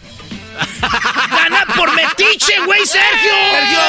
[1.30, 3.32] ¡Gana por metiche, güey, Sergio!
[3.52, 3.80] Sergio,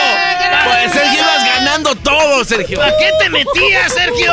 [0.64, 2.82] pues Sergio ibas ganando todo, Sergio.
[2.82, 4.32] ¿A qué te metías, Sergio?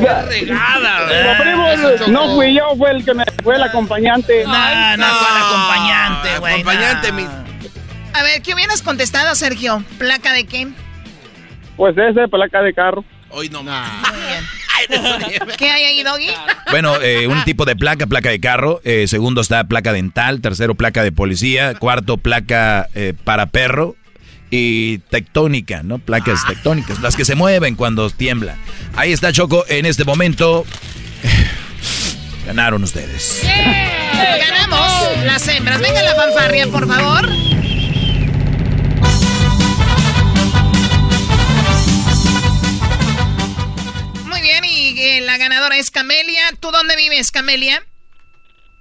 [0.00, 1.38] ¡Qué regada!
[1.38, 1.66] Primo,
[2.08, 4.44] no fui yo, fue el que me fue el acompañante.
[4.44, 6.52] No, no, ¿cuál acompañante, güey?
[6.54, 7.14] Acompañante, no.
[7.18, 7.28] mi-
[8.14, 9.82] A ver, ¿qué hubieras contestado, Sergio?
[9.98, 10.68] ¿Placa de qué?
[11.76, 13.04] Pues ese, placa de carro.
[13.30, 14.61] Hoy no Muy bien.
[15.58, 16.30] ¿Qué hay ahí, Doggy?
[16.70, 18.80] Bueno, eh, un tipo de placa, placa de carro.
[18.84, 20.40] eh, segundo está placa dental.
[20.40, 21.74] Tercero, placa de policía.
[21.74, 23.96] Cuarto, placa eh, para perro.
[24.50, 25.98] Y tectónica, ¿no?
[25.98, 28.56] Placas tectónicas, las que se mueven cuando tiembla.
[28.96, 30.66] Ahí está Choco en este momento.
[32.46, 33.40] Ganaron ustedes.
[34.12, 35.80] Ganamos las hembras.
[35.80, 37.30] Venga la fanfarria, por favor.
[45.02, 46.42] Bien, la ganadora es Camelia.
[46.60, 47.84] ¿Tú dónde vives, Camelia?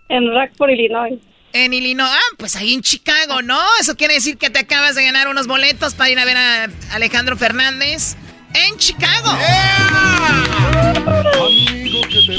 [0.09, 1.19] En Rockford, Illinois.
[1.53, 2.11] En Illinois.
[2.11, 3.59] Ah, pues ahí en Chicago, ¿no?
[3.79, 6.67] Eso quiere decir que te acabas de ganar unos boletos para ir a ver a
[6.91, 8.15] Alejandro Fernández
[8.53, 9.31] en Chicago.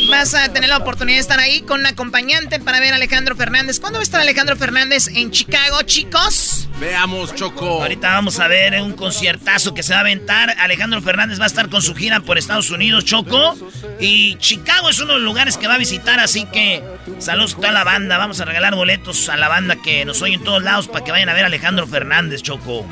[0.09, 3.37] Vas a tener la oportunidad de estar ahí con un acompañante para ver a Alejandro
[3.37, 3.81] Fernández.
[3.81, 6.69] ¿Cuándo va a estar Alejandro Fernández en Chicago, chicos?
[6.81, 7.83] Veamos, Choco.
[7.83, 10.55] Ahorita vamos a ver un conciertazo que se va a aventar.
[10.59, 13.57] Alejandro Fernández va a estar con su gira por Estados Unidos, Choco.
[14.01, 16.83] Y Chicago es uno de los lugares que va a visitar, así que
[17.19, 18.19] saludos a toda la banda.
[18.19, 21.13] Vamos a regalar boletos a la banda que nos oye en todos lados para que
[21.13, 22.87] vayan a ver a Alejandro Fernández, Choco.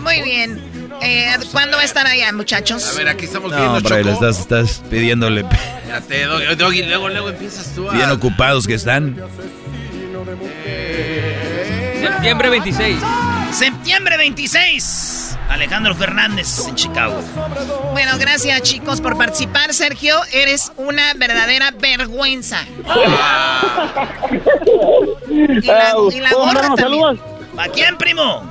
[0.00, 0.62] Muy bien.
[1.00, 2.88] Eh, ¿Cuándo va a estar allá, muchachos?
[2.94, 5.40] A ver, aquí estamos No, viendo, hombre, le estás, estás pidiéndole.
[5.42, 7.92] Espérate, Doggy, Doggy, luego, luego empiezas tú a...
[7.94, 9.16] Bien ocupados que están.
[12.00, 12.98] Septiembre 26.
[13.52, 15.36] Septiembre 26.
[15.48, 17.22] Alejandro Fernández en Chicago.
[17.92, 19.72] Bueno, gracias chicos por participar.
[19.72, 22.58] Sergio, eres una verdadera vergüenza.
[25.30, 26.78] Y la, y la ¿Puedo mandar gorra también.
[26.78, 27.18] saludos?
[27.56, 28.42] ¿A quién, primo?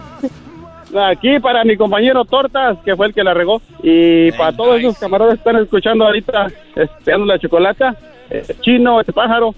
[1.00, 3.62] Aquí para mi compañero Tortas, que fue el que la regó.
[3.84, 7.96] Y para todos esos camaradas que están escuchando ahorita, esperando la chocolata,
[8.30, 9.54] eh, Chino, este pájaro,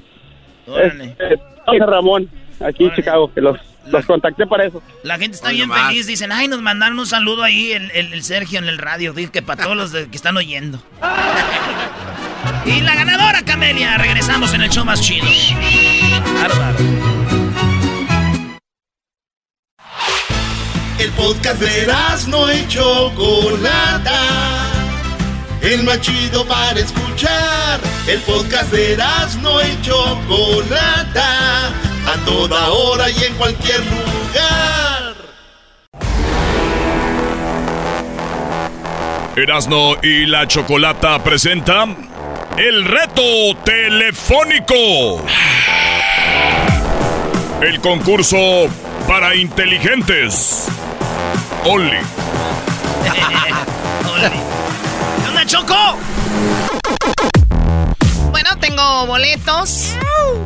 [0.67, 1.15] Órale.
[1.19, 1.39] este,
[1.85, 2.29] Ramón,
[2.59, 3.57] aquí en Chicago, que los,
[3.87, 4.81] los contacté para eso.
[5.03, 5.87] La gente está bien nomás.
[5.87, 6.07] feliz.
[6.07, 9.13] Dicen, ay, nos mandaron un saludo ahí el, el- el Sergio en el radio.
[9.13, 10.79] Dice que para todos los de- que están oyendo.
[12.65, 13.97] y la ganadora, Camelia.
[13.97, 15.25] Regresamos en el show más chido.
[16.41, 17.08] Bárbaro.
[20.99, 21.87] El podcast de
[22.27, 24.19] no y Chocolata.
[25.61, 27.79] el más chido para escuchar.
[28.05, 35.15] El podcast de Erasmo y Chocolata, a toda hora y en cualquier lugar.
[39.37, 41.85] Erasno y la Chocolata presenta
[42.57, 45.23] el reto telefónico.
[47.61, 48.67] El concurso
[49.07, 50.67] para inteligentes.
[51.65, 51.91] Only.
[55.21, 55.75] ¿Qué onda, Choco?
[58.31, 59.95] Bueno, tengo boletos.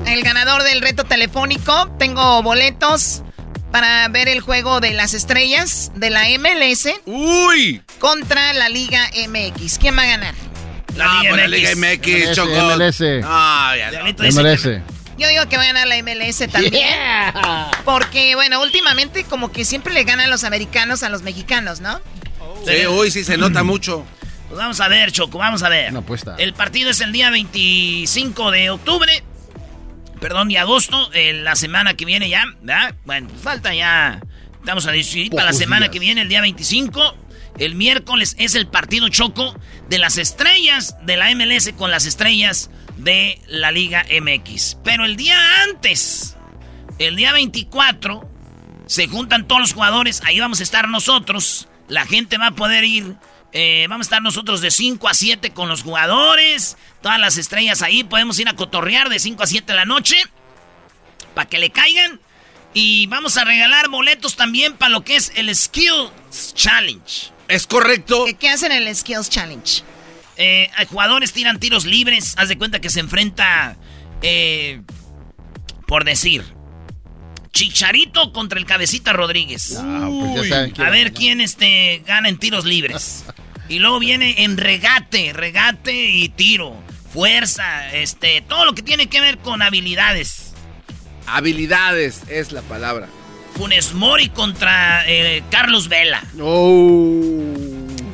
[0.06, 1.90] El ganador del reto telefónico.
[2.00, 3.24] Tengo boletos
[3.72, 6.90] para ver el juego de las estrellas de la MLS.
[7.06, 7.82] ¡Uy!
[8.00, 9.78] Contra la Liga MX.
[9.78, 10.36] ¿Quién va a ganar?
[10.96, 11.50] La Liga, MX.
[11.50, 12.52] Liga MX, Choco.
[12.52, 13.02] MLS.
[13.24, 14.06] Ah, ya no.
[14.32, 14.68] MLS.
[15.18, 16.96] Yo digo que va a ganar la MLS también.
[17.86, 22.02] Porque, bueno, últimamente como que siempre le ganan los americanos a los mexicanos, ¿no?
[22.66, 24.06] Sí, uy, sí se nota mucho.
[24.48, 25.90] Pues vamos a ver, Choco, vamos a ver.
[25.92, 26.36] Una apuesta.
[26.38, 29.24] El partido es el día 25 de octubre.
[30.20, 32.96] Perdón, de agosto, eh, la semana que viene ya, ¿verdad?
[33.04, 34.22] Bueno, falta ya.
[34.60, 37.18] Estamos a decidir para la semana que viene, el día 25.
[37.58, 39.60] El miércoles es el partido Choco
[39.90, 44.78] de las estrellas de la MLS con las estrellas de la Liga MX.
[44.84, 46.36] Pero el día antes,
[47.00, 48.30] el día 24,
[48.86, 50.22] se juntan todos los jugadores.
[50.26, 51.68] Ahí vamos a estar nosotros.
[51.88, 53.16] La gente va a poder ir.
[53.52, 56.78] eh, vamos a estar nosotros de 5 a 7 con los jugadores.
[57.02, 58.04] Todas las estrellas ahí.
[58.04, 60.18] Podemos ir a cotorrear de 5 a 7 de la noche.
[61.36, 62.20] Para que le caigan.
[62.74, 67.32] Y vamos a regalar boletos también para lo que es el Skills Challenge.
[67.48, 68.26] Es correcto.
[68.26, 69.84] ¿Qué, qué hacen en el Skills Challenge?
[70.38, 72.36] Eh, jugadores tiran tiros libres.
[72.38, 73.78] Haz de cuenta que se enfrenta.
[74.22, 74.82] eh,
[75.88, 76.44] por decir.
[77.52, 79.78] Chicharito contra el Cabecita Rodríguez.
[79.80, 83.26] Ah, pues ya saben quién A ver quién este, gana en tiros libres.
[83.70, 86.76] y luego viene en regate, regate y tiro.
[87.12, 90.54] Fuerza, este, todo lo que tiene que ver con habilidades.
[91.28, 93.08] Habilidades es la palabra.
[93.56, 96.24] Funes Mori contra eh, Carlos Vela.
[96.42, 97.53] Oh.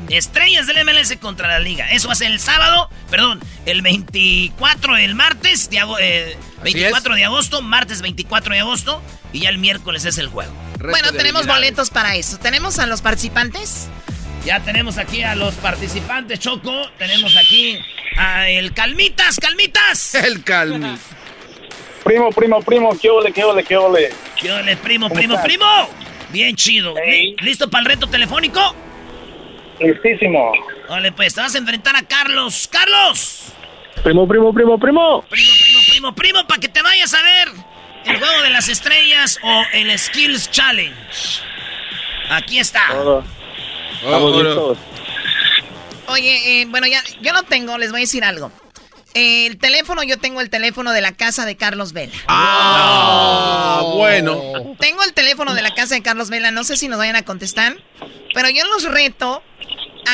[0.10, 1.90] Estrellas del MLS contra la liga.
[1.92, 7.16] Eso va a ser el sábado, perdón, el 24, el martes, de ago- eh, 24
[7.16, 9.02] de agosto, martes 24 de agosto,
[9.34, 10.52] y ya el miércoles es el juego.
[10.80, 12.38] Bueno, tenemos boletos para eso.
[12.40, 13.88] ¿Tenemos a los participantes?
[14.46, 16.72] Ya tenemos aquí a los participantes, Choco.
[16.98, 17.78] Tenemos aquí
[18.18, 20.16] a el Calmitas, Calmitas.
[20.24, 20.98] El Calmi.
[22.04, 24.10] Primo, primo, primo, qué ole, qué ole, qué ole.
[24.40, 25.46] ¿Qué ole, primo, ¿Cómo primo, estás?
[25.46, 25.66] primo?
[26.30, 26.96] Bien chido.
[27.06, 28.74] Li- ¿Listo para el reto telefónico?
[29.80, 30.52] Listísimo.
[30.88, 32.68] Vale, pues te vas a enfrentar a Carlos.
[32.72, 33.54] ¡Carlos!
[34.04, 35.22] Primo, primo, primo, primo.
[35.30, 37.50] Primo, primo, primo, primo, para que te vayas a ver
[38.06, 40.94] el juego de las estrellas o el Skills Challenge.
[42.30, 42.82] Aquí está.
[42.92, 43.24] Todo.
[44.04, 44.78] Estamos Oh, listos.
[46.08, 48.52] Oye, eh, bueno, ya, yo no tengo, les voy a decir algo.
[49.14, 52.14] Eh, el teléfono, yo tengo el teléfono de la casa de Carlos Vela.
[52.28, 54.42] Ah, bueno.
[54.80, 57.24] Tengo el teléfono de la casa de Carlos Vela, no sé si nos vayan a
[57.24, 57.76] contestar,
[58.34, 59.44] pero yo los reto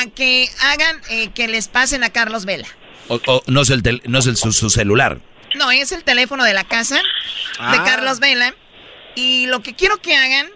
[0.00, 2.68] a que hagan eh, que les pasen a Carlos Vela.
[3.08, 5.20] O, o no es, el tel- no es el, su, su celular.
[5.54, 7.02] No, es el teléfono de la casa de
[7.58, 7.82] Ah.
[7.84, 8.54] Carlos Vela.
[9.14, 10.48] Y lo que quiero que hagan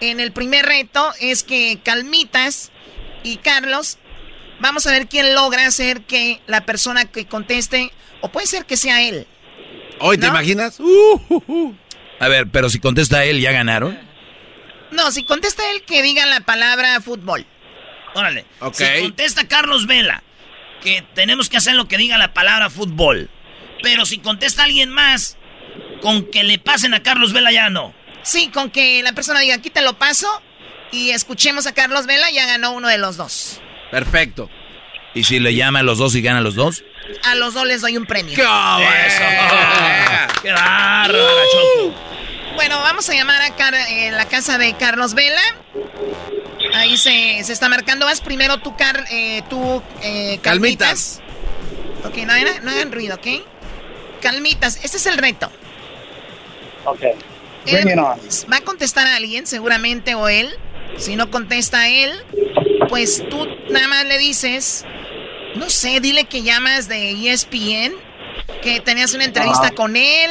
[0.00, 2.70] en el primer reto es que Calmitas
[3.22, 3.96] y Carlos,
[4.60, 7.90] vamos a ver quién logra hacer que la persona que conteste,
[8.20, 9.26] o puede ser que sea él.
[10.00, 10.78] ¿Hoy te imaginas?
[10.80, 11.74] Uh, uh, uh.
[12.20, 13.98] A ver, pero si contesta él, ¿ya ganaron?
[14.90, 17.46] No, si contesta él, que diga la palabra fútbol.
[18.14, 18.44] Órale.
[18.60, 18.74] Ok.
[18.74, 20.22] Si contesta Carlos Vela,
[20.82, 23.30] que tenemos que hacer lo que diga la palabra fútbol.
[23.82, 25.36] Pero si contesta alguien más,
[26.00, 27.94] con que le pasen a Carlos Vela ya no.
[28.22, 30.26] Sí, con que la persona diga, aquí te lo paso,
[30.92, 33.60] y escuchemos a Carlos Vela, ya ganó uno de los dos.
[33.90, 34.48] Perfecto.
[35.12, 36.82] ¿Y si le llama a los dos y gana a los dos?
[37.24, 38.34] A los dos les doy un premio.
[38.34, 38.42] ¡Qué
[40.52, 41.94] bárbaro, Choco!
[42.54, 45.42] Bueno, vamos a llamar a Car- eh, la casa de Carlos Vela.
[46.74, 48.04] Ahí se, se está marcando.
[48.06, 51.20] Vas primero tú, Car, eh, tú eh, Calmitas.
[52.04, 53.26] Ok, no, hagan- no hagan ruido, ¿ok?
[54.20, 55.50] Calmitas, este es el reto.
[56.84, 57.02] Ok.
[57.66, 58.18] Él Bring it on.
[58.52, 60.54] va a contestar a alguien, seguramente, o él.
[60.98, 62.12] Si no contesta a él,
[62.88, 64.84] pues tú nada más le dices,
[65.56, 67.94] no sé, dile que llamas de ESPN,
[68.62, 70.30] que tenías una entrevista con él.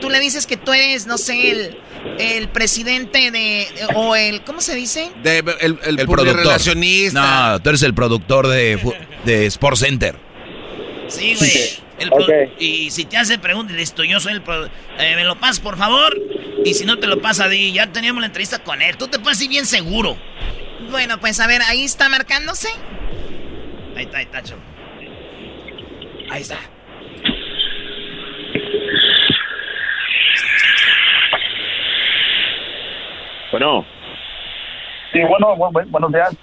[0.00, 1.78] Tú le dices que tú eres, no sé, el,
[2.18, 5.10] el presidente de, o el, ¿cómo se dice?
[5.22, 6.60] De- el el, El productor.
[7.12, 8.78] No, tú eres el productor de,
[9.24, 10.16] de Sports Center.
[11.08, 11.86] Sí, güey.
[11.98, 12.10] El
[12.58, 14.42] Y si te hace pregunta, listo, yo soy el
[14.98, 16.14] eh, me lo pasas, por favor.
[16.64, 18.96] Y si no te lo pasa, di, ya teníamos la entrevista con él.
[18.96, 20.16] Tú te puedes ir bien seguro.
[20.90, 22.68] Bueno, pues a ver, ahí está marcándose.
[23.96, 24.42] Ahí está, ahí está.
[26.30, 26.58] Ahí está.
[33.58, 33.86] Bueno.
[35.14, 36.36] Sí, bueno, bu- buenos días.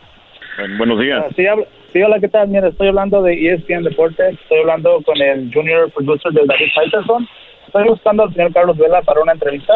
[0.80, 1.24] buenos días.
[1.24, 2.48] Ah, sí, habla- sí, hola, ¿qué tal?
[2.48, 4.34] Mira, estoy hablando de ESPN Deportes.
[4.42, 7.28] Estoy hablando con el junior producer de David Peterson.
[7.68, 9.74] Estoy buscando al señor Carlos Vela para una entrevista.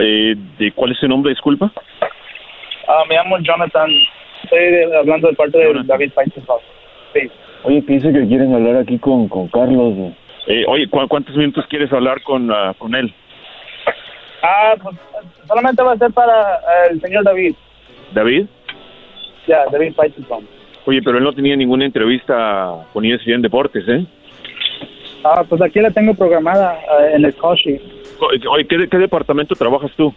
[0.00, 1.70] Eh, ¿de ¿Cuál es su nombre, disculpa?
[2.88, 3.88] Ah, me llamo Jonathan.
[4.42, 6.58] Estoy de- hablando de parte de David Peterson.
[7.14, 7.30] Sí.
[7.62, 9.94] Oye, que dice que quieren hablar aquí con, con Carlos.
[10.48, 13.14] Eh, oye, ¿cu- ¿cuántos minutos quieres hablar con, ah, con él?
[14.42, 14.96] Ah, pues
[15.46, 17.54] solamente va a ser para eh, el señor David.
[18.12, 18.46] ¿David?
[19.46, 20.46] Ya, David Peterson.
[20.84, 24.04] Oye, pero él no tenía ninguna entrevista con E ESPN Deportes, ¿eh?
[25.24, 27.80] Ah, pues aquí la tengo programada eh, en el sheet.
[28.50, 30.12] Oye, ¿qué, qué departamento trabajas tú?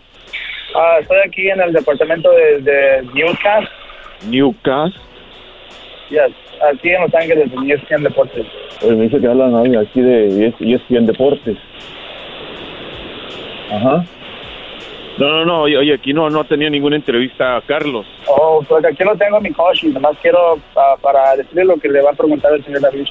[0.76, 3.70] Ah, estoy aquí en el departamento de, de Newcastle.
[4.28, 5.02] Newcastle.
[6.10, 6.32] Yes,
[6.72, 8.46] aquí en Los Ángeles, en ESPN Deportes.
[8.84, 11.58] Oye, me dice que hablan aquí de E ESPN Deportes.
[13.72, 14.06] Ajá.
[15.18, 18.06] No, no, no, oye, oye, aquí no, no tenía ninguna entrevista a Carlos.
[18.28, 19.94] Oh, pues aquí lo tengo en mi sheet.
[19.94, 23.08] Nomás quiero ah, para decirle lo que le va a preguntar el señor David.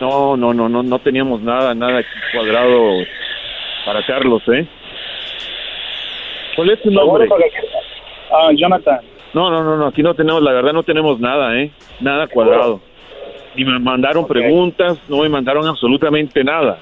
[0.00, 3.04] No, no, no, no, no teníamos nada, nada aquí cuadrado
[3.86, 4.66] para Carlos, ¿eh?
[6.56, 7.28] ¿Cuál es tu nombre?
[8.30, 9.00] Ah, Jonathan.
[9.32, 11.70] No, no, no, no, aquí no tenemos, la verdad no tenemos nada, ¿eh?
[12.00, 12.80] Nada cuadrado.
[13.56, 16.78] Ni me mandaron preguntas, no me mandaron absolutamente nada.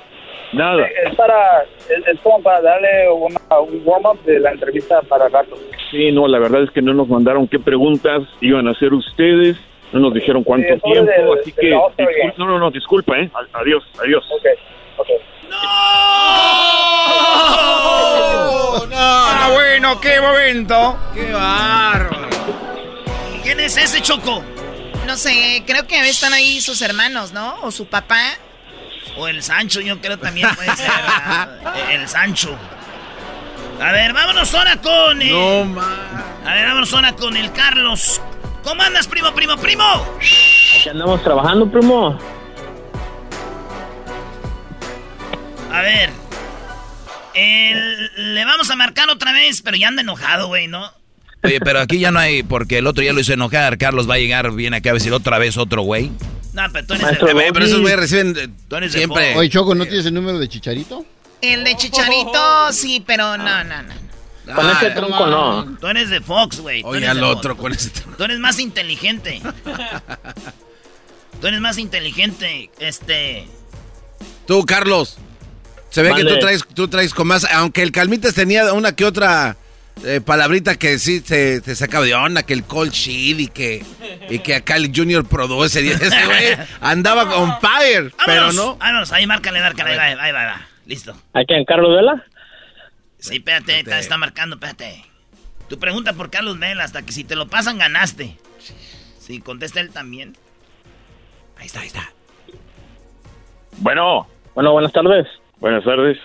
[0.52, 0.86] Nada.
[1.04, 5.56] Es para, es, es como para darle una, un warm-up de la entrevista para rato.
[5.90, 9.56] Sí, no, la verdad es que no nos mandaron qué preguntas iban a hacer ustedes,
[9.92, 11.70] no nos dijeron cuánto Sí, tiempo, así que...
[11.72, 13.30] discul- no, no, no, disculpa, ¿eh?
[13.54, 14.24] Adiós, adiós.
[14.30, 14.46] Ok,
[14.98, 15.08] ok.
[15.50, 15.56] ¡No!
[19.00, 20.98] Ah, bueno, qué momento.
[21.14, 22.28] ¡Qué bárbaro!
[23.42, 24.42] ¿Quién es ese Choco?
[25.06, 27.54] No sé, creo que están ahí sus hermanos, ¿no?
[27.62, 28.20] O su papá.
[29.18, 30.90] O el Sancho, yo creo también puede ser.
[31.92, 32.56] el Sancho.
[33.80, 35.20] A ver, vámonos ahora con.
[35.22, 35.86] eh, No, ma.
[36.46, 38.20] A ver, vámonos ahora con el Carlos.
[38.62, 39.84] ¿Cómo andas, primo, primo, primo?
[40.78, 42.18] Aquí andamos trabajando, primo.
[45.72, 46.10] A ver.
[47.34, 50.90] el- le vamos a marcar otra vez, pero ya anda enojado, güey, ¿no?
[51.44, 53.78] Oye, pero aquí ya no hay, porque el otro ya lo hizo enojar.
[53.78, 56.10] Carlos va a llegar bien acá a decir otra vez otro güey.
[56.58, 59.36] No, pero tú eres Maestro el pero esos güeyes reciben, eh, Tú eres de siempre.
[59.36, 61.06] Oye, Choco, ¿no tienes el número de Chicharito?
[61.40, 63.94] El de Chicharito, sí, pero no, no, no.
[64.54, 65.76] Con Ah, ese tronco no.
[65.78, 66.82] Tú eres de Fox, güey.
[66.84, 67.60] Oye, al otro Fox.
[67.62, 69.40] con ese Tú eres más inteligente.
[71.40, 73.46] Tú eres más inteligente, este...
[74.46, 75.18] Tú, Carlos.
[75.90, 77.44] Se ve que tú traes, tú traes con más.
[77.52, 79.56] Aunque el Calmitas tenía una que otra
[80.04, 83.84] eh, palabrita que sí te, te sacaba de onda, que el cold sheet y que,
[84.28, 85.82] y que acá el Junior Produce.
[85.82, 88.76] y Ese güey andaba on fire, pero no.
[88.76, 90.66] Vámonos, ahí márcale, márcale, ahí va, ahí va, ahí va.
[90.86, 91.14] Listo.
[91.34, 91.64] ¿A quién?
[91.64, 92.24] ¿Carlos Vela?
[93.18, 95.04] Sí, espérate, está, está marcando, espérate.
[95.68, 98.36] Tu pregunta por Carlos Vela, hasta que si te lo pasan, ganaste.
[99.18, 100.36] Sí, contesta él también.
[101.58, 102.12] Ahí está, ahí está.
[103.78, 104.26] Bueno.
[104.54, 105.26] Bueno, buenas tardes.
[105.60, 106.16] Buenas tardes.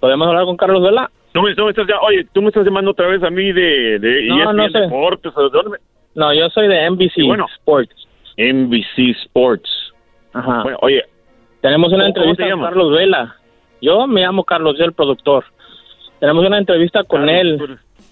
[0.00, 1.10] ¿Podemos hablar con Carlos Vela?
[1.36, 3.52] No me, no me estás ya, oye, tú me estás llamando otra vez a mí
[3.52, 4.78] de, de No, ESPN no sé.
[4.80, 5.78] Deportes, ¿o de dónde
[6.14, 7.46] No, yo soy de NBC bueno.
[7.56, 8.08] Sports.
[8.38, 9.70] NBC Sports.
[10.32, 10.62] Ajá.
[10.62, 11.02] Bueno, oye,
[11.60, 12.64] Tenemos una ¿Cómo- cómo entrevista con?
[12.64, 13.36] Carlos Vela.
[13.82, 15.44] Yo me llamo Carlos, soy el productor.
[16.20, 17.58] Tenemos una entrevista con él.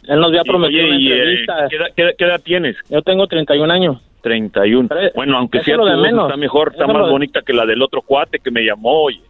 [0.06, 1.66] Él nos había prometido oye, una y, eh, entrevista.
[1.70, 2.76] ¿qué, edad, qué edad- qué edad tienes?
[2.90, 3.98] Yo tengo 31 años.
[4.22, 4.88] 31.
[4.88, 7.80] Pero, Bueno, aunque sea tu voz está mejor, está más de- bonita que la del
[7.82, 9.20] otro cuate que me llamó, oye.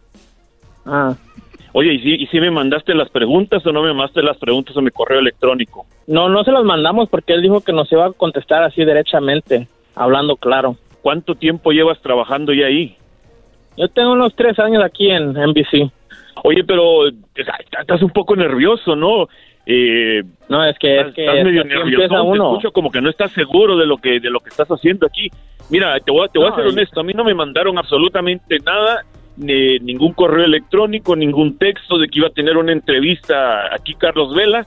[0.85, 1.13] Ah.
[1.77, 4.77] Oye, ¿y si, ¿y si me mandaste las preguntas o no me mandaste las preguntas
[4.77, 5.85] a mi correo electrónico?
[6.07, 9.67] No, no se las mandamos porque él dijo que nos iba a contestar así derechamente,
[9.93, 10.77] hablando claro.
[11.01, 12.95] ¿Cuánto tiempo llevas trabajando ya ahí?
[13.75, 15.91] Yo tengo unos tres años aquí en NBC.
[16.45, 19.27] Oye, pero estás un poco nervioso, ¿no?
[19.65, 22.07] Eh, no, es que, es estás, que, estás es medio nervioso.
[22.31, 25.05] Te escucho como que no estás seguro de lo que de lo que estás haciendo
[25.07, 25.27] aquí.
[25.69, 27.01] Mira, te voy, a- te voy a ser honesto.
[27.01, 29.01] A mí no me mandaron absolutamente nada,
[29.37, 34.33] ni ningún correo electrónico, ningún texto de que iba a tener una entrevista aquí Carlos
[34.35, 34.65] Vela.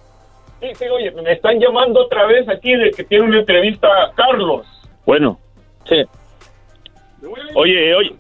[0.61, 4.67] Sí, sí, oye, me están llamando otra vez aquí de que tiene una entrevista Carlos.
[5.07, 5.39] Bueno.
[5.89, 6.03] Sí.
[7.55, 8.13] Oye, oye.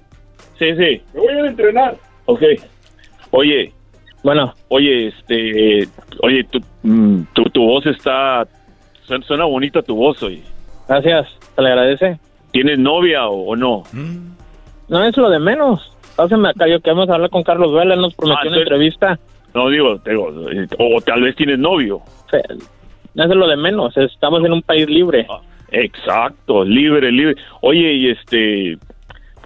[0.58, 1.02] Sí, sí.
[1.14, 1.96] Me voy a entrenar.
[2.26, 2.42] Ok.
[3.30, 3.72] Oye.
[4.22, 4.54] Bueno.
[4.68, 5.88] Oye, este.
[6.22, 8.46] Oye, tu, mm, tu, tu voz está.
[9.02, 10.42] Suena, suena bonita tu voz, oye.
[10.88, 12.18] Gracias, se le agradece.
[12.50, 13.84] ¿Tienes novia o, o no?
[14.88, 15.96] No es lo de menos.
[16.18, 18.56] Pásame acá, yo que vamos a hablar con Carlos Vela, él nos prometió Ah, una
[18.56, 18.62] sí.
[18.62, 19.18] entrevista.
[19.54, 20.26] No, digo, te digo,
[20.76, 22.00] o tal vez tienes novio.
[22.28, 22.42] Fe-
[23.14, 25.28] No es lo de menos, estamos en un país libre.
[25.70, 27.36] Exacto, libre, libre.
[27.60, 28.78] Oye, y este.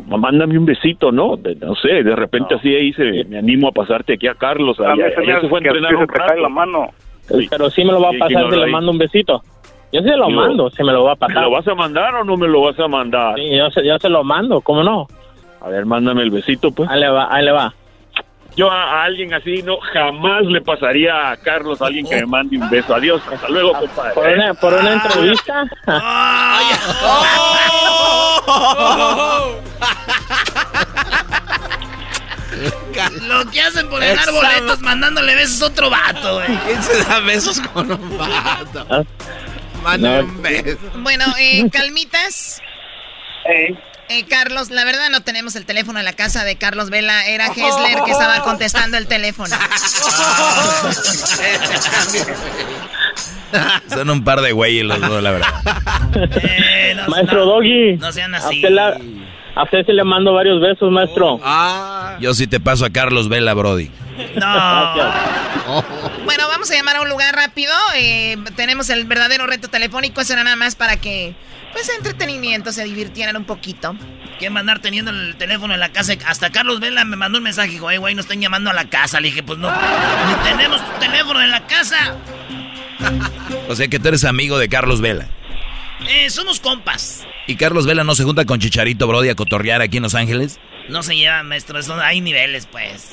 [0.06, 1.36] mándame un besito, ¿no?
[1.36, 4.80] De- no sé, de repente así ahí se, me animo a pasarte aquí a Carlos.
[4.80, 6.40] A mí Allá, se me se fue a entrenar sí se un te cae rato.
[6.40, 6.86] la mano.
[7.28, 7.46] Sí.
[7.50, 9.42] Pero sí me lo va a Sí, pasar ¿quién si le mando un besito.
[9.92, 11.42] Yo sí lo Digo, mando, si me lo va a ¿Me pasar.
[11.42, 13.34] lo vas a mandar o no me lo vas a mandar?
[13.36, 15.06] Sí, yo se, yo se lo mando, ¿cómo no?
[15.64, 16.88] A ver, mándame el besito, pues.
[16.90, 17.72] Ahí le va, ahí le va.
[18.56, 22.26] Yo a, a alguien así no jamás le pasaría a Carlos a alguien que me
[22.26, 22.94] mande un beso.
[22.94, 24.12] Adiós, hasta luego, compadre.
[24.14, 25.64] Por una, por una entrevista.
[33.22, 36.58] Lo que hacen por ganar Esa- boletos mandándole besos a otro vato, güey.
[36.66, 39.06] ¿Quién se da besos con un vato?
[39.82, 40.24] Mándame No.
[40.24, 40.78] un beso.
[40.96, 42.60] Bueno, eh, calmitas.
[44.12, 47.26] Eh, Carlos, la verdad no tenemos el teléfono en la casa de Carlos Vela.
[47.26, 49.56] Era Hessler que estaba contestando el teléfono.
[53.88, 55.48] Son un par de güeyes los dos, la verdad.
[57.08, 57.96] maestro Doggy.
[57.96, 58.62] No sean así.
[59.54, 61.38] A usted sí le mando varios besos, maestro.
[62.20, 63.90] Yo sí te paso a Carlos Vela, Brody.
[64.36, 64.94] No.
[66.24, 67.72] Bueno, vamos a llamar a un lugar rápido.
[67.96, 70.20] eh, tenemos el verdadero reto telefónico.
[70.20, 71.34] Eso era nada más para que,
[71.72, 73.94] pues, entretenimiento, se divirtieran un poquito.
[74.38, 76.14] ¿Quién va a andar teniendo el teléfono en la casa?
[76.26, 77.70] Hasta Carlos Vela me mandó un mensaje.
[77.70, 79.20] Dijo, "Eh, güey, nos están llamando a la casa.
[79.20, 79.70] Le dije, pues no.
[79.70, 82.16] Ni tenemos tu teléfono en la casa.
[83.68, 85.28] O sea que tú eres amigo de Carlos Vela.
[86.08, 87.26] Eh, somos compas.
[87.46, 90.58] ¿Y Carlos Vela no se junta con Chicharito Brody a cotorrear aquí en Los Ángeles?
[90.88, 91.78] No se llevan, maestro.
[91.78, 93.08] eso- hay niveles, pues.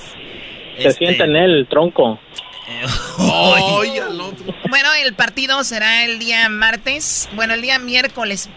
[0.78, 2.20] Se sienta en él, el tronco.
[3.18, 4.00] Ay,
[4.70, 7.28] Bueno, el partido será el día martes.
[7.34, 8.50] Bueno, el día miércoles.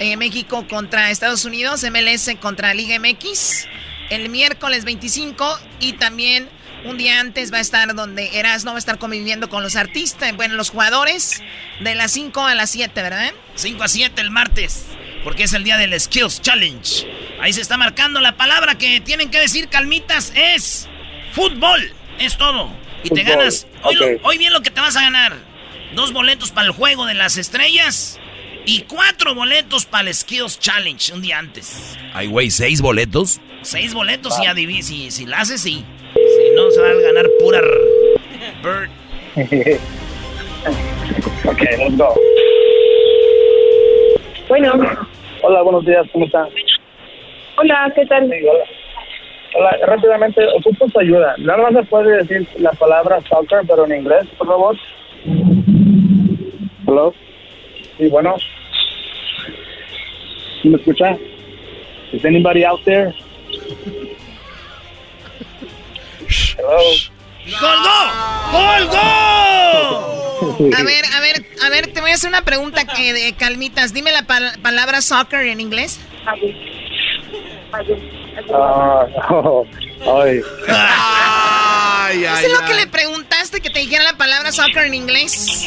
[0.00, 3.66] eh, México contra Estados Unidos, MLS contra Liga MX.
[4.10, 5.46] El miércoles 25
[5.80, 6.48] y también
[6.84, 10.34] un día antes va a estar donde Erasmo va a estar conviviendo con los artistas,
[10.36, 11.42] bueno, los jugadores,
[11.80, 13.32] de las 5 a las 7, ¿verdad?
[13.54, 14.84] 5 a 7 el martes,
[15.24, 17.06] porque es el día del Skills Challenge.
[17.40, 20.88] Ahí se está marcando la palabra que tienen que decir calmitas es
[21.32, 22.70] fútbol, es todo.
[23.02, 25.36] Y te ganas, hoy, lo- hoy bien lo que te vas a ganar.
[25.94, 28.18] Dos boletos para el juego de las estrellas
[28.66, 31.96] y cuatro boletos para el Skills Challenge un día antes.
[32.14, 33.40] Ay, güey, ¿seis boletos?
[33.62, 35.84] Seis boletos y adivi- si, si la haces, sí.
[36.54, 37.60] No, se va a ganar pura
[38.62, 38.90] bird.
[41.46, 42.14] ok, let's go.
[44.48, 44.72] Bueno.
[45.42, 46.48] Hola, buenos días, ¿cómo están?
[47.56, 48.24] Hola, ¿qué tal?
[48.24, 48.64] hola.
[49.56, 51.34] Hola, rápidamente, ocupo su ayuda.
[51.38, 54.76] Nada más me puede decir la palabra soccer, pero en inglés, por favor.
[56.86, 57.14] Hello.
[57.98, 58.36] Sí, bueno.
[60.62, 61.16] ¿Sí ¿Me escucha?
[62.12, 63.12] Is anybody out there?
[66.28, 66.78] Hello.
[67.60, 67.98] ¡Colgó!
[68.50, 70.14] ¡Colgó!
[70.76, 73.92] A ver, a ver, a ver, te voy a hacer una pregunta que de calmitas.
[73.92, 76.00] Dime la pal- palabra soccer en inglés.
[78.52, 79.66] Ah, oh,
[80.20, 80.40] ay.
[82.22, 85.64] ¿Eso es lo que le preguntaste que te dijera la palabra soccer en inglés?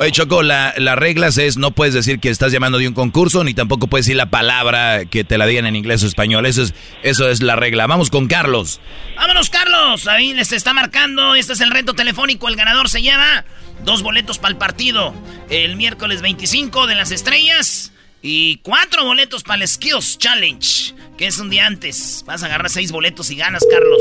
[0.00, 3.44] Oye, Choco, la, las reglas es no puedes decir que estás llamando de un concurso,
[3.44, 6.46] ni tampoco puedes decir la palabra que te la digan en inglés o español.
[6.46, 6.72] Eso es,
[7.02, 7.86] eso es la regla.
[7.86, 8.80] Vamos con Carlos.
[9.16, 10.08] Vámonos, Carlos.
[10.08, 11.34] Ahí les está marcando.
[11.34, 12.48] Este es el reto telefónico.
[12.48, 13.44] El ganador se lleva
[13.84, 15.12] dos boletos para el partido.
[15.50, 17.92] El miércoles 25 de las estrellas.
[18.22, 22.24] Y cuatro boletos para el Skills Challenge, que es un día antes.
[22.26, 24.00] Vas a agarrar seis boletos y ganas, Carlos.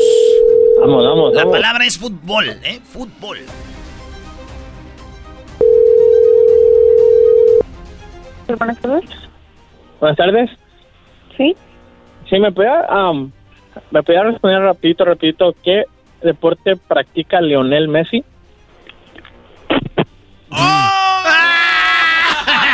[0.79, 1.57] Vamos, vamos, La vamos.
[1.57, 2.79] palabra es fútbol, ¿eh?
[2.93, 3.39] Fútbol.
[8.57, 9.09] Buenas tardes.
[9.99, 10.49] Buenas tardes.
[11.37, 11.55] Sí.
[12.29, 13.31] Sí, me puede, um,
[13.91, 15.85] me puede responder rapidito, rapidito, ¿qué
[16.21, 18.23] deporte practica Lionel Messi?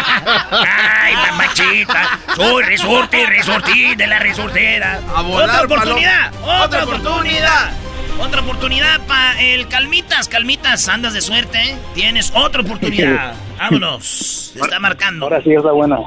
[0.07, 2.19] ¡Ay, mamachita!
[2.35, 4.99] Soy resorte, resortín de la resortera.
[5.23, 6.31] volar, ¡Otra oportunidad!
[6.63, 7.71] ¡Otra oportunidad!
[8.19, 10.29] Otra oportunidad para el Calmitas.
[10.29, 11.77] Calmitas, andas de suerte, ¿eh?
[11.93, 13.33] Tienes otra oportunidad.
[13.59, 14.05] Vámonos.
[14.53, 15.25] Se está marcando.
[15.25, 15.97] Ahora sí es la buena.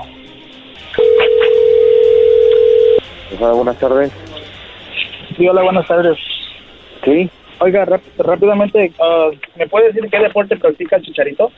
[3.39, 4.11] buenas tardes.
[5.37, 6.19] Sí, hola, buenas tardes.
[7.05, 7.31] Sí.
[7.61, 11.51] Oiga, ráp- rápidamente, ah, ¿me puede decir qué deporte practica el Chicharito?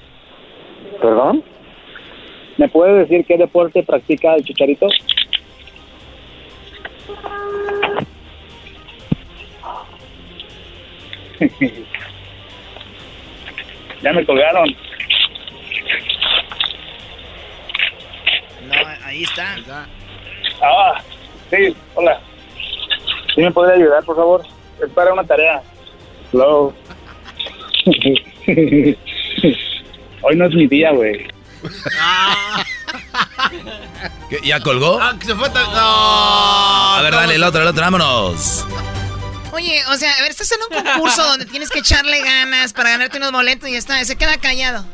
[1.01, 1.45] ¿Perdón?
[2.61, 4.87] ¿Me puede decir qué deporte practica el Chicharito?
[14.03, 14.69] ya me colgaron.
[18.69, 18.75] No,
[19.07, 19.57] ahí está.
[20.61, 21.01] Ah,
[21.49, 22.21] sí, hola.
[23.35, 24.43] ¿Sí me podría ayudar, por favor?
[24.85, 25.63] Es para una tarea.
[26.31, 26.75] Hello.
[30.21, 31.40] Hoy no es mi día, güey.
[34.43, 34.99] ¿Ya colgó?
[35.01, 35.65] Ah, que se fue tan...
[35.65, 36.97] No.
[36.97, 38.67] A ver, dale, el otro, el otro, vámonos.
[39.53, 42.91] Oye, o sea, a ver, estás en un concurso donde tienes que echarle ganas para
[42.91, 44.85] ganarte unos boletos y ya está, se queda callado.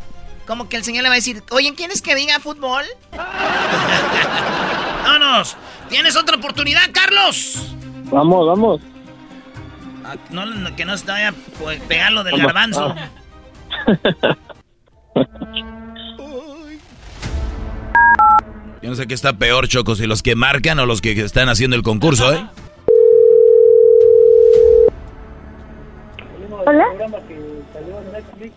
[0.46, 2.84] Como que el señor le va a decir, oye, ¿quién es que diga fútbol?
[5.02, 5.56] ¡Vámonos!
[5.88, 7.58] ¿Tienes otra oportunidad, Carlos?
[8.04, 8.80] Vamos, vamos.
[10.04, 12.94] Ah, no, no, que no se te vaya a pues, pegar lo del garbanzo.
[18.86, 21.48] Yo no sé qué está peor, Choco, si los que marcan o los que están
[21.48, 22.38] haciendo el concurso, ¿eh?
[26.64, 26.86] Hola.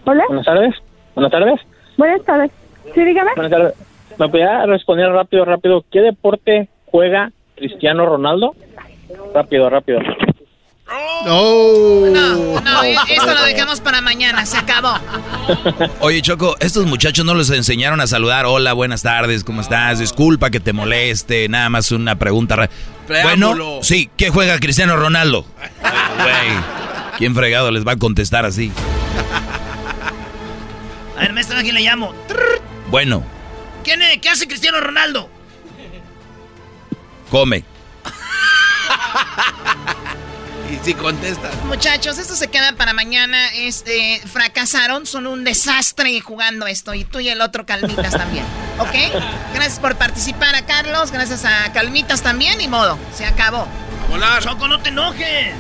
[0.06, 0.24] Hola.
[0.28, 0.76] Buenas tardes.
[1.16, 1.60] Buenas tardes.
[1.98, 2.52] Buenas tardes.
[2.94, 3.32] Sí, dígame.
[3.36, 3.74] Buenas tardes.
[4.20, 5.84] ¿Me podía responder rápido, rápido?
[5.92, 8.54] ¿Qué deporte juega Cristiano Ronaldo?
[9.34, 10.00] Rápido, rápido.
[10.90, 14.96] No, no, esto lo dejamos para mañana, se acabó.
[16.00, 18.46] Oye, Choco, estos muchachos no les enseñaron a saludar.
[18.46, 20.00] Hola, buenas tardes, ¿cómo estás?
[20.00, 22.70] Disculpa que te moleste, nada más una pregunta.
[23.08, 25.46] Bueno, sí, ¿qué juega Cristiano Ronaldo?
[25.82, 26.58] Güey,
[27.18, 28.72] ¿quién fregado les va a contestar así?
[31.18, 32.16] A ver, maestro, ¿a quién le llamo?
[32.90, 33.24] Bueno.
[33.84, 35.30] ¿Quién ¿Qué hace Cristiano Ronaldo?
[37.30, 37.64] Come.
[40.72, 41.50] Y si contesta.
[41.66, 43.50] Muchachos, esto se queda para mañana.
[43.56, 46.94] Este, fracasaron, son un desastre jugando esto.
[46.94, 48.46] Y tú y el otro Calmitas también.
[48.80, 48.94] ¿Ok?
[49.54, 51.12] Gracias por participar a Carlos.
[51.12, 52.62] Gracias a Calmitas también.
[52.62, 53.68] Y modo, se acabó.
[54.12, 55.54] Hola, Choco, no te enojes.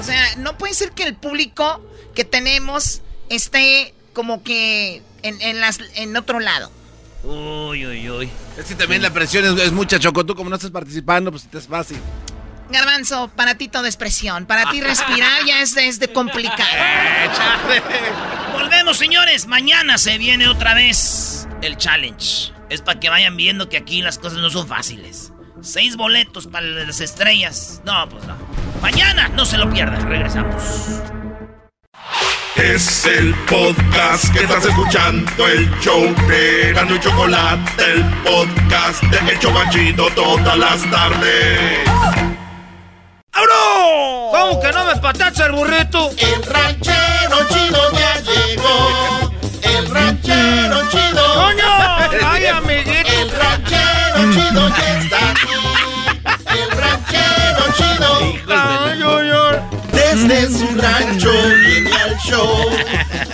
[0.00, 1.84] O sea, no puede ser que el público
[2.14, 6.70] que tenemos esté como que en, en, las, en otro lado.
[7.24, 8.30] Uy, uy, uy.
[8.56, 10.24] Es que también la presión es, es mucha, Choco.
[10.24, 11.98] Tú como no estás participando, pues te es fácil.
[12.70, 14.46] Garbanzo, para ti todo es presión.
[14.46, 16.68] Para ti respirar ya es, es de complicado.
[18.52, 19.46] Volvemos, señores.
[19.46, 22.52] Mañana se viene otra vez el challenge.
[22.68, 25.32] Es para que vayan viendo que aquí las cosas no son fáciles.
[25.62, 27.80] Seis boletos para las estrellas.
[27.84, 28.36] No, pues no.
[28.82, 30.06] Mañana no se lo pierdan.
[30.08, 30.62] Regresamos.
[32.56, 39.32] Es el podcast que estás escuchando, el show de Gano y Chocolate, el podcast de
[39.32, 42.37] El Chobachito todas las tardes.
[43.38, 44.32] ¡Abro!
[44.32, 46.10] ¿Cómo que no me patacha el burrito?
[46.18, 49.30] El ranchero chido ya llegó.
[49.62, 51.34] El ranchero chido.
[51.34, 51.70] ¡Coño!
[52.26, 53.08] ¡Ay, amiguito!
[53.08, 55.54] El ranchero chido ya está aquí.
[56.58, 58.10] El ranchero chido.
[58.48, 59.56] ¡Ay, ay, ay!
[59.92, 61.30] Desde su rancho
[61.64, 62.66] viene al show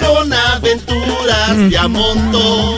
[0.01, 2.77] con aventuras de a montón.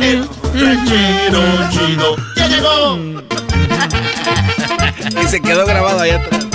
[0.00, 2.98] El ranchero chido ya llegó.
[5.20, 6.51] Y se quedó grabado allá atrás.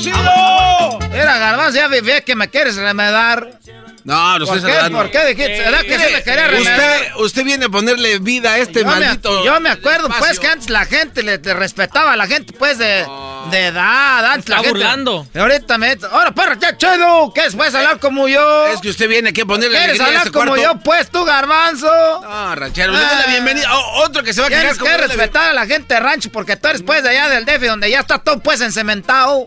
[0.00, 0.98] Chido!
[1.12, 3.58] Era garbanzo, ya ve que me quieres remedar.
[4.04, 4.76] No, no ¿Por estoy qué?
[4.78, 4.98] saludando.
[4.98, 5.58] ¿Por qué dijiste?
[5.58, 6.80] ¿Verdad que se me quería remedar?
[6.80, 9.40] Usted, usted viene a ponerle vida a este yo maldito.
[9.40, 12.54] Me, yo me acuerdo, pues, que antes la gente le, le respetaba a la gente,
[12.54, 13.04] pues, de,
[13.50, 14.24] de edad.
[14.32, 15.26] Antes Está la burlando.
[15.34, 15.96] Ahorita me.
[16.10, 17.32] Ahora, perro, ya chido.
[17.34, 18.66] ¿Qué es, pues, hablar como yo?
[18.68, 20.62] Es que usted viene aquí a ponerle ¿Quieres hablar este como cuarto.
[20.64, 21.88] yo, pues, tú, garbanzo?
[22.22, 23.26] No, ranchero, le doy la Ah.
[23.28, 23.76] bienvenida.
[23.76, 26.30] O- otro que se va a quedar Tienes que respetar a la gente de rancho
[26.32, 29.46] porque tú eres pues de allá del DF donde ya está todo pues encementado.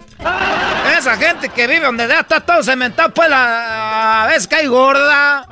[0.98, 5.46] Esa gente que vive donde ya está todo cementado pues la, a veces cae gorda.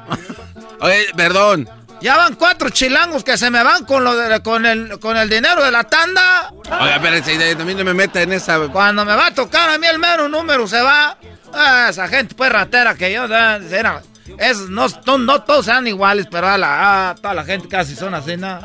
[0.80, 1.70] Oye, perdón.
[2.02, 5.30] Ya van cuatro chilangos que se me van con lo de- con el con el
[5.30, 6.52] dinero de la tanda.
[6.80, 8.58] Oiga, espérense, también no me meta en esa.
[8.70, 11.18] Cuando me va a tocar a mí el mero número se va.
[11.54, 14.02] Ah, esa gente pues ratera que yo era,
[14.40, 17.96] es, no, no, no todos sean iguales, pero a la, ah, toda la gente casi
[17.96, 18.60] son así, ¿no?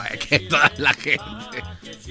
[0.00, 1.20] Oye, que toda la gente.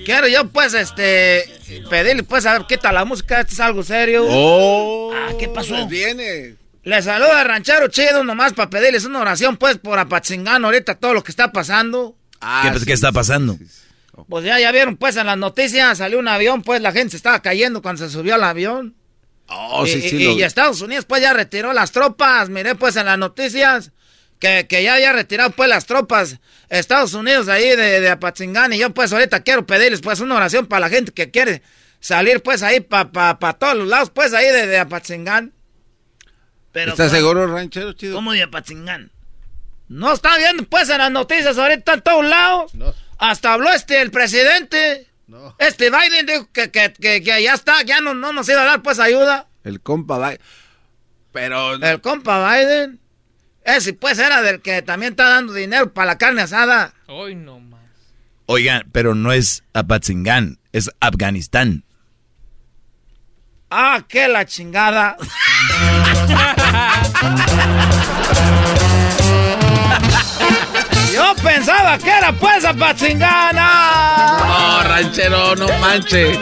[0.06, 1.44] Quiero yo, pues, este,
[1.90, 4.26] pedirle, pues, a ver, quita la música, esto es algo serio.
[4.28, 5.12] Oh.
[5.14, 5.70] Ah, ¿qué pasó?
[5.76, 6.56] Pues viene.
[6.84, 11.14] Le saluda a Ranchero Chido nomás para pedirles una oración, pues, por Apatzingán ahorita todo
[11.14, 12.18] lo que está pasando.
[12.42, 13.58] Ah, ¿Qué, qué está pasando?
[14.28, 17.18] Pues ya, ya vieron, pues, en las noticias salió un avión, pues, la gente se
[17.18, 18.96] estaba cayendo cuando se subió al avión.
[19.48, 20.16] Oh, y, sí, sí.
[20.18, 22.50] y- lo- y Estados Unidos, pues, ya retiró las tropas.
[22.50, 23.92] Miré, pues, en las noticias
[24.40, 26.40] que, que ya había retirado, pues, las tropas
[26.70, 28.74] Estados Unidos ahí de, de Apatzingán.
[28.74, 31.62] Y yo, pues, ahorita quiero pedirles, pues, una oración para la gente que quiere
[32.02, 35.54] salir, pues, ahí para pa, pa todos los lados, pues, ahí de, de Apatzingán.
[36.74, 38.16] Pero, ¿Estás pues, seguro, ranchero chido?
[38.16, 39.12] ¿Cómo de Apatzingán?
[39.88, 42.74] No están viendo, pues, en las noticias ahorita en todos lados.
[43.18, 45.08] Hasta habló este, el presidente.
[45.60, 48.66] Este Biden dijo que, que, que, que ya está, ya no, no nos iba a
[48.66, 49.48] dar, pues, ayuda.
[49.64, 50.34] El compa va.
[51.32, 51.76] Pero.
[51.76, 53.00] El compa Biden.
[53.64, 56.94] Ese pues era del que también está dando dinero para la carne asada.
[57.08, 57.82] Hoy no más.
[58.46, 61.86] Oigan, pero no es Apatzingán, es Afganistán.
[63.70, 65.16] Ah, qué la chingada.
[71.14, 74.38] Yo pensaba que era pues a Patzingana.
[74.40, 76.40] No, ranchero, no manches.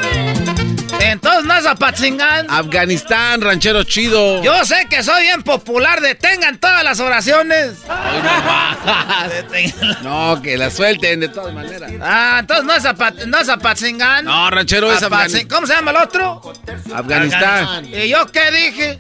[1.02, 2.48] Entonces no es Apatzingán.
[2.50, 4.42] Afganistán, ranchero chido.
[4.44, 6.02] Yo sé que soy bien popular.
[6.02, 7.78] Detengan todas las oraciones.
[10.04, 11.92] no, que la suelten de todas maneras.
[12.02, 14.26] Ah, entonces no es, Apat no es Apatzingán.
[14.26, 15.48] No, ranchero es Afganistán.
[15.48, 16.54] ¿Cómo se llama el otro?
[16.94, 17.86] Afganistán.
[17.86, 19.00] ¿Y yo qué dije?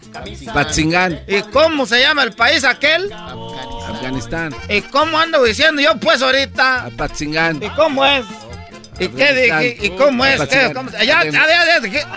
[0.50, 1.22] Apatzingán.
[1.28, 3.12] ¿Y cómo se llama el país aquel?
[3.14, 4.56] Afganistán.
[4.70, 6.86] ¿Y cómo ando diciendo yo pues ahorita?
[6.86, 7.62] Apatzingán.
[7.62, 8.26] ¿Y cómo es?
[9.02, 9.78] ¿Y qué dije?
[9.82, 10.42] ¿Y cómo es?
[10.48, 10.72] ¿Qué?
[10.74, 10.92] ¿Cómo?
[10.92, 12.08] Ya, ya, ya, ya,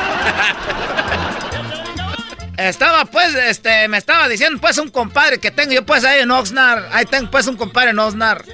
[2.57, 6.31] Estaba pues, este, me estaba diciendo pues un compadre que tengo yo pues ahí en
[6.31, 6.85] Oxnard.
[6.93, 8.45] Ahí tengo pues un compadre en Oxnard.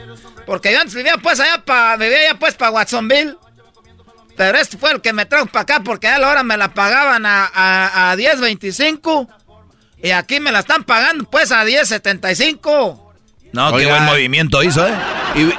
[0.47, 3.36] Porque yo antes vivía pues allá para, vivía allá pues para Watsonville.
[4.36, 6.73] Pero este fue el que me trajo para acá porque a la hora me la
[6.73, 9.28] pagaban a, a, a 10.25.
[10.02, 13.01] Y aquí me la están pagando pues a 10.75.
[13.52, 14.94] No, qué buen movimiento hizo, ¿eh?
[15.35, 15.52] Y...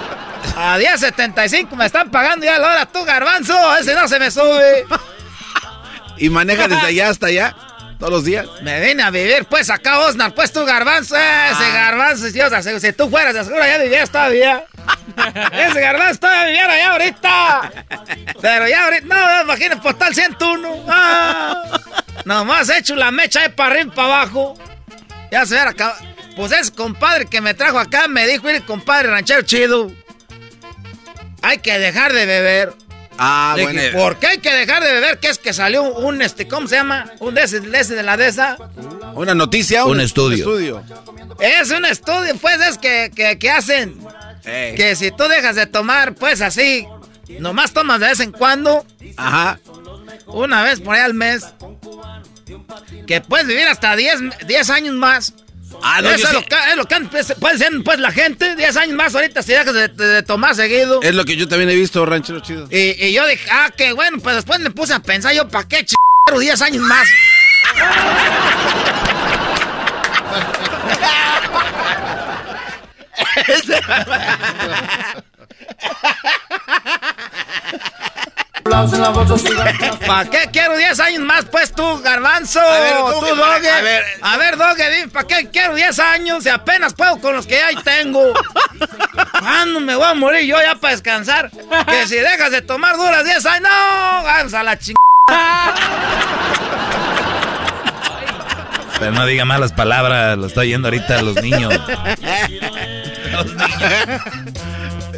[0.55, 3.77] A 10.75 me están pagando ya la hora tú, garbanzo.
[3.77, 4.85] Ese no se me sube.
[6.17, 7.55] ¿Y maneja desde allá hasta allá?
[8.01, 8.47] ¿Todos los días?
[8.63, 10.33] Me vine a vivir, pues, acá, Osnar.
[10.33, 11.15] Pues tú, garbanzo.
[11.15, 11.71] Ese ah.
[11.71, 14.65] garbanzo, si, si tú fueras, de seguro ya vivías todavía.
[15.51, 17.71] Ese garbanzo todavía viviera allá ahorita.
[18.41, 20.85] Pero ya ahorita, no, imagínate, postal 101.
[20.87, 21.63] Ah,
[22.25, 24.57] nomás he hecho la mecha de para arriba y para abajo.
[25.31, 25.95] Ya se verá acá.
[26.35, 29.91] Pues ese compadre que me trajo acá me dijo, mire, compadre ranchero chido.
[31.41, 32.73] Hay que dejar de beber.
[33.17, 33.81] Ah, bueno.
[33.93, 35.19] ¿Por qué hay que dejar de beber?
[35.19, 37.11] ¿Qué es que salió un, este, ¿cómo se llama?
[37.19, 38.57] Un de ese, de, la de esa.
[39.13, 40.83] Una noticia, un, estudio.
[41.39, 43.99] Es un estudio, pues, es que, que, hacen.
[44.43, 46.87] Que si tú dejas de tomar, pues así,
[47.39, 48.85] nomás tomas de vez en cuando.
[49.17, 49.59] Ajá.
[50.27, 51.45] Una vez por ahí al mes.
[53.05, 55.33] Que puedes vivir hasta 10 años más.
[55.83, 56.95] Ah, no, Eso es, lo que, es, lo que,
[57.39, 61.01] puede ser pues la gente, 10 años más ahorita si dejas de, tomar seguido.
[61.01, 62.67] Es lo que yo también he visto, ranchero chido.
[62.71, 65.67] Y, y yo dije, ah, qué bueno, pues después me puse a pensar yo, ¿para
[65.67, 65.95] qué ch
[66.37, 67.07] 10 años más?
[80.07, 82.61] ¿Para qué quiero 10 años más, pues tú, garbanzo?
[82.61, 83.69] A ver, tú, Doge.
[83.69, 87.45] A ver, a ver Doge, ¿para qué quiero 10 años si apenas puedo con los
[87.45, 88.31] que ya tengo?
[89.39, 91.51] ¿Cuándo me voy a morir yo ya para descansar?
[91.51, 95.75] Que si dejas de tomar duras 10 años, no, vamos a la chingada.
[98.99, 101.73] Pero no diga malas palabras, lo estoy oyendo ahorita los niños.
[103.31, 104.21] los niños.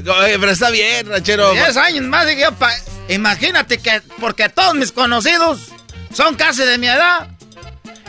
[0.04, 1.52] pero está bien, ranchero.
[1.52, 2.74] 10 años más, dije yo, para
[3.10, 5.72] Imagínate que, porque todos mis conocidos
[6.14, 7.28] son casi de mi edad.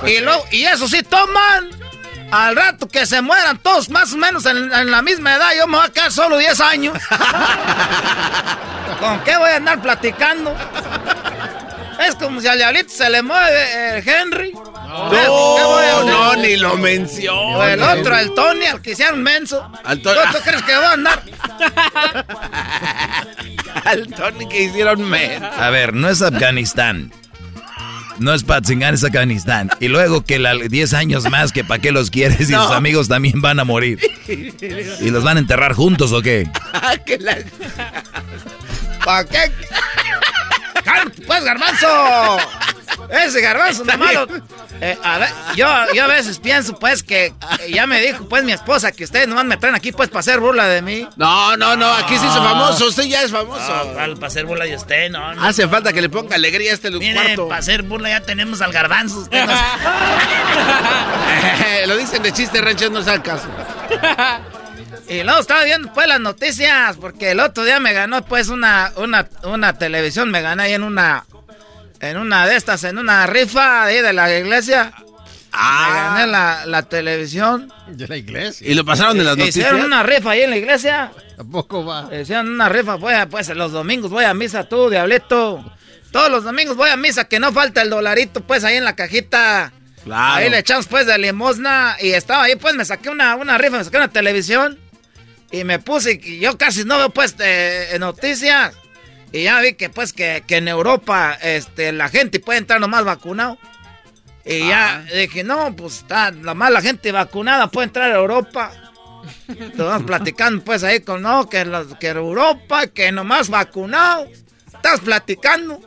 [0.07, 1.71] y, lo, y eso sí, toman.
[2.31, 5.77] Al rato que se mueran todos más o menos en, la misma edad, yo me
[5.77, 6.99] voy a quedar solo 10 años.
[8.99, 10.57] ¿Con qué voy a andar platicando?
[12.05, 14.53] Es como si al diablito se le mueve el Henry.
[14.53, 17.65] No, no, ni lo menciono.
[17.65, 19.71] el otro, el Tony, al que hicieron menso.
[19.85, 20.11] Al ¿Tú,
[20.45, 21.23] crees que va a andar?
[23.85, 25.47] al Tony que hicieron menso.
[25.47, 27.13] A ver, no es Afganistán.
[28.19, 29.71] No es Patzingan, es Afganistán.
[29.81, 33.09] Y luego que la, 10 años más, que para qué los quieres y sus amigos
[33.09, 33.99] también van a morir.
[34.29, 36.49] ¿Y los van a enterrar juntos o qué?
[39.05, 39.51] ¿Para qué?
[41.27, 42.39] ¡Pues, garbanzo!
[43.23, 44.27] Ese garbanzo de malo.
[44.81, 47.33] Eh, a ver, yo, yo a veces pienso, pues, que
[47.73, 50.41] ya me dijo, pues, mi esposa, que ustedes nomás me traen aquí, pues, para hacer
[50.41, 51.09] burla de mí.
[51.17, 53.93] No, no, no, aquí sí es famoso, usted ya es famoso.
[53.95, 57.23] para hacer burla de usted, no, Hace falta que le ponga alegría a este Miren,
[57.23, 57.49] cuarto.
[57.49, 59.29] para hacer burla ya tenemos al garbanzo.
[61.87, 63.49] Lo dicen de chiste, rancho, no sabe caso.
[65.09, 68.93] Y luego estaba viendo pues las noticias, porque el otro día me ganó pues una,
[68.97, 71.25] una, una televisión, me gané ahí en una
[72.11, 74.93] en una de estas, en una rifa ahí de la iglesia.
[75.53, 75.89] Ah.
[75.89, 77.73] Me gané la, la televisión.
[77.89, 78.69] De la iglesia.
[78.69, 79.67] ¿Y lo pasaron de las noticias?
[79.67, 81.13] Hicieron una rifa ahí en la iglesia.
[81.37, 82.09] Tampoco va.
[82.13, 85.65] Hicieron una rifa, pues, pues los domingos voy a misa tú, diablito.
[86.11, 88.97] Todos los domingos voy a misa, que no falta el dolarito, pues, ahí en la
[88.97, 89.73] cajita.
[90.05, 90.35] Claro.
[90.35, 91.97] Ahí le echamos, pues, de limosna.
[92.01, 94.79] Y estaba ahí, pues, me saqué una, una rifa, me saqué una televisión.
[95.51, 98.75] Y me puse, y yo casi no veo, pues, eh, noticias.
[99.35, 103.59] Y ya vi que pues que, en Europa este, la gente puede entrar nomás vacunado.
[104.45, 105.13] Y ya ah.
[105.13, 108.71] dije, no, pues está, nomás la gente vacunada puede entrar a Europa.
[109.49, 114.29] Estamos platicando pues ahí con, no, que, que Europa, que nomás vacunado.
[114.73, 115.81] Estás platicando.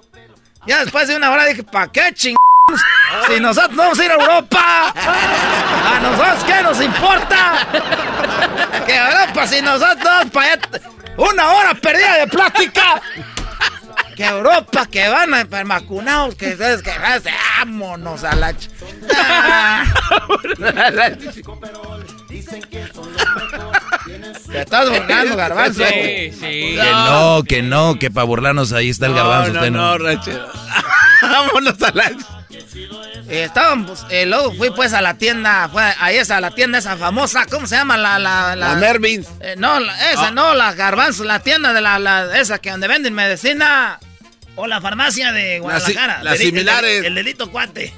[0.66, 2.38] Ya después de una hora dije, ¿para qué chingados?
[3.30, 7.68] Si nosotros vamos a ir a Europa, a nosotros qué nos importa.
[8.86, 10.62] Que Europa, si nosotros para allá
[11.16, 13.02] Una hora perdida de plástica.
[14.18, 16.92] Que Europa, que van a vacunados, que ustedes que
[17.60, 18.52] vámonos a la...
[18.52, 18.70] ch-
[19.16, 19.86] Ah.
[24.52, 25.84] Te estás burlando, garbanzo.
[25.86, 26.40] Sí, sí.
[26.76, 29.54] Que no, que no, que para burlarnos ahí está el garbanzo.
[29.54, 30.48] no, usted no, ranchero.
[31.22, 32.12] Vámonos a la...
[33.30, 36.96] Eh, estábamos, eh, luego fui pues a la tienda, fue ahí esa, la tienda esa
[36.96, 37.98] famosa, ¿cómo se llama?
[37.98, 39.28] La, la, La Mervyn's.
[39.42, 42.88] Eh, no, la- esa, no, la garbanzo, la tienda de la, la- esa que donde
[42.88, 44.00] venden medicina.
[44.58, 46.24] O la farmacia de Las Guadalajara.
[46.24, 47.06] las el- similares.
[47.06, 47.94] El, delito cuate.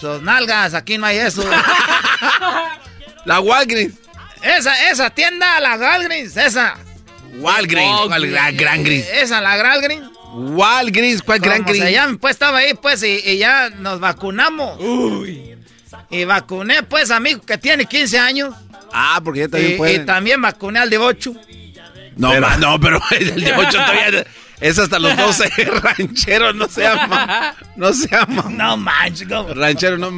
[0.00, 1.48] Sus nalgas, aquí no hay eso.
[3.24, 3.94] La Walgreens.
[4.42, 6.76] esa, esa tienda, la Walgreens, esa.
[7.36, 8.00] Walgreens.
[8.08, 9.06] ¿Cuál gran, gran gris?
[9.12, 10.10] Esa, la Walgreens.
[10.34, 11.22] Walgreens.
[11.22, 11.80] ¿Cuál gran gris?
[11.82, 14.78] se llama, pues estaba ahí, pues, y, y ya nos vacunamos.
[16.10, 18.54] Y vacuné, pues, a mi hijo que tiene 15 años.
[18.92, 20.06] Ah, porque ya también Y, y pueden.
[20.06, 21.34] también vacuné al de 8.
[22.16, 24.24] No, ma- no, pero el de 8 todavía
[24.62, 25.50] es hasta los 12
[25.82, 27.54] rancheros, no se llama.
[27.74, 28.44] No se llama.
[28.48, 29.52] No manches, ¿cómo?
[29.52, 30.10] Ranchero no.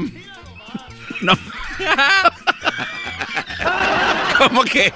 [1.23, 1.33] No.
[4.39, 4.93] ¿Cómo que?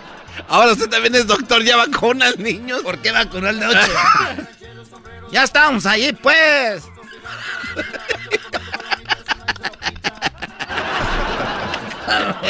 [0.49, 2.83] Ahora usted también es doctor, ya vacuna al niños.
[2.83, 3.79] ¿Por qué vacunó al de 8?
[5.31, 6.85] Ya estábamos allí, pues.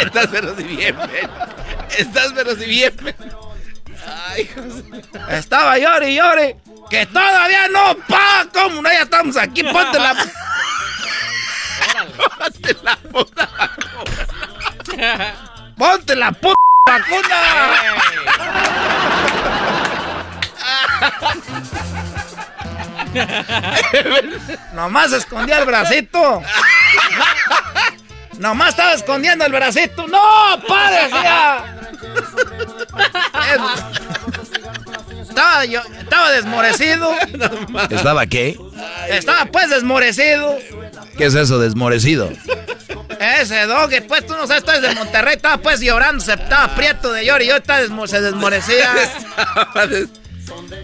[0.00, 0.96] Estás pero si bien.
[1.98, 2.94] Estás pero si bien.
[4.28, 4.50] Ay.
[5.30, 6.56] Estaba llore y llore.
[6.90, 8.46] Que todavía no, pa.
[8.52, 8.92] ¿Cómo no?
[8.92, 9.62] Ya estamos aquí.
[9.62, 10.14] Ponte la.
[12.16, 13.48] Ponte la puta
[15.76, 16.58] Ponte la puta
[16.88, 17.36] vacuna.
[24.72, 26.42] Nomás escondía el bracito.
[28.38, 30.06] Nomás estaba escondiendo el bracito.
[30.06, 30.20] ¡No,
[30.66, 30.90] pa!
[30.90, 31.77] Decía.
[35.20, 37.12] Estaba yo, estaba desmorecido.
[37.90, 38.58] ¿Estaba qué?
[39.08, 40.56] Estaba pues desmorecido.
[41.16, 42.30] ¿Qué es eso, desmorecido?
[43.20, 47.12] Ese doggy, pues tú no sabes, estás de Monterrey, estaba pues llorando, se estaba prieto
[47.12, 48.92] de llorar y yo estaba desmo- se desmorecía.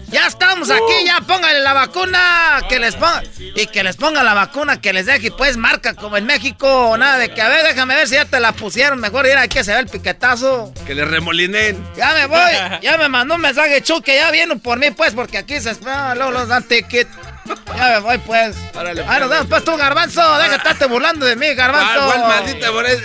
[0.07, 4.33] Ya estamos aquí, ya póngale la vacuna, que les ponga, y que les ponga la
[4.33, 7.95] vacuna, que les deje pues marca como en México, nada de que a ver, déjame
[7.95, 10.73] ver si ya te la pusieron, mejor ir aquí se ve el piquetazo.
[10.85, 11.85] Que le remolinen.
[11.95, 12.51] Ya me voy,
[12.81, 15.71] ya me mandó un mensaje Chu que ya vienen por mí pues, porque aquí se
[15.71, 17.07] espera, luego los dan ticket.
[17.75, 18.55] Ya me voy pues.
[18.73, 22.05] Órale, Ah, nos vemos pues tú, garbanzo, deja de estarte burlando de mí, garbanzo.
[22.05, 23.03] ¿Cuál, cuál maldita por eso?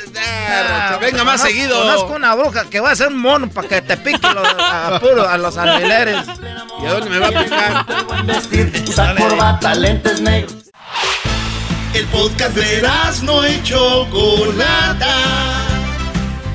[0.48, 1.80] Ah, Venga más Conozco- seguido.
[1.82, 4.98] Conozco una bruja que va a hacer un mono para que te pique los, a,
[5.00, 6.24] puro- a los alfileres.
[6.82, 7.86] ¿Y a dónde me va a picar?
[8.88, 10.54] Usa corbata, lentes negros.
[11.92, 12.88] El podcast de
[13.24, 15.16] no y Chocolata.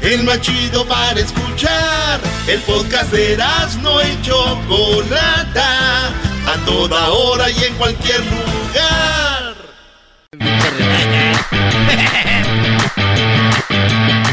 [0.02, 2.20] El más chido para escuchar.
[2.48, 3.38] El podcast de
[3.82, 6.12] no y Chocolata.
[6.48, 9.56] A toda hora y en cualquier lugar.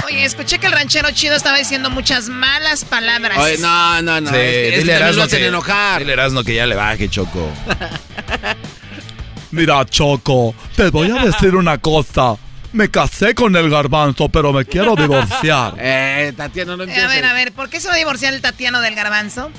[0.07, 3.39] Oye, escuché que el ranchero chido estaba diciendo muchas malas palabras.
[3.39, 4.31] Oye, no, no, no.
[4.31, 5.99] Sí, es que- es que dile Erasmo hacen que, enojar.
[6.01, 7.49] dile a Erasmo que ya le baje, Choco.
[9.51, 12.37] Mira, Choco, te voy a decir una cosa.
[12.73, 15.75] Me casé con el garbanzo, pero me quiero divorciar.
[15.79, 18.41] Eh, Tatiana, no Eh, a ver, a ver, ¿por qué se va a divorciar el
[18.41, 19.51] Tatiano del garbanzo?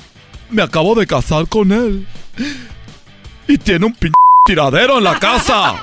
[0.50, 2.06] Me acabo de casar con él.
[3.46, 4.10] Y tiene un p
[4.46, 5.74] tiradero en la casa.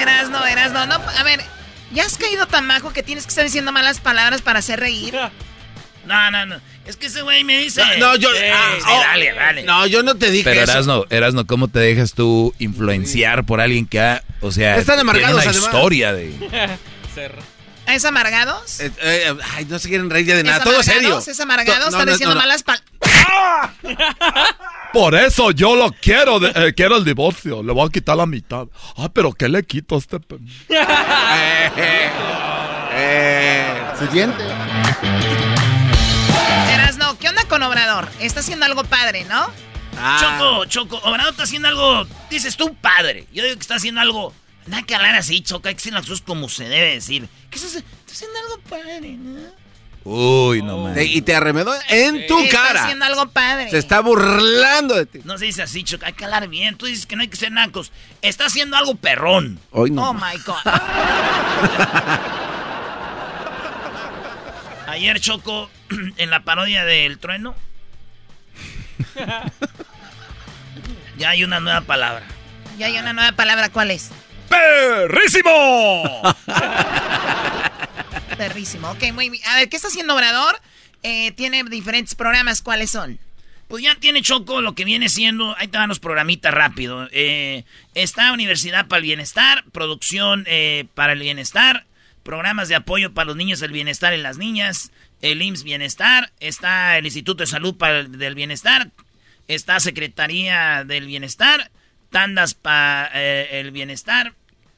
[0.00, 1.40] Erasno, Erasno, no, a ver,
[1.92, 5.14] ¿ya has caído tan majo que tienes que estar diciendo malas palabras para hacer reír?
[6.06, 6.56] No, no, no.
[6.84, 7.82] Es que ese güey me dice.
[7.98, 8.28] No, no, yo.
[8.30, 9.62] Sí, ah, oh, dale, dale.
[9.62, 10.62] No, yo no te dije Pero.
[10.62, 15.40] Erasno, Erasno, ¿cómo te dejas tú influenciar por alguien que ha, o sea, Están amargados,
[15.42, 15.74] tiene una además.
[15.74, 16.78] historia de...
[17.86, 18.80] ¿Es amargados?
[18.80, 20.56] Eh, eh, ay, no se quieren reír ya de nada.
[20.58, 21.02] ¿Es Todo amargados?
[21.02, 21.18] serio.
[21.32, 21.78] ¿Es amargado?
[21.80, 22.46] No, ¿Están no, diciendo no, no.
[22.46, 22.90] malas palabras?
[24.92, 27.62] Por eso yo lo quiero, de- eh, quiero el divorcio.
[27.62, 28.66] Le voy a quitar la mitad.
[28.96, 30.18] Ah, pero ¿qué le quito a este?
[30.20, 30.38] pe-
[32.96, 34.44] Eh, Siguiente.
[36.72, 38.08] Erasno, ¿qué onda con Obrador?
[38.20, 39.50] Está haciendo algo padre, ¿no?
[39.98, 40.18] Ah.
[40.20, 43.26] Choco, Choco, Obrador está haciendo algo, dices tú, padre.
[43.32, 44.32] Yo digo que está haciendo algo,
[44.66, 47.28] nada que hablar así, Choco, hay que decir las cosas como se debe decir.
[47.50, 49.64] ¿Qué estás, está haciendo algo padre, no?
[50.06, 50.92] Uy, no man.
[50.94, 52.82] Te- y te arremedó en tu Está cara.
[52.84, 53.70] haciendo algo padre.
[53.70, 55.20] Se está burlando de ti.
[55.24, 56.76] No se dice así, Choco, hay que hablar bien.
[56.76, 57.90] Tú dices que no hay que ser nacos.
[58.20, 59.58] Está haciendo algo perrón.
[59.70, 60.10] Hoy no.
[60.10, 60.56] Oh my God.
[64.88, 65.70] Ayer, Choco,
[66.18, 67.54] en la parodia del trueno,
[71.18, 72.24] ya hay una nueva palabra.
[72.78, 74.10] Ya hay una nueva palabra, ¿cuál es?
[74.48, 76.22] ¡Perrísimo!
[78.36, 78.90] Perrísimo.
[78.90, 79.42] Ok, muy bien.
[79.46, 80.60] A ver, ¿qué está haciendo Obrador?
[81.02, 82.62] Eh, tiene diferentes programas.
[82.62, 83.18] ¿Cuáles son?
[83.68, 85.56] Pues ya tiene Choco lo que viene siendo.
[85.58, 87.08] Ahí te van los programitas rápido.
[87.12, 87.64] Eh,
[87.94, 91.86] está Universidad para el Bienestar, Producción eh, para el Bienestar,
[92.22, 94.92] programas de apoyo para los niños del bienestar en las niñas,
[95.22, 98.90] el IMSS Bienestar, está el Instituto de Salud para el, del Bienestar,
[99.48, 101.70] está Secretaría del Bienestar,
[102.14, 104.34] tandas para eh, el bienestar.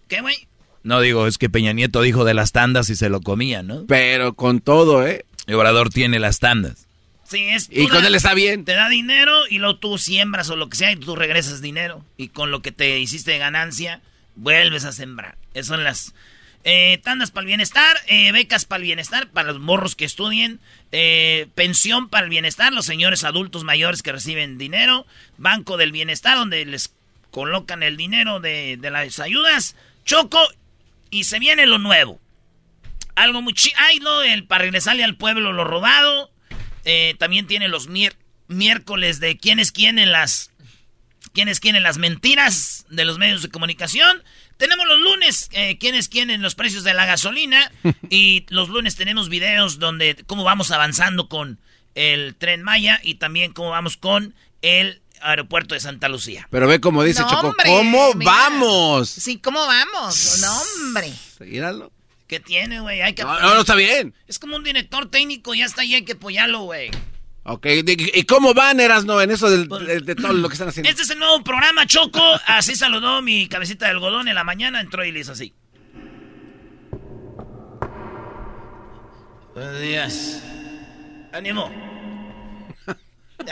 [0.09, 0.49] ¿Qué, güey?
[0.83, 3.85] No digo, es que Peña Nieto dijo de las tandas y se lo comía, ¿no?
[3.87, 5.27] Pero con todo, ¿eh?
[5.47, 6.87] El Obrador tiene las tandas.
[7.25, 7.69] Sí, es.
[7.71, 8.65] Y con él está bien.
[8.65, 12.03] Te da dinero y luego tú siembras o lo que sea y tú regresas dinero.
[12.17, 14.01] Y con lo que te hiciste de ganancia,
[14.35, 15.37] vuelves a sembrar.
[15.53, 16.15] Esas son las
[16.65, 20.59] eh, tandas para el bienestar, eh, becas para el bienestar, para los morros que estudien,
[20.91, 25.07] eh, pensión para el bienestar, los señores adultos mayores que reciben dinero,
[25.37, 26.95] banco del bienestar, donde les
[27.37, 29.77] colocan el dinero de, de las ayudas,
[30.07, 30.41] choco,
[31.11, 32.19] y se viene lo nuevo.
[33.15, 33.75] Algo muy chi...
[33.77, 36.31] Ay, no, el para regresarle al pueblo lo robado.
[36.87, 37.89] Eh, también tiene los
[38.49, 40.51] miércoles de quién es quién en las...
[41.35, 44.23] quién es quién en las mentiras de los medios de comunicación.
[44.57, 47.71] Tenemos los lunes, eh, quién es quién en los precios de la gasolina.
[48.09, 51.59] y los lunes tenemos videos donde cómo vamos avanzando con
[51.95, 56.47] el tren Maya y también cómo vamos con el aeropuerto de Santa Lucía.
[56.51, 59.09] Pero ve como dice Choco, ¿cómo vamos?
[59.09, 60.39] Sí, ¿cómo vamos?
[60.41, 61.13] No, hombre.
[61.41, 61.93] Míralo.
[62.27, 63.03] ¿Qué tiene, güey?
[63.03, 64.15] Hay que no, no, no, está bien.
[64.27, 66.91] Es como un director técnico, ya está ahí, hay que apoyarlo, güey.
[67.45, 70.91] Ok, ¿y cómo van, Erasno, en eso del, de, de, todo lo que están haciendo?
[70.91, 72.21] Este es el nuevo programa, Choco.
[72.45, 75.55] Así saludó mi cabecita de algodón en la mañana, entró y le hizo así.
[79.55, 80.43] Buenos días.
[81.33, 81.86] Ánimo.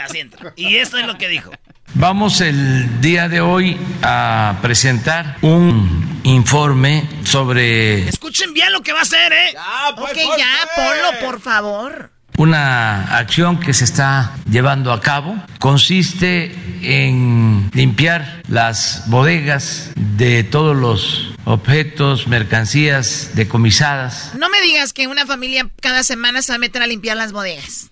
[0.03, 0.53] Así entra.
[0.55, 1.51] Y esto es lo que dijo.
[1.93, 8.07] Vamos el día de hoy a presentar un informe sobre...
[8.09, 9.51] Escuchen bien lo que va a hacer, ¿eh?
[9.53, 12.11] Ya, pues, ok, ya, ponlo, por favor.
[12.37, 20.75] Una acción que se está llevando a cabo consiste en limpiar las bodegas de todos
[20.75, 24.33] los objetos, mercancías decomisadas.
[24.37, 27.31] No me digas que una familia cada semana se va a meter a limpiar las
[27.31, 27.89] bodegas.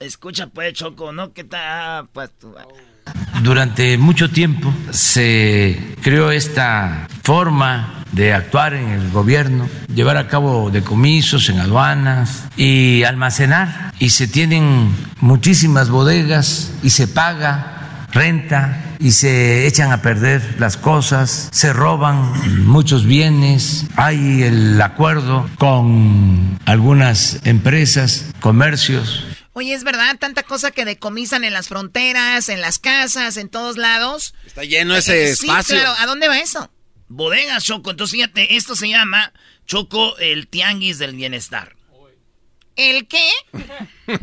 [0.00, 1.32] Escucha pues, Choco, ¿no?
[1.32, 2.08] ¿Qué tal?
[2.12, 2.54] Pues tú...
[3.42, 10.70] Durante mucho tiempo se creó esta forma de actuar en el gobierno, llevar a cabo
[10.70, 13.92] decomisos en aduanas y almacenar.
[13.98, 20.76] Y se tienen muchísimas bodegas y se paga renta y se echan a perder las
[20.76, 22.32] cosas, se roban
[22.64, 30.84] muchos bienes, hay el acuerdo con algunas empresas, comercios Oye, ¿es verdad tanta cosa que
[30.84, 34.34] decomisan en las fronteras, en las casas, en todos lados?
[34.44, 35.76] Está lleno ese sí, espacio.
[35.76, 35.94] claro.
[35.98, 36.70] ¿A dónde va eso?
[37.08, 37.92] Bodegas, Choco.
[37.92, 39.32] Entonces, fíjate, esto se llama,
[39.64, 41.76] Choco, el tianguis del bienestar.
[42.74, 43.28] ¿El qué?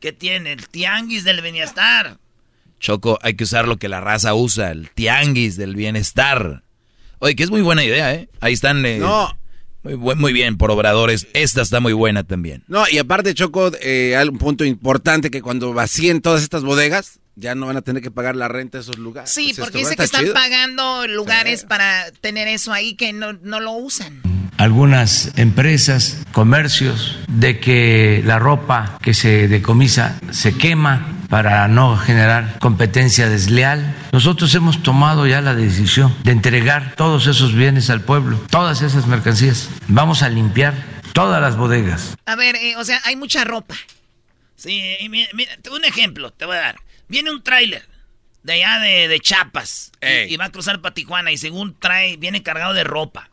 [0.00, 0.52] ¿Qué tiene?
[0.52, 2.18] El tianguis del bienestar.
[2.80, 6.64] Choco, hay que usar lo que la raza usa, el tianguis del bienestar.
[7.20, 8.28] Oye, que es muy buena idea, ¿eh?
[8.40, 8.84] Ahí están...
[8.84, 9.38] Eh, no,
[9.82, 11.26] muy, buen, muy bien, por obradores.
[11.34, 12.62] Esta está muy buena también.
[12.68, 17.18] No, y aparte, Choco, eh, hay un punto importante que cuando vacíen todas estas bodegas,
[17.34, 19.30] ya no van a tener que pagar la renta de esos lugares.
[19.30, 20.34] Sí, Pues porque dice que están chido.
[20.34, 24.20] pagando lugares para tener eso ahí que no, no lo usan.
[24.58, 32.58] algunas empresas, comercios, de que la ropa que se decomisa se quema para no generar
[32.58, 33.96] competencia desleal.
[34.12, 39.06] Nosotros hemos tomado ya la decisión de entregar todos esos bienes al pueblo, todas esas
[39.06, 39.70] mercancías.
[39.88, 40.74] Vamos a limpiar
[41.14, 42.18] todas las bodegas.
[42.26, 43.74] A ver, eh, o sea, hay mucha ropa.
[44.56, 45.30] Sí, y mira,
[45.74, 46.76] un ejemplo te voy a dar.
[47.08, 47.88] Viene un tráiler
[48.42, 52.18] de allá de, de Chiapas y, y va a cruzar para Tijuana y según trae,
[52.18, 53.30] viene cargado de ropa.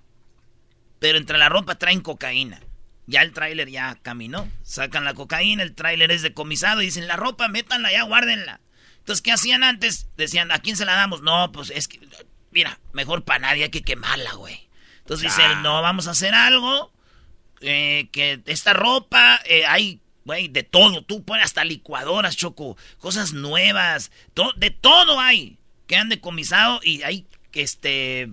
[1.00, 2.62] Pero entre la ropa traen cocaína.
[3.10, 4.48] Ya el tráiler ya caminó.
[4.64, 8.60] Sacan la cocaína, el tráiler es decomisado y dicen, la ropa, métanla ya, guárdenla.
[9.00, 10.08] Entonces, ¿qué hacían antes?
[10.16, 11.22] Decían, ¿a quién se la damos?
[11.24, 12.00] No, pues es que,
[12.52, 14.68] mira, mejor para nadie hay que quemarla, güey.
[15.00, 16.94] Entonces dicen, no, vamos a hacer algo
[17.62, 21.02] eh, que esta ropa, eh, hay, güey, de todo.
[21.04, 25.58] Tú pones hasta licuadoras, Choco, cosas nuevas, to- de todo hay
[25.88, 28.30] que han decomisado y hay, este,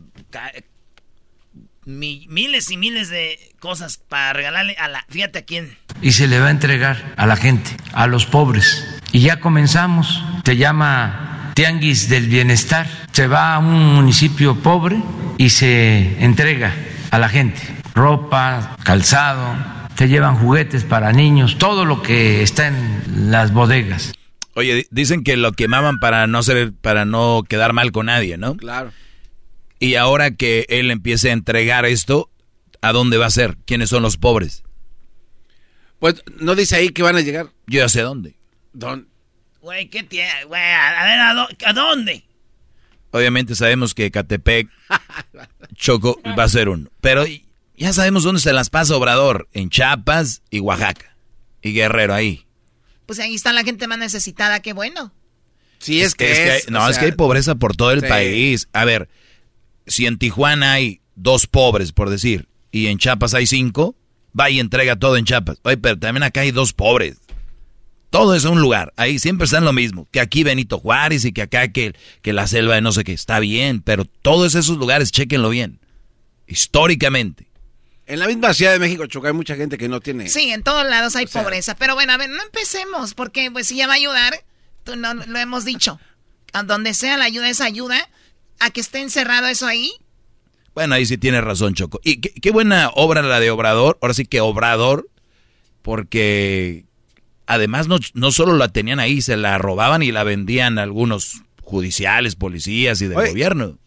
[1.87, 5.79] mi- miles y miles de cosas para regalarle a la, fíjate a quién.
[6.03, 8.85] y se le va a entregar a la gente, a los pobres.
[9.13, 12.87] Y ya comenzamos, se llama Tianguis del Bienestar.
[13.13, 15.01] Se va a un municipio pobre
[15.39, 16.75] y se entrega
[17.11, 17.63] a la gente
[17.95, 19.57] ropa, calzado,
[19.97, 24.13] se llevan juguetes para niños, todo lo que está en las bodegas.
[24.55, 28.37] Oye, di- dicen que lo quemaban para no ser, para no quedar mal con nadie,
[28.37, 28.55] ¿no?
[28.59, 28.93] Claro.
[29.79, 32.31] Y ahora que él empiece a entregar esto,
[32.87, 33.57] ¿A dónde va a ser?
[33.67, 34.63] ¿Quiénes son los pobres?
[35.99, 37.51] Pues no dice ahí que van a llegar.
[37.67, 38.37] Yo ya sé dónde.
[38.73, 39.09] ¿Dónde?
[39.61, 40.45] Güey, ¿qué tiene?
[40.45, 42.25] Güey, a ver, ¿a, dónde?
[43.11, 44.69] Obviamente sabemos que Catepec,
[45.75, 46.89] Choco, va a ser uno.
[47.01, 47.25] Pero
[47.77, 49.49] ya sabemos dónde se las pasa Obrador.
[49.53, 51.17] En Chiapas y Oaxaca.
[51.63, 52.47] Y Guerrero ahí.
[53.07, 55.13] Pues ahí está la gente más necesitada, qué bueno.
[55.79, 58.69] Sí, es, que, No, es que hay pobreza por todo el país.
[58.73, 59.09] A ver,
[59.87, 63.97] si en Tijuana hay dos pobres, por decir, y en Chiapas hay cinco,
[64.39, 65.59] va y entrega todo en Chiapas.
[65.63, 67.19] Oye, pero también acá hay dos pobres.
[68.11, 68.93] Todo es un lugar.
[68.97, 70.07] Ahí siempre están lo mismo.
[70.11, 73.13] Que aquí Benito Juárez y que acá que, que la selva de no sé qué.
[73.13, 75.81] Está bien, pero todos esos lugares, chequenlo bien.
[76.47, 77.47] Históricamente.
[78.07, 80.29] En la misma Ciudad de México, Choca, hay mucha gente que no tiene...
[80.29, 81.75] Sí, en todos lados hay pobreza.
[81.75, 84.45] Pero bueno, a ver, no empecemos, porque pues si ya va a ayudar,
[84.85, 85.99] tú no, lo hemos dicho.
[86.53, 88.09] A donde sea la ayuda es ayuda.
[88.59, 89.93] A que esté encerrado eso ahí,
[90.77, 92.01] bueno, ahí sí tiene razón, Choco.
[92.05, 95.09] Y qué, buena obra la de Obrador, ahora sí que Obrador,
[95.81, 96.85] porque
[97.47, 102.37] además no, no, solo la tenían ahí, se la robaban y la vendían algunos judiciales,
[102.37, 103.79] policías y del gobierno.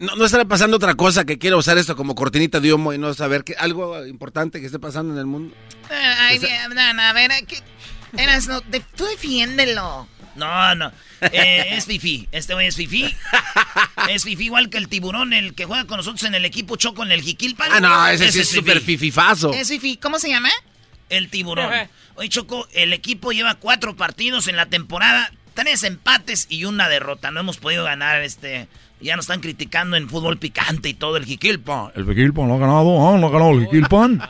[0.00, 2.98] no, no, estará pasando otra cosa que quiera usar esto como cortinita de humo y
[2.98, 5.54] no saber que algo importante que esté pasando en el mundo.
[5.88, 7.30] Ay, a ver,
[8.18, 10.06] eras, no, tú defiéndelo.
[10.36, 10.92] No, no.
[11.20, 12.28] Eh, es Fifi.
[12.32, 13.14] Este güey es Fifi.
[14.10, 17.02] es Fifi igual que el tiburón, el que juega con nosotros en el equipo Choco
[17.02, 17.70] en el Jiquilpan.
[17.72, 19.52] Ah, no, ese, sí es súper fififazo.
[19.52, 19.96] Es Fifi.
[19.96, 20.50] ¿Cómo se llama?
[21.08, 21.70] El tiburón.
[22.16, 27.30] Oye, Choco, el equipo lleva cuatro partidos en la temporada, tres empates y una derrota.
[27.30, 28.68] No hemos podido ganar este.
[29.00, 31.92] Ya nos están criticando en fútbol picante y todo el Jiquilpan.
[31.94, 33.18] El Jiquilpan lo ha ganado, ¿ah?
[33.18, 34.22] ¿No ha ganado el Jiquilpan?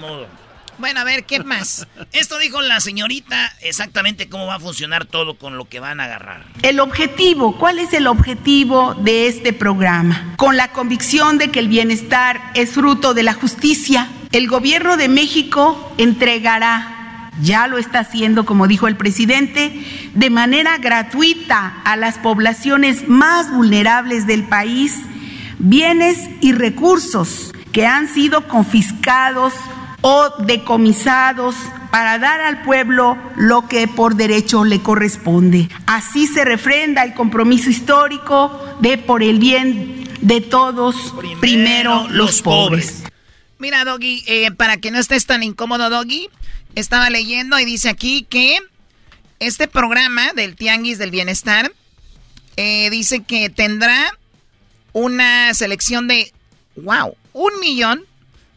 [0.00, 0.41] modo.
[0.82, 1.86] Bueno, a ver, ¿qué más?
[2.10, 6.06] Esto dijo la señorita exactamente cómo va a funcionar todo con lo que van a
[6.06, 6.44] agarrar.
[6.62, 10.34] El objetivo, ¿cuál es el objetivo de este programa?
[10.36, 15.08] Con la convicción de que el bienestar es fruto de la justicia, el gobierno de
[15.08, 19.72] México entregará ya lo está haciendo, como dijo el presidente,
[20.14, 24.98] de manera gratuita a las poblaciones más vulnerables del país
[25.60, 29.54] bienes y recursos que han sido confiscados
[30.02, 31.54] o decomisados
[31.90, 35.68] para dar al pueblo lo que por derecho le corresponde.
[35.86, 38.50] Así se refrenda el compromiso histórico
[38.80, 43.02] de por el bien de todos, primero, los, pobres.
[43.58, 46.28] Mira, Doggy, eh, para que no estés tan incómodo, Doggy,
[46.74, 48.58] estaba leyendo y dice aquí que
[49.38, 51.72] este programa del Tianguis del Bienestar
[52.56, 54.16] eh, dice que tendrá
[54.92, 56.32] una selección de,
[56.76, 58.04] wow, un millón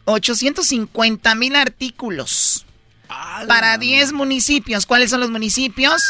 [0.06, 2.66] 850 mil artículos
[3.48, 4.86] para 10 municipios.
[4.86, 6.02] ¿Cuáles son los municipios?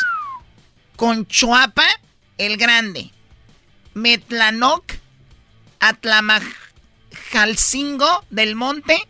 [0.96, 1.88] Conchoapa,
[2.38, 3.10] El Grande,
[3.94, 4.84] Metlanoc,
[5.80, 9.08] Atlamajalcingo del Monte,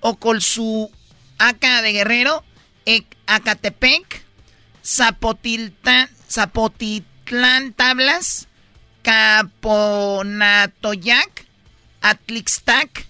[0.00, 2.42] Ocolsuaca de Guerrero,
[3.26, 4.24] Acatepec,
[4.84, 6.08] Zapotitlán
[7.76, 8.48] Tablas,
[9.02, 11.46] Caponatoyac,
[12.00, 13.09] Atlixtac,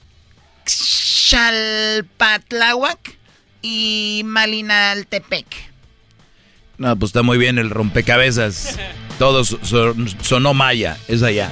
[1.28, 3.16] Chalpatláhuac
[3.62, 5.47] y Malinaltepec.
[6.78, 8.78] No, pues está muy bien el rompecabezas.
[9.18, 11.51] Todo sonó maya, es allá.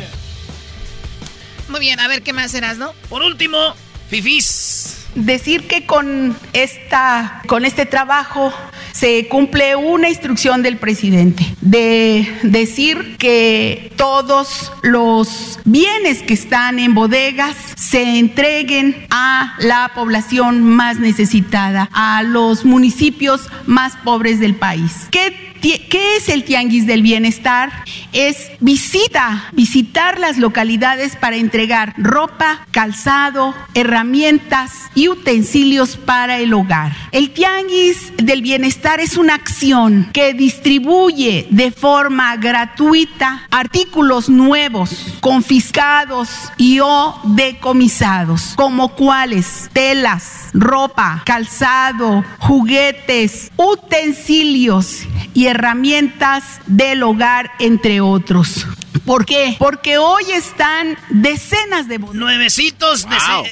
[1.69, 2.95] Muy bien, a ver qué más serás, ¿no?
[3.11, 3.75] Por último,
[4.09, 5.07] Fifis.
[5.15, 8.55] Decir que con esta, con este trabajo
[8.99, 16.97] se cumple una instrucción del presidente de decir que todos los bienes que están en
[16.97, 25.07] bodegas se entreguen a la población más necesitada, a los municipios más pobres del país.
[25.13, 27.73] ¿Qué ¿Qué es el Tianguis del Bienestar?
[28.13, 36.93] Es visita, visitar las localidades para entregar ropa, calzado, herramientas y utensilios para el hogar.
[37.11, 46.31] El Tianguis del Bienestar es una acción que distribuye de forma gratuita artículos nuevos, confiscados
[46.57, 55.03] y o decomisados, como cuáles telas, ropa, calzado, juguetes, utensilios
[55.35, 58.67] y herramientas del hogar, entre otros.
[59.05, 59.57] ¿Por qué?
[59.59, 62.21] Porque hoy están decenas de bodegas.
[62.21, 63.07] Nuevecitos,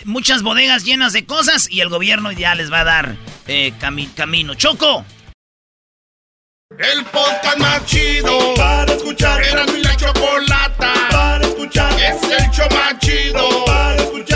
[0.05, 3.17] muchas bodegas llenas de cosas y el gobierno ya les va a dar
[3.47, 3.73] eh,
[4.15, 4.55] camino.
[4.55, 5.05] Choco.
[6.79, 9.43] El podcast más chido para escuchar.
[9.43, 11.93] Era mi la chocolata para escuchar.
[11.93, 14.36] Es el show más chido para escuchar.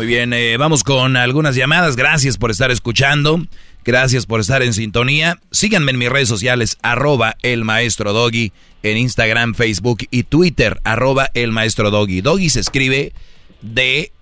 [0.00, 1.94] Muy bien, eh, vamos con algunas llamadas.
[1.94, 3.36] Gracias por estar escuchando.
[3.84, 5.36] Gracias por estar en sintonía.
[5.50, 8.50] Síganme en mis redes sociales, arroba el maestro Doggy,
[8.82, 12.22] en Instagram, Facebook y Twitter, arroba el maestro Doggy.
[12.22, 13.12] Doggy se escribe
[13.60, 14.14] D-O-G-Y.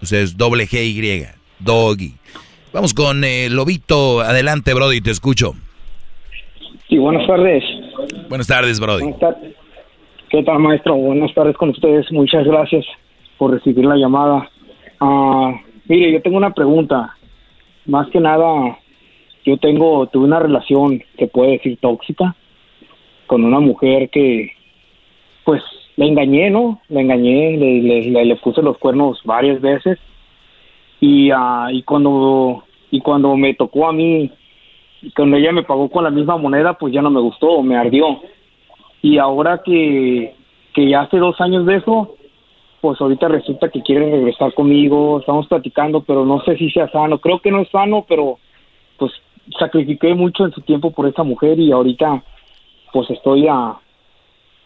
[0.00, 1.26] O sea, es doble G-Y.
[1.58, 2.14] Doggy.
[2.72, 4.22] Vamos con eh, Lobito.
[4.22, 5.52] Adelante, Brody, te escucho.
[6.88, 7.62] Sí, buenas tardes.
[8.30, 9.02] Buenas tardes, Brody.
[9.02, 9.54] Buenas tardes.
[10.30, 10.94] ¿Qué tal, maestro?
[10.94, 12.10] Buenas tardes con ustedes.
[12.10, 12.86] Muchas gracias
[13.38, 14.50] por recibir la llamada.
[15.00, 15.54] Ah,
[15.86, 17.16] mire, yo tengo una pregunta.
[17.86, 18.78] Más que nada,
[19.44, 22.34] yo tengo, tuve una relación que puede decir tóxica
[23.26, 24.52] con una mujer que,
[25.44, 25.62] pues,
[25.96, 26.80] la engañé, ¿no?
[26.88, 29.98] La engañé, le, le, le, puse los cuernos varias veces
[31.00, 34.30] y, ah, y cuando y cuando me tocó a mí,
[35.14, 38.20] cuando ella me pagó con la misma moneda, pues ya no me gustó, me ardió.
[39.02, 40.34] Y ahora que,
[40.74, 42.16] que ya hace dos años de eso,
[42.80, 47.18] pues ahorita resulta que quiere regresar conmigo, estamos platicando, pero no sé si sea sano,
[47.18, 48.38] creo que no es sano, pero
[48.98, 49.12] pues
[49.58, 52.22] sacrifiqué mucho en su tiempo por esa mujer y ahorita
[52.92, 53.76] pues estoy a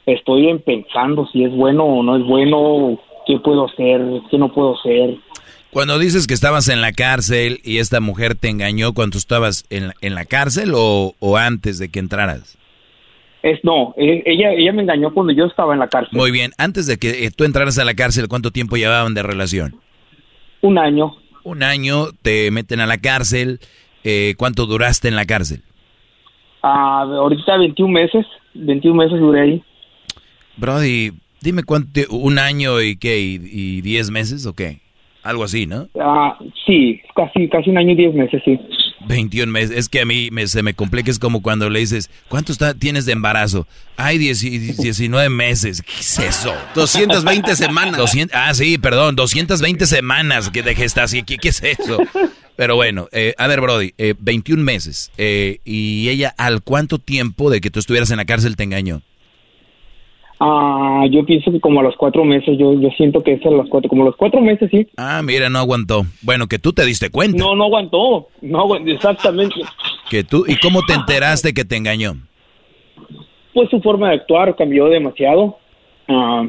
[0.07, 4.53] estoy en pensando si es bueno o no es bueno, qué puedo hacer, qué no
[4.53, 5.17] puedo hacer.
[5.71, 9.93] Cuando dices que estabas en la cárcel y esta mujer te engañó cuando estabas en,
[10.03, 12.59] en la cárcel o, o antes de que entraras?
[13.43, 16.17] Es no, e, ella ella me engañó cuando yo estaba en la cárcel.
[16.17, 19.23] Muy bien, antes de que eh, tú entraras a la cárcel, ¿cuánto tiempo llevaban de
[19.23, 19.75] relación?
[20.61, 21.17] Un año.
[21.45, 23.59] Un año, te meten a la cárcel.
[24.05, 25.63] Eh, ¿Cuánto duraste en la cárcel?
[26.63, 29.63] Ah, ahorita 21 meses, 21 meses duré ahí.
[30.57, 31.11] Brody,
[31.41, 34.81] dime cuánto, un año y qué, y, 10 meses o qué?
[35.25, 35.89] Algo así, ¿no?
[36.01, 38.61] Ah, sí, casi, casi un año y 10 meses, sí.
[39.07, 39.77] 21 meses.
[39.77, 42.75] Es que a mí me, se me complica, es como cuando le dices, ¿cuánto está,
[42.75, 43.67] tienes de embarazo?
[43.97, 45.83] Ay, 19 meses.
[45.83, 46.55] ¿Qué es eso?
[46.75, 47.97] 220 semanas.
[47.97, 51.25] 200, ah, sí, perdón, 220 semanas que de gestación.
[51.25, 51.99] ¿Qué, qué es eso?
[52.57, 55.11] Pero bueno, eh, a ver, Brody, eh, 21 meses.
[55.17, 59.03] Eh, ¿Y ella al cuánto tiempo de que tú estuvieras en la cárcel te engañó?
[60.45, 63.51] Ah, yo pienso que como a los cuatro meses, yo, yo siento que es a
[63.51, 64.89] los cuatro, como a los cuatro meses, sí.
[64.97, 66.03] Ah, mira, no aguantó.
[66.21, 67.39] Bueno, que tú te diste cuenta.
[67.39, 69.55] No, no aguantó, no aguantó, exactamente.
[70.11, 72.15] Que tú, ¿y cómo te enteraste que te engañó?
[73.55, 75.59] Pues su forma de actuar cambió demasiado.
[76.09, 76.45] Ah,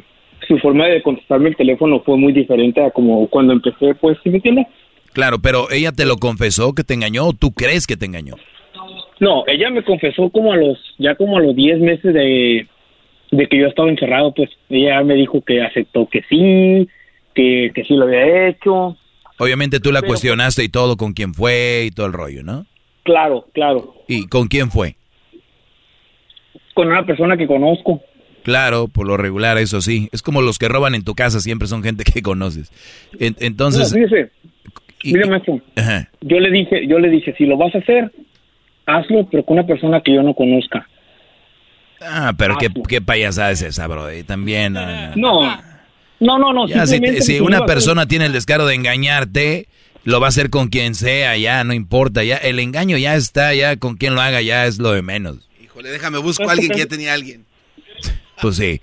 [0.47, 4.31] su forma de contestarme el teléfono fue muy diferente a como cuando empecé, pues, ¿sí
[4.31, 4.65] me entiendes?
[5.13, 8.33] Claro, pero ella te lo confesó que te engañó o tú crees que te engañó?
[9.19, 12.67] No, ella me confesó como a los, ya como a los 10 meses de,
[13.37, 16.87] de que yo estaba encerrado, pues ella me dijo que aceptó que sí,
[17.33, 18.95] que, que sí lo había hecho.
[19.39, 22.65] Obviamente tú la cuestionaste y todo con quién fue y todo el rollo, ¿no?
[23.03, 23.95] Claro, claro.
[24.07, 24.95] ¿Y con quién fue?
[26.75, 28.01] Con una persona que conozco.
[28.43, 30.09] Claro, por lo regular, eso sí.
[30.11, 32.71] Es como los que roban en tu casa, siempre son gente que conoces.
[33.19, 33.91] entonces...
[33.91, 34.31] No, fíjese,
[35.01, 38.11] yo le dije, yo le dije, si lo vas a hacer,
[38.85, 40.87] hazlo, pero con una persona que yo no conozca.
[42.05, 44.07] Ah, pero qué, qué payasada es esa, bro.
[44.25, 44.73] También.
[44.73, 45.41] No,
[46.19, 46.67] no, no, no.
[46.67, 49.67] Ya, si, si una persona tiene el descaro de engañarte,
[50.03, 52.23] lo va a hacer con quien sea, ya, no importa.
[52.23, 55.49] ya El engaño ya está, ya con quien lo haga, ya es lo de menos.
[55.61, 57.45] Híjole, déjame, busco a alguien que ya tenía alguien.
[58.41, 58.81] Pues sí.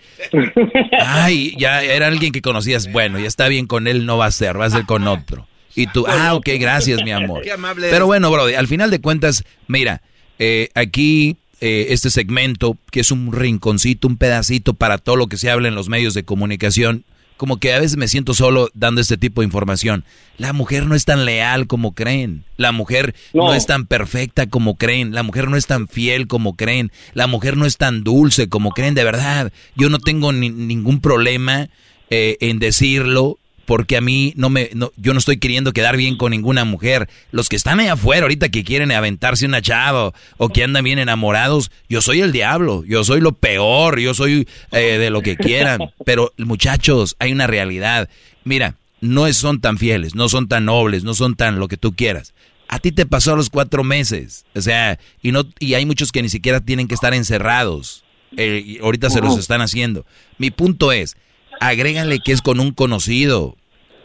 [0.99, 2.91] Ay, ya era alguien que conocías.
[2.91, 5.47] Bueno, ya está bien con él, no va a ser, va a ser con otro.
[5.75, 7.43] Y tú, ah, ok, gracias, mi amor.
[7.43, 10.03] Qué amable Pero bueno, bro, al final de cuentas, mira,
[10.39, 15.37] eh, aquí eh, este segmento, que es un rinconcito, un pedacito para todo lo que
[15.37, 17.05] se habla en los medios de comunicación,
[17.41, 20.05] como que a veces me siento solo dando este tipo de información.
[20.37, 22.45] La mujer no es tan leal como creen.
[22.59, 25.15] La mujer no, es tan perfecta como creen.
[25.15, 26.93] La mujer no es tan fiel como creen.
[27.15, 28.95] La mujer no es tan dulce como creen.
[28.95, 31.71] De verdad, yo no tengo ningún problema
[32.11, 33.39] eh, en decirlo
[33.71, 37.09] porque a mí no me, no, yo no estoy queriendo quedar bien con ninguna mujer.
[37.31, 40.99] Los que están allá afuera ahorita que quieren aventarse una chava o, que andan bien
[40.99, 45.37] enamorados, yo soy el diablo, yo soy lo peor, yo soy eh, de lo que
[45.37, 45.93] quieran.
[46.05, 48.09] Pero muchachos, hay una realidad.
[48.43, 51.95] Mira, no son tan fieles, no son tan nobles, no son tan lo que tú
[51.95, 52.35] quieras.
[52.67, 56.11] A ti te pasó a los cuatro meses, o sea, y no, y hay muchos
[56.11, 58.03] que ni siquiera tienen que estar encerrados.
[58.37, 60.05] Eh, ahorita se los están haciendo.
[60.39, 61.17] Mi punto es,
[61.61, 63.57] agrégale que es con un conocido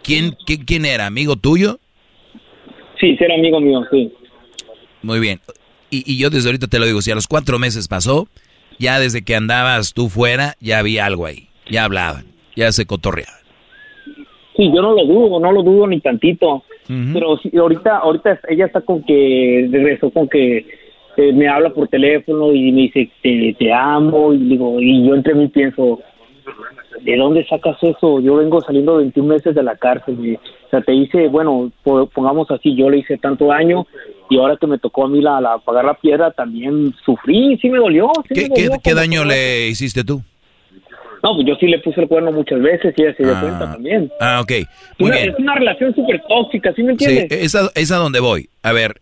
[0.05, 1.07] ¿Quién, quién, era?
[1.07, 1.79] ¿Amigo tuyo?
[2.99, 4.11] Sí, era amigo mío, sí.
[5.01, 5.39] Muy bien.
[5.89, 8.27] Y, y yo desde ahorita te lo digo, si a los cuatro meses pasó,
[8.77, 11.47] ya desde que andabas tú fuera, ya había algo ahí.
[11.69, 12.25] Ya hablaban,
[12.55, 13.33] ya se cotorreaban.
[14.55, 16.63] Sí, yo no lo dudo, no lo dudo ni tantito.
[16.87, 20.67] Pero si, ahorita, ahorita ella está con que regresó con que
[21.17, 25.15] eh, me habla por teléfono y me dice te, te amo y digo y yo
[25.15, 25.99] entre mí pienso
[27.01, 28.19] ¿de dónde sacas eso?
[28.19, 30.17] Yo vengo saliendo 21 meses de la cárcel.
[30.23, 31.71] Y, o sea, te hice, bueno,
[32.13, 33.85] pongamos así, yo le hice tanto daño
[34.29, 37.69] y ahora que me tocó a mí la, la pagar la piedra también sufrí, sí
[37.69, 38.11] me dolió.
[38.27, 38.49] ¿Qué,
[38.83, 40.21] ¿qué daño le hiciste tú?
[41.25, 43.41] No, pues yo sí le puse el cuerno muchas veces y ella se dio ah.
[43.41, 44.11] cuenta también.
[44.19, 44.51] Ah, ok.
[44.99, 45.29] Muy una, bien.
[45.31, 47.51] Es una relación súper tóxica, ¿sí me entiendes?
[47.51, 48.47] Sí, es a, donde voy.
[48.61, 49.01] A ver,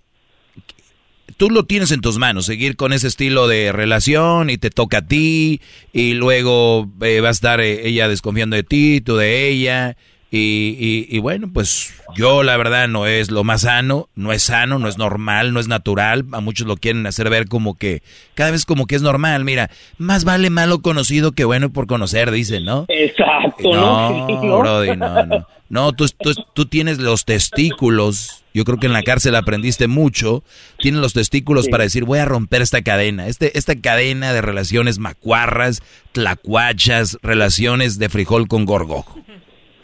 [1.44, 4.99] tú lo tienes en tus manos, seguir con ese estilo de relación y te toca
[4.99, 5.60] a ti
[5.91, 9.98] y luego eh, va a estar eh, ella desconfiando de ti, tú de ella
[10.35, 14.80] y, y, bueno, pues yo la verdad no es lo más sano, no es sano,
[14.80, 16.26] no es normal, no es natural.
[16.31, 18.01] A muchos lo quieren hacer ver como que
[18.34, 19.43] cada vez como que es normal.
[19.43, 19.69] Mira,
[19.99, 22.85] más vale malo conocido que bueno por conocer, dicen, ¿no?
[22.88, 24.27] Exacto, ¿no?
[24.27, 25.47] No, Brody, no, no.
[25.69, 26.05] No, tú,
[26.53, 28.43] tú, tienes los testículos.
[28.55, 30.43] Yo creo que en la cárcel aprendiste mucho.
[30.80, 33.27] Tienes los testículos para decir, voy a romper esta cadena.
[33.27, 35.81] Este, esta cadena de relaciones macuarras,
[36.11, 39.19] tlacuachas, relaciones de frijol con gorgojo.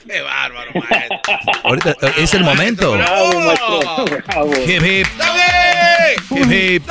[0.10, 1.20] ¡Qué bárbaro, maestro!
[1.64, 2.94] Ahorita eh, es el momento.
[2.94, 4.06] Bravo, maestro.
[4.28, 4.52] Bravo.
[4.66, 5.08] Hip, hip.
[6.32, 6.84] Hip, hip.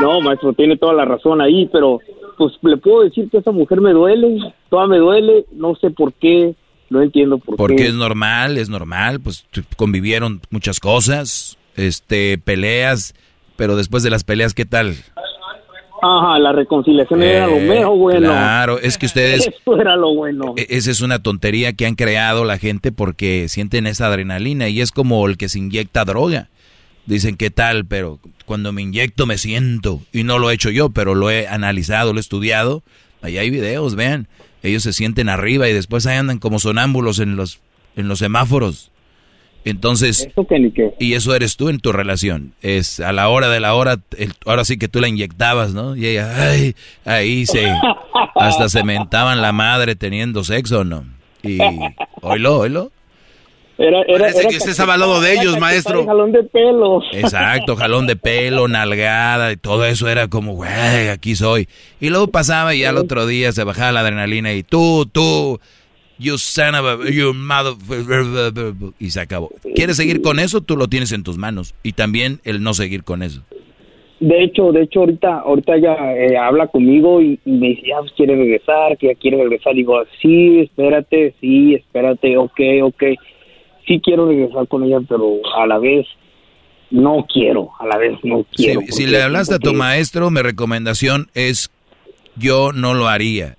[0.00, 1.98] No, maestro, tiene toda la razón ahí, pero
[2.36, 4.38] pues le puedo decir que esa mujer me duele,
[4.70, 6.54] toda me duele, no sé por qué,
[6.88, 7.58] no entiendo por qué.
[7.58, 9.44] Porque es normal, es normal, pues
[9.76, 13.16] convivieron muchas cosas, este, peleas,
[13.56, 14.94] pero después de las peleas, ¿qué tal?
[16.02, 18.28] Ajá, la reconciliación era lo eh, mejor bueno.
[18.28, 19.46] Claro, es que ustedes...
[19.60, 20.54] Eso era lo bueno.
[20.56, 24.80] E, esa es una tontería que han creado la gente porque sienten esa adrenalina y
[24.80, 26.48] es como el que se inyecta droga.
[27.06, 27.86] Dicen, ¿qué tal?
[27.86, 30.00] Pero cuando me inyecto me siento.
[30.12, 32.82] Y no lo he hecho yo, pero lo he analizado, lo he estudiado.
[33.22, 34.28] Ahí hay videos, vean.
[34.62, 37.60] Ellos se sienten arriba y después ahí andan como sonámbulos en los,
[37.96, 38.90] en los semáforos.
[39.64, 40.28] Entonces,
[40.98, 42.54] y eso eres tú en tu relación.
[42.62, 43.98] Es a la hora de la hora,
[44.46, 45.94] ahora sí que tú la inyectabas, ¿no?
[45.96, 46.74] Y ella, ay,
[47.04, 47.70] ahí se,
[48.34, 51.04] hasta se mentaban la madre teniendo sexo, ¿no?
[51.42, 51.58] Y,
[52.22, 52.92] oílo, oílo.
[53.78, 56.04] Era, era, Parece que usted estaba al lado de ellos, maestro.
[56.04, 57.00] Jalón de pelo.
[57.12, 61.68] Exacto, jalón de pelo, nalgada, y todo eso era como, güey, aquí soy.
[62.00, 65.60] Y luego pasaba y al otro día se bajaba la adrenalina y tú, tú,
[66.18, 67.74] You son of a, you mother...
[68.98, 69.50] Y se acabó.
[69.74, 70.60] ¿Quieres seguir con eso?
[70.60, 71.74] Tú lo tienes en tus manos.
[71.82, 73.42] Y también el no seguir con eso.
[74.20, 78.12] De hecho, de hecho, ahorita, ahorita ella eh, habla conmigo y, me dice, ah, pues
[78.16, 79.74] quiere regresar, que ya quiere regresar.
[79.74, 83.02] Digo, sí, espérate, sí, espérate, ok, ok.
[83.86, 86.04] Sí quiero regresar con ella, pero a la vez
[86.90, 88.80] no quiero, a la vez no quiero.
[88.88, 91.70] si le hablaste a tu maestro, mi recomendación es,
[92.34, 93.57] yo no lo haría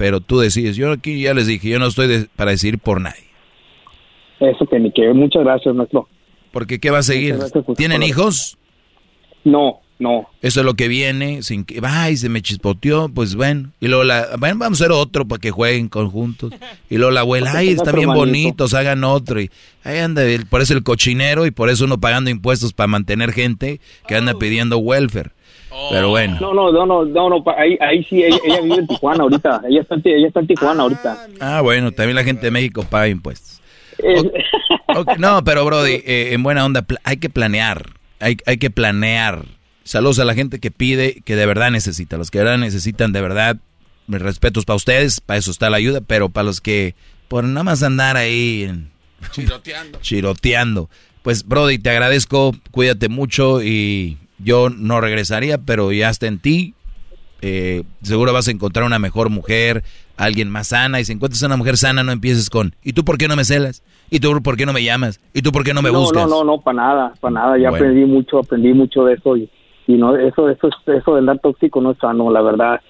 [0.00, 0.76] pero tú decides.
[0.76, 3.22] Yo aquí ya les dije, yo no estoy para decidir por nadie.
[4.40, 5.12] Eso que me quede.
[5.12, 6.08] Muchas gracias, maestro.
[6.52, 7.36] Porque ¿qué va a seguir?
[7.76, 8.56] ¿Tienen hijos?
[9.44, 10.26] No, no.
[10.40, 13.72] Eso es lo que viene, sin que, ay, se me chispoteó, pues bueno.
[13.78, 16.50] Y luego la, bueno, vamos a hacer otro para que jueguen conjuntos.
[16.88, 19.38] Y luego la abuela, ay, están bien bonitos, hagan otro.
[19.42, 19.50] Y
[19.84, 23.82] ahí anda, por eso el cochinero y por eso uno pagando impuestos para mantener gente
[24.08, 25.32] que anda pidiendo welfare.
[25.90, 26.38] Pero bueno.
[26.40, 29.62] No, no, no, no, no, no ahí, ahí sí, ella, vive en Tijuana ahorita.
[29.68, 31.26] Ella está, ella está en Tijuana ahorita.
[31.40, 33.60] Ah, bueno, también la gente de México paga impuestos.
[35.18, 37.90] no, pero Brody, eh, en buena onda, hay que planear.
[38.18, 39.44] Hay, hay que planear.
[39.84, 42.16] Saludos a la gente que pide, que de verdad necesita.
[42.16, 43.56] Los que de verdad necesitan, de verdad,
[44.06, 46.94] mis respetos para ustedes, para eso está la ayuda, pero para los que
[47.28, 48.88] por nada más andar ahí
[49.30, 49.98] chiroteando.
[50.02, 50.90] chiroteando.
[51.22, 56.74] Pues Brody, te agradezco, cuídate mucho y yo no regresaría, pero ya está en ti.
[57.42, 59.82] Eh, seguro vas a encontrar una mejor mujer,
[60.16, 61.00] alguien más sana.
[61.00, 63.44] Y si encuentras una mujer sana, no empieces con, ¿y tú por qué no me
[63.44, 63.82] celas?
[64.10, 65.20] ¿Y tú por qué no me llamas?
[65.32, 66.28] ¿Y tú por qué no me buscas?
[66.28, 67.58] No, no, no, para nada, para nada.
[67.58, 69.36] Ya aprendí mucho, aprendí mucho de eso.
[69.36, 69.48] Y,
[69.86, 72.80] y no, eso, eso, eso de andar tóxico no es sano, la verdad.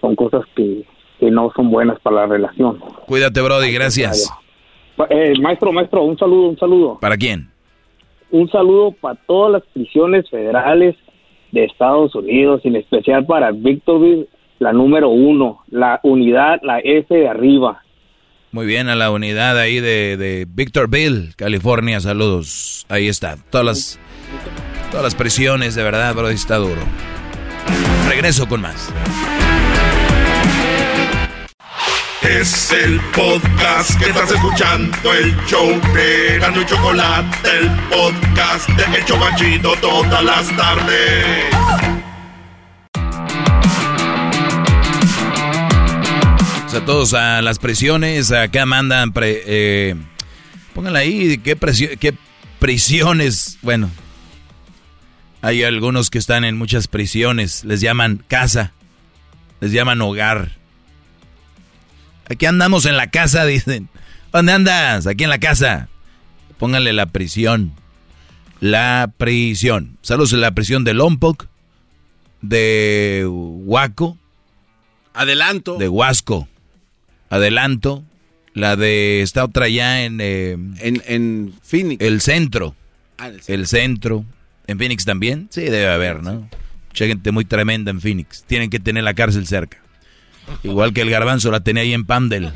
[0.00, 0.84] Son cosas que,
[1.18, 2.78] que no son buenas para la relación.
[3.06, 4.30] Cuídate, Brody, gracias.
[5.10, 6.98] Eh, maestro, maestro, un saludo, un saludo.
[7.00, 7.50] ¿Para quién?
[8.30, 10.96] Un saludo para todas las prisiones federales
[11.52, 14.28] de Estados Unidos, en especial para Victorville,
[14.58, 17.82] la número uno, la unidad, la S de arriba.
[18.50, 22.86] Muy bien, a la unidad ahí de, de Victorville, California, saludos.
[22.88, 24.00] Ahí está, todas las,
[24.90, 26.80] todas las prisiones, de verdad, bro, está duro.
[28.08, 28.92] Regreso con más.
[32.22, 38.98] Es el podcast que estás escuchando, el show de Gano y Chocolate, el podcast de
[38.98, 41.44] El Chocachito todas las tardes.
[46.66, 49.94] O sea, todos a las prisiones, acá mandan, pre, eh,
[50.74, 51.56] pónganla ahí, ¿qué,
[52.00, 52.14] qué
[52.58, 53.90] prisiones, bueno,
[55.40, 58.72] hay algunos que están en muchas prisiones, les llaman casa,
[59.60, 60.57] les llaman hogar.
[62.30, 63.88] Aquí andamos en la casa, dicen.
[64.32, 65.06] ¿Dónde andas?
[65.06, 65.88] Aquí en la casa.
[66.58, 67.72] Pónganle la prisión.
[68.60, 69.96] La prisión.
[70.02, 71.46] Saludos en la prisión de Lompoc,
[72.42, 74.18] de Huaco.
[75.14, 75.76] Adelanto.
[75.76, 76.48] De Huasco.
[77.30, 78.04] Adelanto.
[78.54, 82.04] La de esta otra allá en, eh, en, en Phoenix.
[82.04, 82.74] El centro.
[83.16, 83.54] Ah, el centro.
[83.54, 84.24] El centro.
[84.66, 85.46] ¿En Phoenix también?
[85.50, 86.48] Sí, debe haber, ¿no?
[86.88, 88.42] Mucha gente muy tremenda en Phoenix.
[88.44, 89.78] Tienen que tener la cárcel cerca.
[90.62, 92.50] Igual que el garbanzo la tenía ahí en Pandel.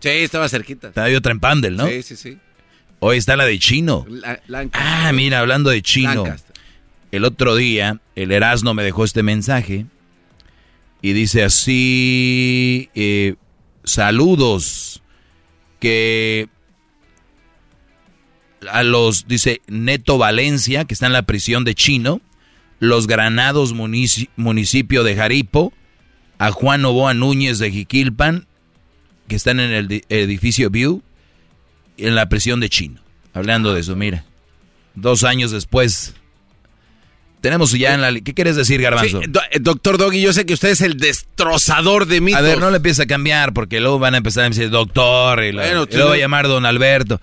[0.00, 0.92] Sí, estaba cerquita.
[0.96, 1.86] Ahí otra en Pandel, ¿no?
[1.86, 2.38] Sí, sí, sí.
[2.98, 4.06] Hoy está la de Chino.
[4.72, 6.24] ah, mira, hablando de Chino.
[7.10, 9.86] El otro día, el Erasmo me dejó este mensaje
[11.02, 13.34] y dice así, eh,
[13.84, 15.02] saludos,
[15.80, 16.48] que
[18.70, 22.20] a los, dice Neto Valencia, que está en la prisión de Chino,
[22.78, 25.72] los Granados municipio de Jaripo,
[26.42, 28.48] a Juan Novoa Núñez de Jiquilpan,
[29.28, 31.00] que están en el edificio View,
[31.96, 33.00] en la prisión de Chino.
[33.32, 34.24] Hablando de eso, mira.
[34.96, 36.14] Dos años después.
[37.42, 38.12] Tenemos ya en la...
[38.12, 39.22] ¿Qué quieres decir, Garbanzo?
[39.22, 42.40] Eh, doctor Doggy, yo sé que usted es el destrozador de mitos.
[42.40, 45.44] A ver, no le empieza a cambiar porque luego van a empezar a decir doctor
[45.44, 47.20] y, luego va a llamar don Alberto.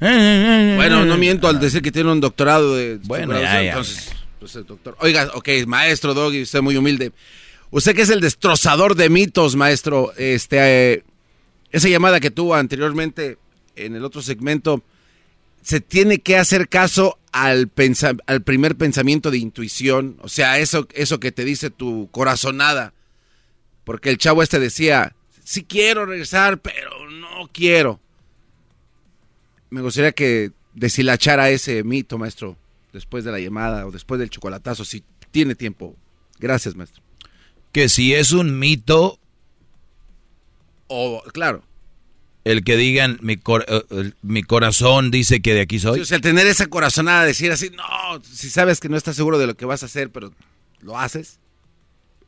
[0.00, 2.98] Bueno, no miento al decir que tiene un doctorado de...
[3.04, 4.10] Bueno, ya, Entonces,
[4.40, 4.96] pues, doctor.
[4.98, 7.12] Oiga, ok, maestro Doggy, usted muy humilde.
[7.72, 11.04] Usted que es el destrozador de mitos, maestro, este, eh,
[11.70, 13.38] esa llamada que tuvo anteriormente
[13.76, 14.82] en el otro segmento,
[15.62, 17.70] se tiene que hacer caso al,
[18.26, 22.92] al primer pensamiento de intuición, o sea, eso, eso que te dice tu corazonada,
[23.84, 25.14] porque el chavo este decía,
[25.44, 28.00] sí quiero regresar, pero no quiero.
[29.70, 32.56] Me gustaría que deshilachara ese mito, maestro,
[32.92, 35.94] después de la llamada o después del chocolatazo, si tiene tiempo.
[36.40, 37.09] Gracias, maestro
[37.72, 39.18] que si es un mito...
[40.88, 41.62] O, claro.
[42.44, 46.00] El que digan, mi, eh, mi corazón dice que de aquí soy.
[46.00, 47.84] o sea, tener esa corazonada, decir así, no,
[48.24, 50.32] si sabes que no estás seguro de lo que vas a hacer, pero
[50.80, 51.38] lo haces.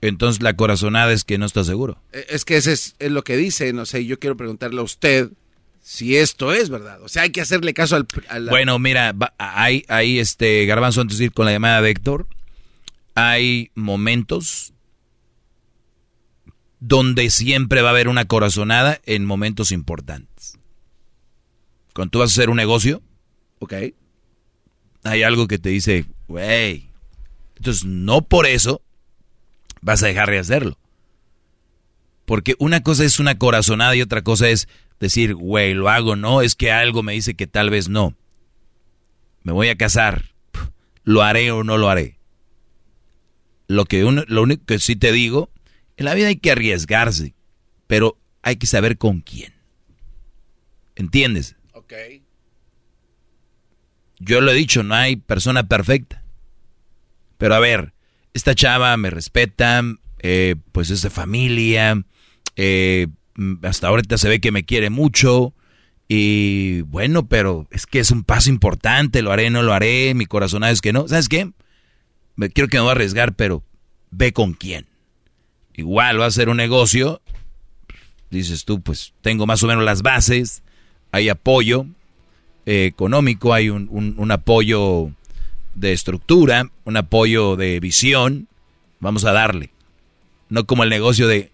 [0.03, 1.99] Entonces la corazonada es que no estás seguro.
[2.13, 5.31] E, es que ese es, lo que dice, no sé, yo quiero preguntarle a usted
[5.81, 7.01] si esto es verdad.
[7.03, 8.07] O sea, hay que hacerle caso al...
[8.49, 12.27] Bueno, mira, hay, hay este, Garbanzo, antes de ir con la llamada de Héctor,
[13.15, 14.72] hay momentos
[16.85, 20.59] donde siempre va a haber una corazonada en momentos importantes.
[21.95, 23.03] Cuando tú vas a hacer un negocio,
[23.61, 23.73] ok,
[25.05, 26.91] hay algo que te dice, güey,
[27.55, 28.83] entonces no por eso
[29.81, 30.77] vas a dejar de hacerlo.
[32.25, 34.67] Porque una cosa es una corazonada y otra cosa es
[34.99, 38.17] decir, güey, lo hago, no, es que algo me dice que tal vez no.
[39.45, 40.35] Me voy a casar,
[41.05, 42.19] lo haré o no lo haré.
[43.69, 45.49] Lo, que lo único que sí te digo
[46.03, 47.35] en la vida hay que arriesgarse,
[47.87, 49.55] pero hay que saber con quién.
[50.97, 51.57] ¿Entiendes?
[51.75, 51.93] Ok.
[54.19, 56.25] Yo lo he dicho, no hay persona perfecta.
[57.39, 57.95] Pero a ver,
[58.35, 59.83] esta chava me respeta,
[60.19, 62.05] eh, pues es de familia,
[62.57, 63.07] eh,
[63.63, 65.55] hasta ahorita se ve que me quiere mucho.
[66.09, 70.27] Y bueno, pero es que es un paso importante, lo haré, no lo haré, mi
[70.27, 71.07] corazón es que no.
[71.07, 71.53] ¿Sabes qué?
[72.35, 73.65] Me, quiero que me voy a arriesgar, pero
[74.11, 74.92] ve con quién
[75.75, 77.21] igual va a ser un negocio,
[78.31, 80.63] dices tú, pues tengo más o menos las bases,
[81.13, 81.87] hay apoyo
[82.67, 85.11] eh, económico, hay un, apoyo
[85.75, 88.49] de estructura, un apoyo de visión,
[89.01, 89.71] vamos a darle.
[90.49, 91.51] No como el negocio de,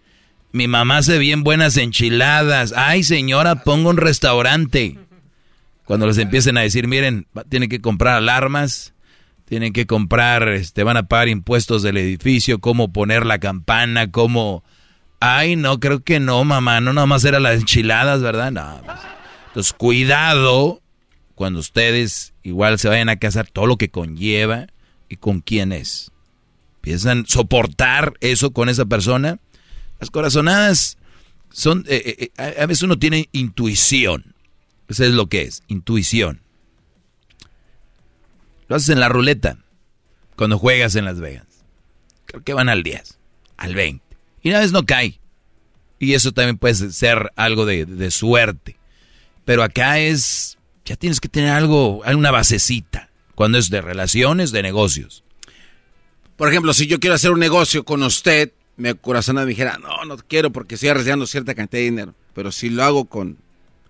[0.53, 4.99] mi mamá hace bien buenas enchiladas, ay señora, pongo un restaurante.
[5.85, 8.93] Cuando les empiecen a decir, miren, tienen que comprar alarmas,
[9.48, 14.62] tienen que comprar, este, van a pagar impuestos del edificio, cómo poner la campana, cómo...
[15.20, 18.52] Ay, no, creo que no, mamá, no nada más eran las enchiladas, ¿verdad?
[18.52, 18.80] No.
[18.84, 18.98] Pues.
[19.48, 20.80] Entonces, cuidado
[21.34, 24.66] cuando ustedes igual se vayan a casar, todo lo que conlleva
[25.08, 26.12] y con quién es.
[26.80, 29.38] ¿Piensan soportar eso con esa persona?
[29.98, 30.98] Las corazonadas
[31.50, 34.34] son, eh, eh, eh, a veces uno tiene intuición.
[34.88, 36.40] Eso es lo que es, intuición.
[38.69, 39.59] Lo haces en la ruleta
[40.36, 41.47] cuando juegas en Las Vegas.
[42.27, 43.19] Creo que van al 10,
[43.57, 44.05] al 20.
[44.43, 45.19] Y una vez no cae.
[45.99, 48.77] Y eso también puede ser algo de, de suerte.
[49.45, 53.09] Pero acá es, ya tienes que tener algo, una basecita.
[53.35, 55.24] Cuando es de relaciones, de negocios.
[56.36, 60.05] Por ejemplo, si yo quiero hacer un negocio con usted, mi corazón me dijera, no,
[60.05, 62.15] no quiero porque estoy arriesgando cierta cantidad de dinero.
[62.35, 63.39] Pero si lo hago con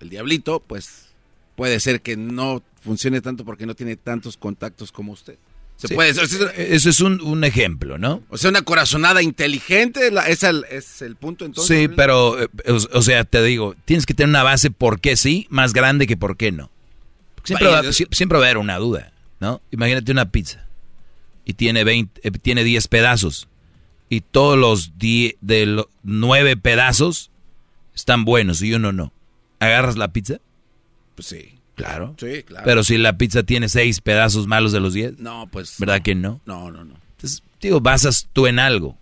[0.00, 1.08] el diablito, pues
[1.56, 5.36] puede ser que no funcione tanto porque no tiene tantos contactos como usted.
[5.76, 8.22] Se puede, eso, eso es un, ejemplo, ¿no?
[8.30, 11.78] O sea, una corazonada inteligente, es, el, es el punto entonces.
[11.78, 15.46] Sí, pero, eh, o, sea, te digo, tienes que tener una base por qué sí,
[15.50, 16.68] más grande que por qué no.
[17.44, 19.62] Siempre, va, siempre va a haber una duda, ¿no?
[19.70, 20.66] Imagínate una pizza
[21.44, 23.48] y tiene, 20, eh, tiene 10 pedazos
[24.08, 27.30] y todos los de los 9 pedazos
[27.94, 29.12] están buenos y uno no.
[29.60, 30.40] ¿Agarras la pizza?
[31.14, 31.57] Pues sí.
[31.78, 32.14] Claro.
[32.18, 32.64] Sí, claro.
[32.64, 35.18] Pero si la pizza tiene seis pedazos malos de los diez.
[35.18, 35.76] No, pues.
[35.78, 36.40] ¿Verdad que no?
[36.44, 36.94] No, no, no.
[37.12, 38.96] Entonces, digo, basas tú en algo.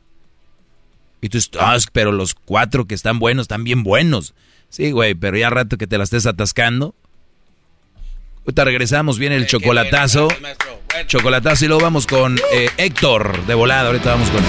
[1.20, 4.34] Y tú, ah, pero los cuatro que están buenos están bien buenos.
[4.68, 6.94] Sí, güey, pero ya rato que te la estés atascando.
[8.40, 10.28] Ahorita regresamos, viene el chocolatazo.
[11.06, 13.88] chocolatazo y luego vamos con eh, Héctor de volada.
[13.88, 14.42] Ahorita vamos con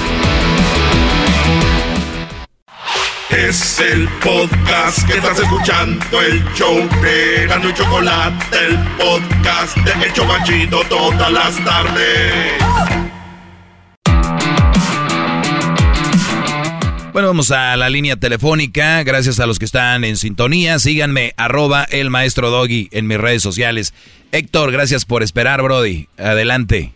[3.31, 10.05] es el podcast que estás escuchando, el show de Gano y Chocolate, el podcast de
[10.05, 12.53] El Chocachito todas las tardes.
[17.11, 19.03] Bueno, vamos a la línea telefónica.
[19.03, 20.77] Gracias a los que están en sintonía.
[20.77, 23.93] Síganme, arroba el maestro Doggy en mis redes sociales.
[24.31, 26.07] Héctor, gracias por esperar, Brody.
[26.17, 26.93] Adelante.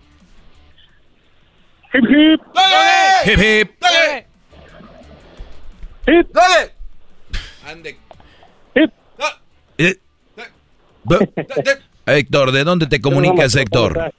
[1.94, 2.42] Hip hip.
[3.26, 4.31] Hip hip.
[6.12, 6.28] ¡Hip!
[6.34, 6.72] ¡Dale!
[7.66, 7.96] Ande.
[8.76, 8.92] ¡Hip!
[9.78, 9.96] Eh.
[12.06, 14.12] Héctor, ¿de dónde te comunicas, Héctor?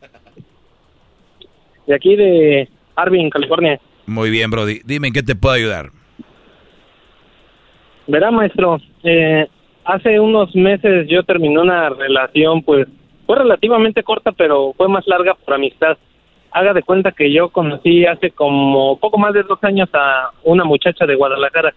[1.87, 3.79] De aquí de Arvin, California.
[4.07, 4.81] Muy bien, Brody.
[4.85, 5.91] Dime en qué te puedo ayudar.
[8.07, 9.47] Verá, maestro, eh,
[9.85, 12.87] hace unos meses yo terminé una relación, pues
[13.27, 15.97] fue relativamente corta, pero fue más larga por amistad.
[16.53, 20.65] Haga de cuenta que yo conocí hace como poco más de dos años a una
[20.65, 21.75] muchacha de Guadalajara.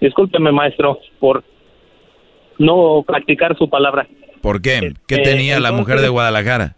[0.00, 1.42] Discúlpeme, maestro, por
[2.58, 4.06] no practicar su palabra.
[4.40, 4.94] ¿Por qué?
[5.06, 6.76] ¿Qué eh, tenía la mujer de Guadalajara?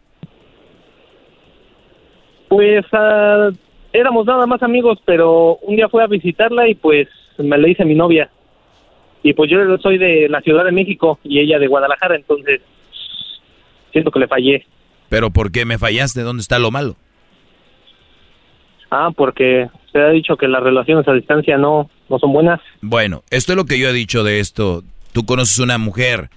[2.49, 3.51] Pues ah,
[3.93, 7.09] éramos nada más amigos, pero un día fui a visitarla y pues
[7.39, 8.31] me le hice mi novia.
[9.23, 12.61] Y pues yo soy de la Ciudad de México y ella de Guadalajara, entonces
[13.93, 14.67] siento que le fallé.
[15.09, 16.23] ¿Pero por qué me fallaste?
[16.23, 16.97] ¿Dónde está lo malo?
[18.95, 22.61] Ah, porque se ha dicho que las relaciones a distancia no, no son buenas.
[22.83, 24.85] Bueno, esto es lo que yo he dicho de esto.
[25.13, 26.29] Tú conoces una mujer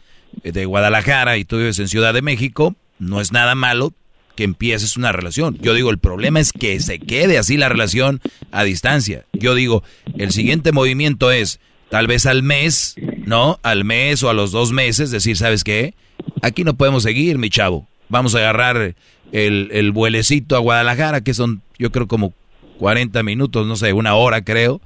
[0.42, 3.92] de Guadalajara y tú vives en Ciudad de México, no es nada malo
[4.38, 5.58] que empieces una relación.
[5.60, 8.22] Yo digo, el problema es que se quede así la relación
[8.54, 9.26] a distancia.
[9.34, 9.84] Yo digo,
[10.18, 11.60] el siguiente movimiento es
[11.90, 13.60] tal vez al mes, ¿no?
[13.64, 15.94] Al mes o a los dos meses, decir, ¿sabes qué?
[16.42, 18.96] Aquí no podemos seguir, mi chavo vamos a agarrar
[19.32, 22.34] el, el vuelecito a Guadalajara, que son yo creo como
[22.78, 24.82] 40 minutos, no sé, una hora creo.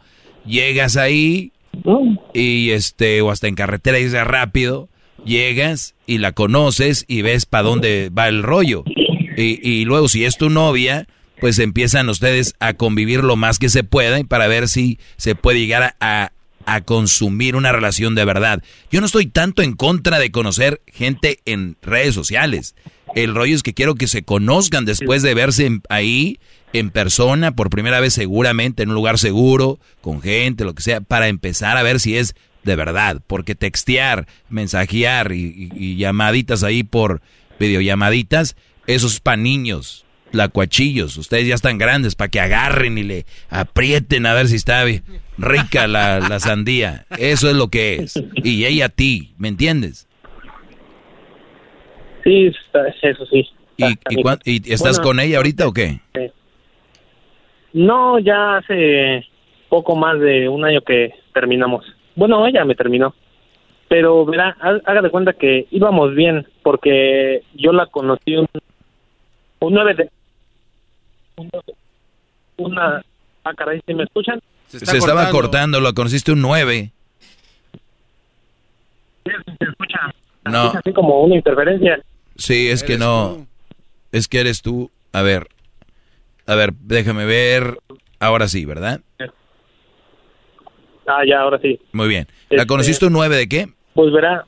[0.46, 1.52] Llegas ahí
[2.34, 4.90] y este, o hasta en carretera dices rápido,
[5.26, 8.84] llegas y la conoces y ves para dónde va el rollo.
[9.38, 11.08] Y, y luego si es tu novia,
[11.40, 15.60] pues empiezan ustedes a convivir lo más que se pueda para ver si se puede
[15.60, 16.32] llegar a,
[16.66, 18.64] a consumir una relación de verdad.
[18.92, 22.76] Yo no estoy tanto en contra de conocer gente en redes sociales.
[23.16, 26.40] El rollo es que quiero que se conozcan después de verse ahí
[26.74, 31.02] en persona por primera vez seguramente en un lugar seguro, con gente, lo que sea,
[31.02, 33.22] para empezar a ver si es de verdad.
[33.26, 37.22] Porque textear, mensajear y, llamaditas ahí por
[37.60, 38.56] videollamaditas,
[38.88, 40.06] eso es para niños.
[41.18, 44.86] Ustedes ya están grandes para que agarren y le aprieten a ver si está
[45.38, 47.08] rica la, la sandía.
[47.18, 48.14] Eso es lo que es.
[48.44, 50.09] Y ella a ti, ¿me entiendes?
[52.24, 52.52] Sí,
[53.02, 53.50] eso sí.
[54.46, 56.02] ¿Y, estás con ella ahorita o qué?
[57.74, 59.26] No, ya hace
[59.70, 61.86] poco más de un año que terminamos.
[62.16, 63.14] Bueno, ella me terminó.
[63.88, 68.48] Pero verá, haga de cuenta que íbamos bien, porque yo la conocí un,
[69.60, 70.10] un 9 de...
[72.58, 73.02] una...
[73.44, 74.40] Ah, caray, ¿sí me escuchan?
[74.68, 76.92] Se, estaba cortando, lo conociste un 9.
[79.26, 80.14] Sí, se escucha.
[80.50, 80.72] No.
[80.72, 82.02] así como una interferencia.
[82.36, 83.48] Sí, es que no.
[84.12, 84.92] Es que eres tú.
[85.14, 85.48] A ver.
[86.48, 87.78] A ver, déjame ver.
[88.20, 89.02] Ahora sí, ¿verdad?
[91.08, 91.80] Ah, ya, ahora sí.
[91.94, 92.28] Muy bien.
[92.50, 93.66] ¿La este, conociste un 9 de qué?
[93.94, 94.46] Pues verá,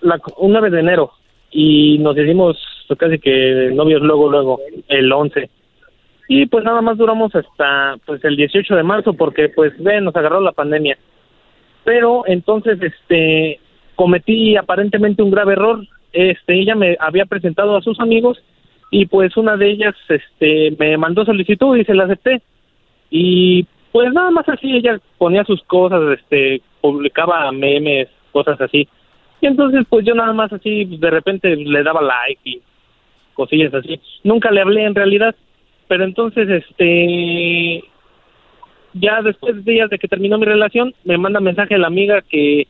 [0.00, 1.12] la, un 9 de enero.
[1.50, 2.56] Y nos hicimos
[2.98, 5.50] casi que novios luego, luego, el 11.
[6.28, 10.16] Y pues nada más duramos hasta pues el 18 de marzo porque pues ve, nos
[10.16, 10.96] agarró la pandemia.
[11.84, 13.60] pero entonces este
[13.94, 15.86] cometí aparentemente un grave error.
[16.12, 18.38] Este, ella me había presentado a sus amigos
[18.90, 22.42] y pues una de ellas este me mandó solicitud y se la acepté.
[23.10, 28.88] Y pues nada más así ella ponía sus cosas, este publicaba memes, cosas así.
[29.40, 32.62] Y entonces pues yo nada más así de repente le daba like y
[33.34, 34.00] cosillas así.
[34.22, 35.34] Nunca le hablé en realidad,
[35.88, 37.82] pero entonces este
[38.94, 42.66] ya después de días de que terminó mi relación, me manda mensaje la amiga que,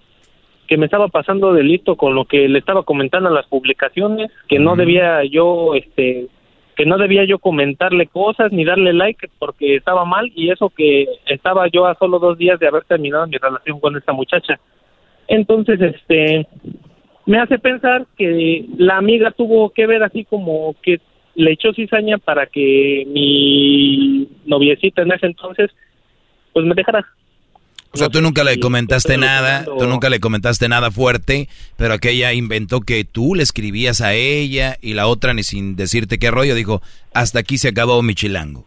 [0.66, 4.58] que me estaba pasando delito con lo que le estaba comentando en las publicaciones, que
[4.58, 6.28] no debía yo, este,
[6.76, 11.06] que no debía yo comentarle cosas ni darle like porque estaba mal y eso que
[11.26, 14.58] estaba yo a solo dos días de haber terminado mi relación con esta muchacha.
[15.28, 16.46] Entonces, este,
[17.26, 21.00] me hace pensar que la amiga tuvo que ver así como que
[21.34, 25.70] le echó cizaña para que mi noviecita en ese entonces
[26.52, 27.04] pues me dejara.
[27.94, 32.32] O sea, tú nunca le comentaste nada, tú nunca le comentaste nada fuerte, pero aquella
[32.32, 36.56] inventó que tú le escribías a ella y la otra ni sin decirte qué rollo
[36.56, 36.82] dijo,
[37.12, 38.66] hasta aquí se acabó mi chilango.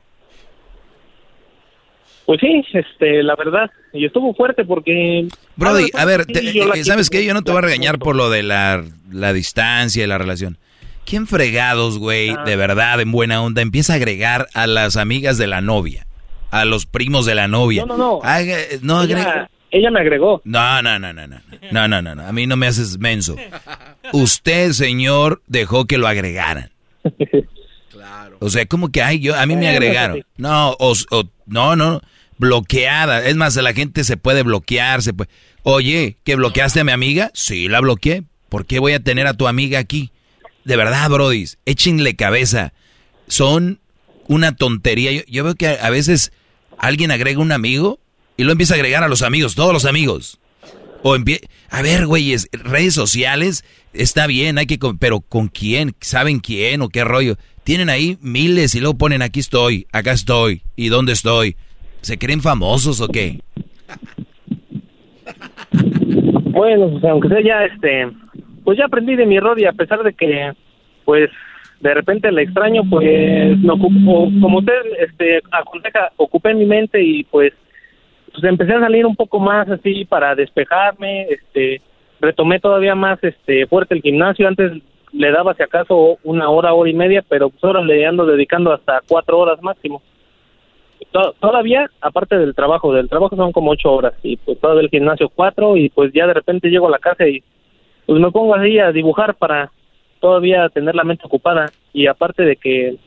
[2.25, 5.27] Pues sí, este, la verdad, y estuvo fuerte porque...
[5.57, 7.25] Brody, a ver, eh, ¿sabes qué?
[7.25, 10.57] Yo no te voy a regañar por lo de la, la distancia y la relación.
[11.05, 15.47] ¿Quién fregados, güey, de verdad, en buena onda, empieza a agregar a las amigas de
[15.47, 16.06] la novia?
[16.61, 17.85] A los primos de la novia.
[17.85, 19.41] No, no, no.
[19.71, 20.41] ella, me agregó.
[20.43, 21.41] No, no, no, no, no.
[21.71, 23.35] No, no, no, A mí no me haces menso.
[24.13, 26.71] Usted, señor, dejó que lo agregaran.
[27.89, 28.37] Claro.
[28.41, 30.23] O sea, como que, ay, yo, a mí me agregaron.
[30.37, 30.93] No, o,
[31.47, 31.99] no, no,
[32.37, 33.25] bloqueada.
[33.25, 35.31] Es más, la gente se puede bloquear, se puede.
[35.63, 37.31] Oye, ¿que bloqueaste a mi amiga?
[37.33, 38.23] Sí, la bloqueé.
[38.49, 40.11] ¿Por qué voy a tener a tu amiga aquí?
[40.63, 42.73] De verdad, brodis, échenle cabeza.
[43.27, 43.79] Son
[44.27, 45.23] una tontería.
[45.27, 46.31] Yo, veo que a, veces
[46.77, 47.99] alguien agrega un amigo
[48.37, 50.39] y lo empieza a agregar a los amigos, todos los amigos.
[51.03, 51.15] O
[51.69, 55.93] a ver, güeyes, redes sociales está bien, hay que pero ¿con quién?
[56.01, 57.35] ¿Saben quién o qué rollo?
[57.63, 61.55] Tienen ahí miles y luego ponen aquí estoy, acá estoy y dónde estoy.
[62.01, 63.41] ¿Se creen famosos o qué?
[66.51, 68.09] Bueno, pues, aunque sea ya este,
[68.63, 70.51] pues ya aprendí de mi error y a pesar de que
[71.05, 71.29] pues
[71.79, 77.53] de repente le extraño, pues no como usted este aconseja, ocupé mi mente y pues
[78.31, 81.81] pues empecé a salir un poco más así para despejarme, este
[82.19, 84.73] retomé todavía más este fuerte el gimnasio, antes
[85.11, 88.73] le daba si acaso una hora, hora y media, pero pues ahora le ando dedicando
[88.73, 90.01] hasta cuatro horas máximo.
[91.39, 95.29] Todavía, aparte del trabajo, del trabajo son como ocho horas y pues todavía el gimnasio
[95.29, 97.43] cuatro y pues ya de repente llego a la casa y
[98.05, 99.71] pues me pongo así a dibujar para
[100.19, 101.71] todavía tener la mente ocupada.
[101.93, 102.97] Y aparte de que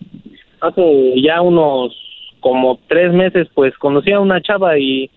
[0.60, 1.94] hace ya unos
[2.40, 5.10] como tres meses pues conocí a una chava y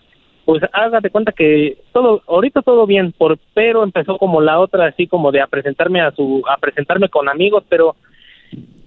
[0.46, 5.08] pues hágate cuenta que todo ahorita todo bien por pero empezó como la otra así
[5.08, 7.96] como de a presentarme a su a presentarme con amigos pero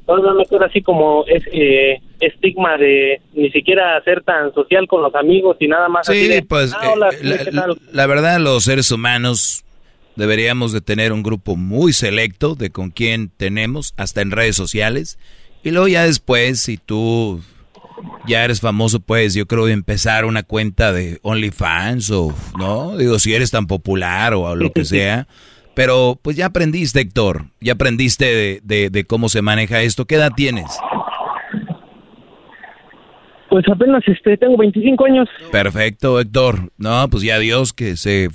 [0.04, 5.14] todavía me queda así como ese estigma de ni siquiera ser tan social con los
[5.14, 7.52] amigos y nada más sí así pues ah, eh,
[7.92, 9.65] la verdad los seres humanos
[10.16, 15.18] deberíamos de tener un grupo muy selecto de con quién tenemos, hasta en redes sociales.
[15.62, 17.40] Y luego ya después, si tú
[18.26, 22.96] ya eres famoso, pues yo creo empezar una cuenta de OnlyFans o, ¿no?
[22.96, 25.26] Digo, si eres tan popular o lo que sea.
[25.74, 30.06] Pero pues ya aprendiste, Héctor, ya aprendiste de, de cómo se maneja esto.
[30.06, 30.78] ¿Qué edad tienes?
[33.56, 35.28] Pues apenas este, tengo 25 años.
[35.50, 36.70] Perfecto, Héctor.
[36.76, 38.28] No, pues ya Dios que se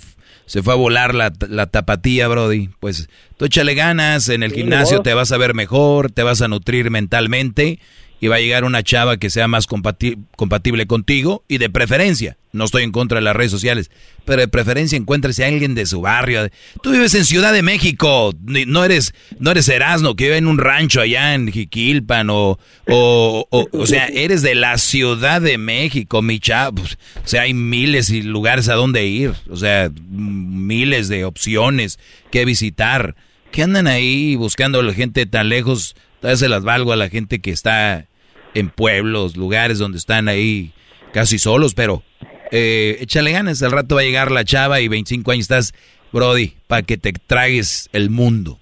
[0.52, 2.72] se fue a volar la, la tapatía, Brody.
[2.82, 3.08] Pues
[3.38, 6.92] tú échale ganas, en el gimnasio te vas a ver mejor, te vas a nutrir
[6.92, 7.80] mentalmente
[8.22, 12.66] y va a llegar una chava que sea más compatible contigo y de preferencia, no
[12.66, 13.90] estoy en contra de las redes sociales,
[14.26, 16.48] pero de preferencia encuéntrese a alguien de su barrio.
[16.84, 20.60] Tú vives en Ciudad de México, no eres no eres Erasmo que vive en un
[20.60, 26.40] rancho allá en Jiquilpan o o, o, sea, eres de la Ciudad de México, mi
[26.40, 26.84] chavo.
[26.84, 31.98] O sea, hay miles y lugares a donde ir, o sea, miles de opciones
[32.30, 33.16] que visitar.
[33.52, 35.96] ¿Qué andan ahí buscando a la gente tan lejos?
[36.20, 38.06] Tal se las valgo a la gente que está
[38.54, 40.72] en pueblos, lugares donde están ahí
[41.14, 42.04] casi solos, pero
[42.52, 45.74] eh, échale ganas, al rato va a llegar la chava y 25 años estás,
[46.12, 48.60] Brody, para que te tragues el mundo.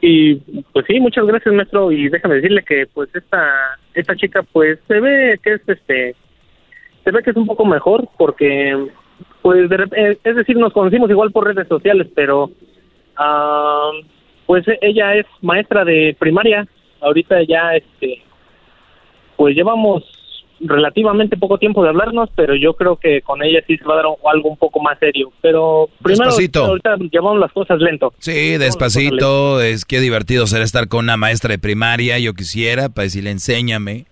[0.00, 0.36] Y
[0.72, 5.00] pues sí, muchas gracias, maestro, y déjame decirle que pues esta esta chica pues se
[5.00, 6.14] ve que es este
[7.04, 8.76] se ve que es un poco mejor porque
[9.42, 12.50] pues de, es decir, nos conocimos igual por redes sociales, pero
[13.16, 13.90] ah,
[14.46, 16.68] pues ella es maestra de primaria
[17.00, 18.22] ahorita ya este
[19.36, 20.02] pues llevamos
[20.60, 23.96] relativamente poco tiempo de hablarnos, pero yo creo que con ella sí se va a
[23.98, 25.32] dar algo un poco más serio.
[25.40, 26.64] Pero primero, Despacito.
[26.64, 28.12] ahorita llevamos las cosas lento.
[28.18, 33.04] Sí, despacito, es que divertido será estar con una maestra de primaria, yo quisiera, para
[33.04, 34.06] decirle, enséñame,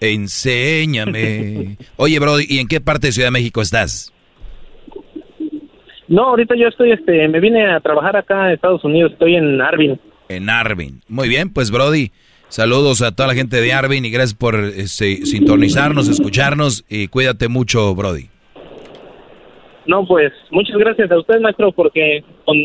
[0.00, 1.76] enséñame.
[1.96, 4.12] Oye, Brody, ¿y en qué parte de Ciudad de México estás?
[6.08, 9.60] No, ahorita yo estoy, este, me vine a trabajar acá en Estados Unidos, estoy en
[9.60, 10.00] Arvin.
[10.30, 11.02] En Arvin.
[11.08, 12.12] Muy bien, pues Brody,
[12.48, 17.48] saludos a toda la gente de Arvin y gracias por este, sintonizarnos, escucharnos y cuídate
[17.48, 18.28] mucho, Brody.
[19.86, 22.56] No, pues muchas gracias a usted, maestro, porque con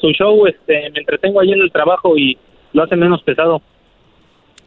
[0.00, 2.36] su show este, me entretengo ahí en el trabajo y
[2.72, 3.62] lo hace menos pesado.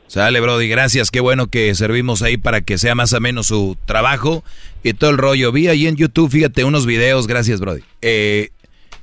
[0.08, 1.12] Sale, Brody, gracias.
[1.12, 4.46] Qué bueno que servimos ahí para que sea más o menos su trabajo
[4.82, 5.52] y todo el rollo.
[5.52, 8.52] Vi ahí en YouTube, fíjate, unos videos, gracias, Brody, eh,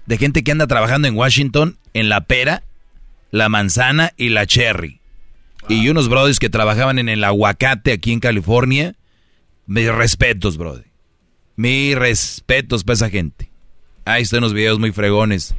[0.07, 2.63] de gente que anda trabajando en Washington en la pera,
[3.33, 5.01] la manzana y la cherry.
[5.69, 8.95] Y unos brodis que trabajaban en el aguacate aquí en California.
[9.67, 10.85] Mis respetos, Brody.
[11.57, 13.51] Mis respetos para esa gente.
[14.05, 15.55] Ahí están unos videos muy fregones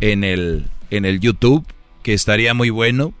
[0.00, 1.66] en el, en el YouTube,
[2.02, 3.14] que estaría muy bueno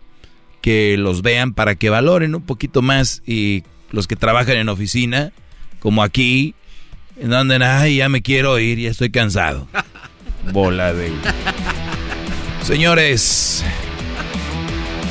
[0.60, 5.32] que los vean para que valoren un poquito más y los que trabajan en oficina,
[5.78, 6.54] como aquí,
[7.18, 9.68] en donde, ay, ya me quiero ir, ya estoy cansado.
[10.52, 11.12] Bola de...
[12.62, 13.62] Señores,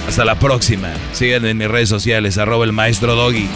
[0.07, 0.93] hasta la próxima.
[1.13, 3.47] Síganme en mis redes sociales, arroba el maestro Doggy.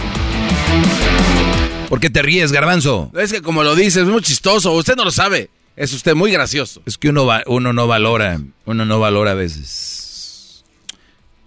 [1.89, 3.11] ¿Por qué te ríes, garbanzo?
[3.17, 4.73] Es que como lo dices, es muy chistoso.
[4.73, 5.49] Usted no lo sabe.
[5.75, 6.81] Es usted muy gracioso.
[6.85, 10.63] Es que uno, va, uno no valora, uno no valora a veces.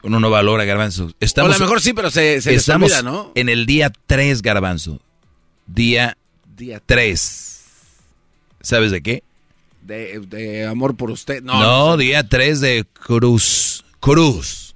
[0.02, 1.12] Uno no valora, garbanzo.
[1.20, 3.32] Estamos, o a lo mejor sí, pero se, se les estamos olvida, ¿no?
[3.34, 5.00] en el día 3, garbanzo.
[5.66, 6.16] Día,
[6.56, 7.60] Día 3.
[8.62, 9.22] ¿Sabes de qué?
[9.82, 11.42] De, de amor por usted.
[11.42, 12.04] No, No, no sé.
[12.04, 13.84] día 3 de Cruz.
[13.98, 14.69] Cruz.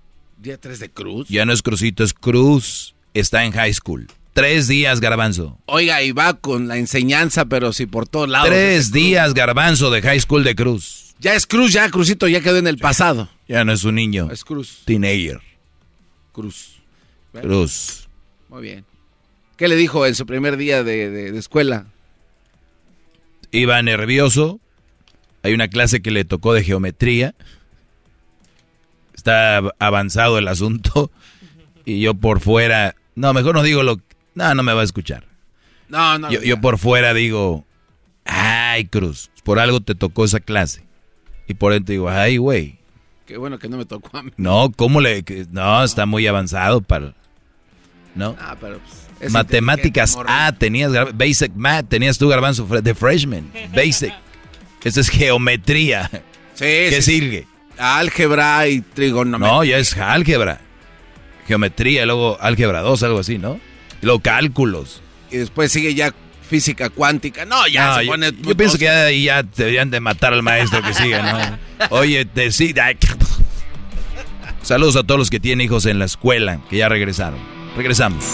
[0.45, 1.27] Día 3 de Cruz.
[1.29, 2.95] Ya no es Crucito, es Cruz.
[3.15, 4.07] Está en high school.
[4.35, 5.59] Tres días, garbanzo.
[5.65, 8.49] Oiga, y va con la enseñanza, pero sí por todos lados.
[8.51, 11.15] Tres días, garbanzo, de high school de Cruz.
[11.19, 13.31] Ya es Cruz, ya Cruzito ya quedó en el pasado.
[13.49, 14.29] Ya no es un niño.
[14.31, 14.83] Es Cruz.
[14.85, 15.41] Teenager.
[16.33, 16.75] Cruz.
[17.33, 18.07] Cruz.
[18.51, 18.85] Muy bien.
[19.57, 21.87] ¿Qué le dijo en su primer día de, de- de escuela?
[23.51, 24.61] Iba nervioso.
[25.43, 27.35] Hay una clase que le tocó de geometría.
[29.25, 31.11] Está av- avanzado el asunto.
[31.87, 32.95] Y yo por fuera.
[33.15, 34.01] No, mejor no digo lo.
[34.35, 35.25] No, no me va a escuchar.
[35.91, 36.31] No, no.
[36.31, 37.67] Yo, yo por fuera digo.
[38.25, 39.31] Ay, Cruz.
[39.45, 40.83] Por algo te tocó esa clase.
[41.47, 42.79] Y por dentro digo, ay, güey.
[43.27, 44.31] Qué bueno que no me tocó a mí.
[44.39, 45.25] No, ¿cómo le.?
[45.25, 47.13] que- No, está muy avanzado para.
[48.15, 48.35] ¿No?
[48.41, 50.17] Ah, pero pues, es Matemáticas.
[50.27, 53.51] A, tenías gar- Basic Math, tenías tu garbanzo de freshman.
[53.77, 54.15] Basic.
[54.85, 56.09] Eso es geometría.
[56.55, 57.47] Sí, ¿Qué sí, sigue?
[57.79, 59.53] Álgebra y trigonometría.
[59.57, 60.61] No, ya es álgebra.
[61.47, 63.61] Geometría, y luego álgebra 2, algo así, ¿no?
[64.01, 65.03] Y luego cálculos.
[65.31, 66.13] Y después sigue ya
[66.49, 67.45] física cuántica.
[67.45, 68.33] No, ya No, se yo, pone.
[68.43, 71.87] yo pienso que ya, ahí ya deberían de matar al maestro que siga, ¿no?
[71.91, 72.87] Oye, decida.
[74.63, 77.39] Saludos a todos los que tienen hijos en la escuela, que ya regresaron.
[77.77, 78.25] Regresamos.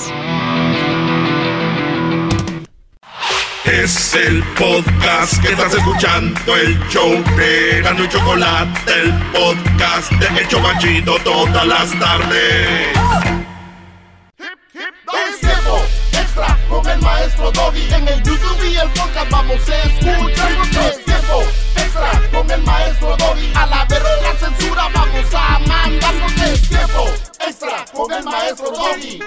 [3.64, 10.40] Es el podcast que estás escuchando, el show de Gano y Chocolate, el podcast de
[10.40, 12.88] El Chobachito todas las tardes.
[14.38, 15.82] Es tiempo
[16.12, 17.92] extra con el maestro Doggy.
[17.92, 20.52] En el YouTube y el podcast vamos a escuchar.
[20.88, 21.42] Es tiempo
[21.76, 23.52] extra con el maestro Doggy.
[23.54, 26.14] A la verga la censura vamos a mandar.
[26.50, 27.04] Es tiempo
[27.46, 29.20] extra con el maestro Doggy.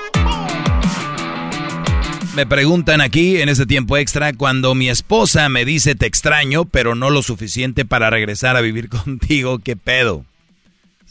[2.35, 6.95] Me preguntan aquí en este tiempo extra cuando mi esposa me dice te extraño, pero
[6.95, 10.25] no lo suficiente para regresar a vivir contigo, ¿qué pedo?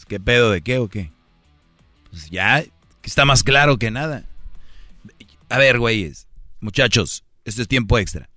[0.08, 1.12] ¿Qué pedo de qué o qué?
[2.10, 2.64] Pues ya,
[3.04, 4.24] está más claro que nada.
[5.48, 6.26] A ver, güeyes,
[6.60, 8.28] muchachos, esto es tiempo extra.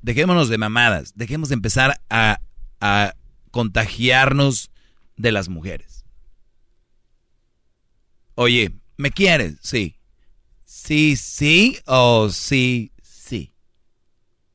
[0.00, 2.40] Dejémonos de mamadas, dejemos de empezar a,
[2.80, 3.14] a
[3.50, 4.70] contagiarnos
[5.16, 6.04] de las mujeres.
[8.36, 9.56] Oye, ¿me quieres?
[9.60, 9.97] Sí.
[10.88, 13.52] Sí, sí o sí, sí.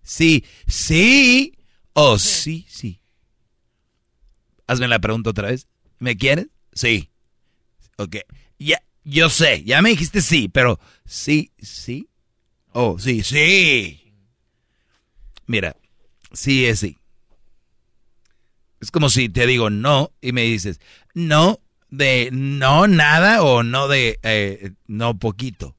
[0.01, 1.59] Sí, sí
[1.93, 2.99] o sí, sí.
[4.65, 5.67] Hazme la pregunta otra vez.
[5.99, 6.47] ¿Me quieres?
[6.73, 7.11] Sí.
[7.97, 8.15] Ok.
[8.57, 12.09] Ya, yo sé, ya me dijiste sí, pero sí, sí.
[12.71, 14.15] Oh, sí, sí.
[15.45, 15.77] Mira,
[16.31, 16.97] sí es sí.
[18.81, 20.79] Es como si te digo no y me dices
[21.13, 21.59] no
[21.91, 25.77] de no nada o no de eh, no poquito.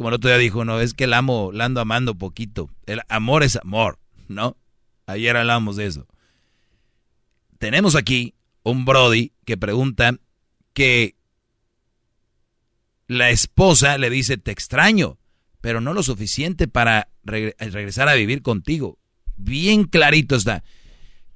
[0.00, 2.70] Como el otro día dijo, no, es que el amo, la ando amando poquito.
[2.86, 3.98] El amor es amor,
[4.28, 4.56] ¿no?
[5.04, 6.06] Ayer hablamos de eso.
[7.58, 10.14] Tenemos aquí un Brody que pregunta
[10.72, 11.16] que
[13.08, 15.18] la esposa le dice, te extraño,
[15.60, 18.98] pero no lo suficiente para regresar a vivir contigo.
[19.36, 20.64] Bien clarito está.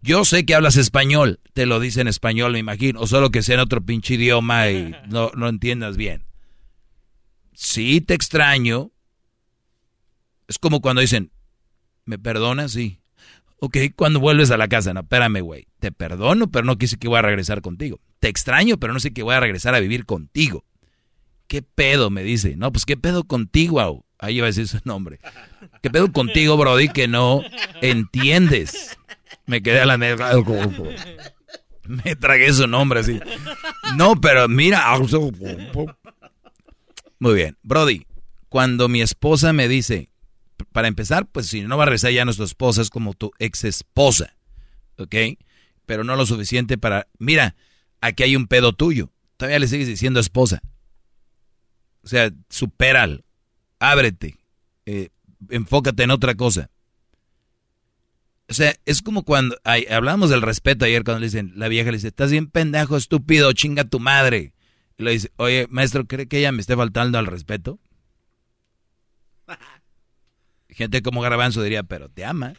[0.00, 3.42] Yo sé que hablas español, te lo dice en español, me imagino, o solo que
[3.42, 6.24] sea en otro pinche idioma y no, no entiendas bien.
[7.54, 8.90] Sí, te extraño.
[10.48, 11.30] Es como cuando dicen,
[12.04, 12.72] ¿me perdonas?
[12.72, 13.00] Sí.
[13.60, 15.66] Ok, cuando vuelves a la casa, no, espérame, güey.
[15.78, 18.00] Te perdono, pero no quise que voy a regresar contigo.
[18.20, 20.64] Te extraño, pero no sé que voy a regresar a vivir contigo.
[21.46, 22.10] ¿Qué pedo?
[22.10, 22.56] Me dice.
[22.56, 24.04] No, pues ¿qué pedo contigo?
[24.18, 25.18] Ahí iba a decir su nombre.
[25.82, 27.42] ¿Qué pedo contigo, Brody, que no
[27.80, 28.98] entiendes?
[29.46, 30.32] Me quedé a la negra.
[31.86, 33.20] Me tragué su nombre así.
[33.96, 34.84] No, pero mira.
[37.24, 37.56] Muy bien.
[37.62, 38.06] Brody,
[38.50, 40.10] cuando mi esposa me dice,
[40.72, 43.64] para empezar, pues si no va a regresar ya nuestra esposa, es como tu ex
[43.64, 44.36] esposa.
[44.98, 45.14] ¿Ok?
[45.86, 47.08] Pero no lo suficiente para.
[47.18, 47.56] Mira,
[48.02, 49.10] aquí hay un pedo tuyo.
[49.38, 50.60] Todavía le sigues diciendo esposa.
[52.02, 53.24] O sea, supéralo.
[53.78, 54.36] Ábrete.
[54.84, 55.08] Eh,
[55.48, 56.68] enfócate en otra cosa.
[58.50, 59.56] O sea, es como cuando
[59.88, 63.50] hablamos del respeto ayer cuando le dicen, la vieja le dice, estás bien pendejo, estúpido,
[63.54, 64.53] chinga tu madre.
[64.98, 67.78] Y le dice, oye, maestro, ¿cree que ella me esté faltando al respeto?
[70.68, 72.54] Gente como Garbanzo diría, pero te ama.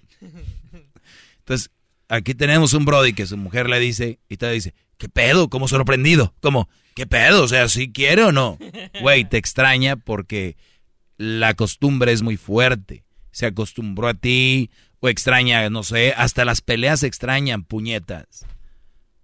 [1.39, 1.71] Entonces,
[2.07, 5.49] aquí tenemos un Brody que su mujer le dice, y te dice, ¿qué pedo?
[5.49, 6.33] Como sorprendido.
[6.41, 7.43] Como, ¿qué pedo?
[7.43, 8.57] O sea, ¿sí quiere o no?
[9.01, 10.57] Güey, te extraña porque
[11.17, 13.03] la costumbre es muy fuerte.
[13.31, 18.45] Se acostumbró a ti, o extraña, no sé, hasta las peleas se extrañan, puñetas.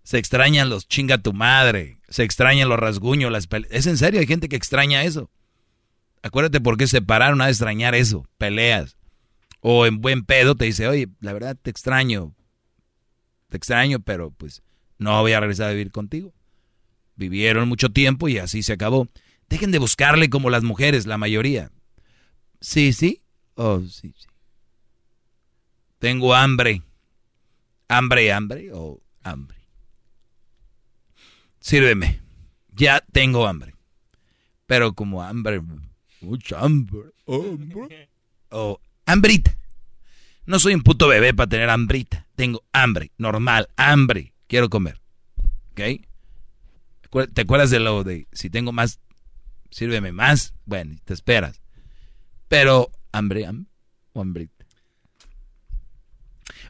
[0.03, 3.71] Se extrañan los chinga tu madre, se extrañan los rasguños, las peleas.
[3.71, 5.29] Es en serio, hay gente que extraña eso.
[6.23, 8.97] Acuérdate por qué se pararon a extrañar eso, peleas.
[9.59, 12.35] O en buen pedo te dice, oye, la verdad te extraño,
[13.49, 14.63] te extraño, pero pues
[14.97, 16.33] no voy a regresar a vivir contigo.
[17.15, 19.07] Vivieron mucho tiempo y así se acabó.
[19.49, 21.71] Dejen de buscarle como las mujeres, la mayoría.
[22.59, 23.21] Sí, sí.
[23.55, 24.27] Oh, sí, sí.
[25.99, 26.81] Tengo hambre.
[27.87, 29.60] ¿Hambre, hambre o hambre?
[31.61, 32.19] Sírveme.
[32.73, 33.75] Ya tengo hambre.
[34.65, 35.61] Pero como hambre,
[36.21, 38.09] mucha hambre, hambre.
[38.53, 39.55] O hambrita.
[40.45, 42.27] No soy un puto bebé para tener hambrita.
[42.35, 44.33] Tengo hambre, normal, hambre.
[44.47, 44.99] Quiero comer.
[45.71, 46.01] ¿Ok?
[47.33, 48.99] ¿Te acuerdas de lo de si tengo más,
[49.69, 50.53] sírveme más?
[50.65, 51.61] Bueno, te esperas.
[52.49, 53.71] Pero, hambre, hambre
[54.11, 54.65] o hambrita.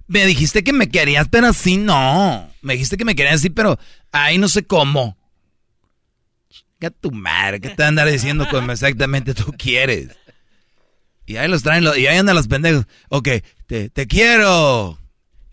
[0.08, 2.48] Me dijiste que me querías, pero así no.
[2.61, 3.80] Me dijiste que me querías así, pero
[4.11, 5.17] ahí no sé cómo.
[6.80, 7.59] ¿Qué tu madre?
[7.61, 10.09] ¿Qué te andar diciendo como exactamente tú quieres?
[11.27, 12.85] Y ahí los traen, y ahí andan los pendejos.
[13.09, 13.30] Ok,
[13.67, 14.98] te, te quiero.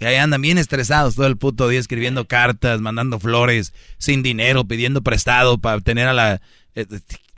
[0.00, 4.64] Y ahí andan bien estresados todo el puto día escribiendo cartas, mandando flores, sin dinero,
[4.64, 6.40] pidiendo prestado para tener a la...
[6.74, 6.86] Eh,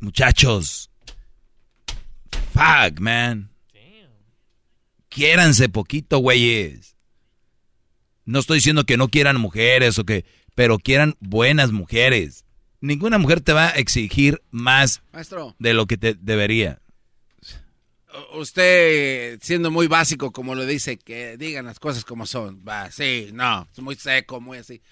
[0.01, 0.91] muchachos.
[2.53, 3.51] Fuck, man.
[5.09, 6.97] Quiéranse poquito, güeyes.
[8.25, 10.25] No estoy diciendo que no quieran mujeres o que,
[10.61, 12.45] pero quieran buenas mujeres.
[12.83, 15.01] Ninguna mujer te va a exigir más
[15.59, 16.83] de lo que te debería.
[18.35, 22.63] Usted, siendo muy básico, como lo dice, que digan las cosas como son.
[22.63, 24.83] Va, sí, no, es muy seco, muy así.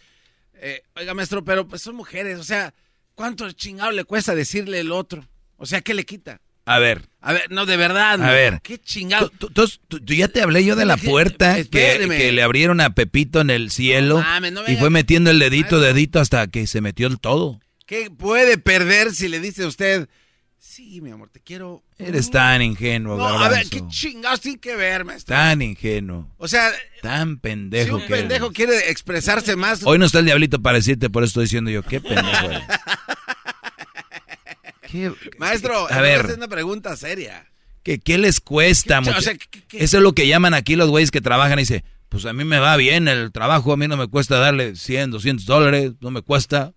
[0.55, 2.73] Eh, oiga, maestro, pero pues son mujeres, o sea,
[3.15, 5.23] ¿cuánto chingado le cuesta decirle el otro?
[5.59, 6.41] O sea, ¿qué le quita?
[6.69, 7.09] A ver.
[7.23, 8.23] A ver, no, de verdad.
[8.23, 8.61] A ver.
[8.63, 9.31] Qué chingado.
[9.31, 13.71] Tú, ya te hablé yo de la puerta que, le abrieron a Pepito en el
[13.71, 14.23] cielo
[14.67, 17.59] y fue metiendo el dedito, dedito hasta que se metió el todo.
[17.87, 20.11] ¿Qué puede perder si le dice a usted,
[20.59, 21.83] sí, mi amor, te quiero?
[21.97, 25.35] Eres tan ingenuo, no, A ver, qué chingados tiene que ver, maestro.
[25.35, 26.31] Tan ingenuo.
[26.37, 29.85] O sea, tan pendejo si un pendejo quiere expresarse más.
[29.85, 32.63] Hoy no está el diablito para decirte, por eso estoy diciendo yo, qué pendejo eres.
[35.39, 37.47] Maestro, a ver, es una pregunta seria.
[37.83, 39.19] ¿Qué, qué les cuesta, mucho?
[39.19, 42.45] Eso es lo que llaman aquí los güeyes que trabajan y dicen, pues a mí
[42.45, 46.11] me va bien el trabajo, a mí no me cuesta darle 100, 200 dólares, no
[46.11, 46.73] me cuesta.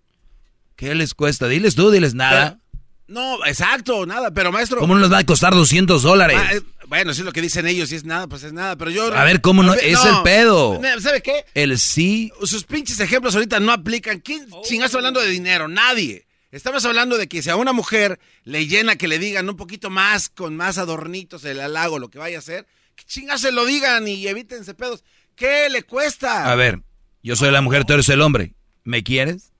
[0.76, 1.48] ¿Qué les cuesta?
[1.48, 2.60] Diles tú, diles nada.
[3.08, 4.80] no, exacto, nada, pero maestro...
[4.80, 6.38] ¿Cómo no les va a costar 200 dólares?
[6.40, 8.76] Ah, eh, bueno, si es lo que dicen ellos, si es nada, pues es nada,
[8.76, 9.14] pero yo...
[9.14, 9.74] A ver, ¿cómo no?
[9.74, 10.82] es el pedo.
[11.00, 11.46] ¿Sabe qué?
[11.54, 12.32] El sí...
[12.44, 14.20] Sus pinches ejemplos ahorita no aplican.
[14.20, 14.62] ¿Quién oh.
[14.64, 15.68] chingaste hablando de dinero?
[15.68, 16.26] Nadie.
[16.52, 19.90] Estamos hablando de que si a una mujer le llena que le digan un poquito
[19.90, 23.66] más, con más adornitos, el halago, lo que vaya a hacer, que chingas se lo
[23.66, 25.04] digan y evítense pedos.
[25.36, 26.52] ¿Qué le cuesta?
[26.52, 26.82] A ver,
[27.24, 28.54] yo soy la mujer, tú eres el hombre.
[28.84, 29.54] ¿Me quieres?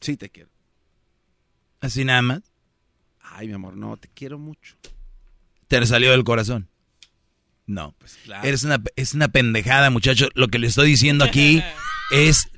[0.00, 0.50] Sí, te quiero.
[1.80, 2.42] ¿Así nada más?
[3.20, 4.76] Ay, mi amor, no, te quiero mucho.
[5.66, 6.68] ¿Te salió del corazón?
[7.66, 7.94] No.
[7.98, 8.46] Pues claro.
[8.46, 10.28] Eres una, es una pendejada, muchacho.
[10.34, 11.62] Lo que le estoy diciendo aquí
[12.10, 12.48] es,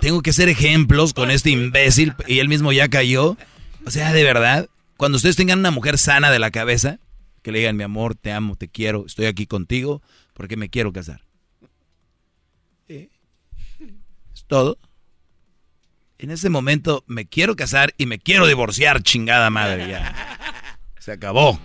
[0.00, 3.36] tengo que ser ejemplos con este imbécil y él mismo ya cayó.
[3.86, 6.98] O sea, de verdad, cuando ustedes tengan una mujer sana de la cabeza,
[7.42, 10.02] que le digan, mi amor, te amo, te quiero, estoy aquí contigo
[10.32, 11.22] porque me quiero casar.
[12.88, 14.78] Es todo.
[16.18, 19.88] En ese momento me quiero casar y me quiero divorciar, chingada madre.
[19.88, 20.38] Ya.
[20.98, 21.60] Se acabó.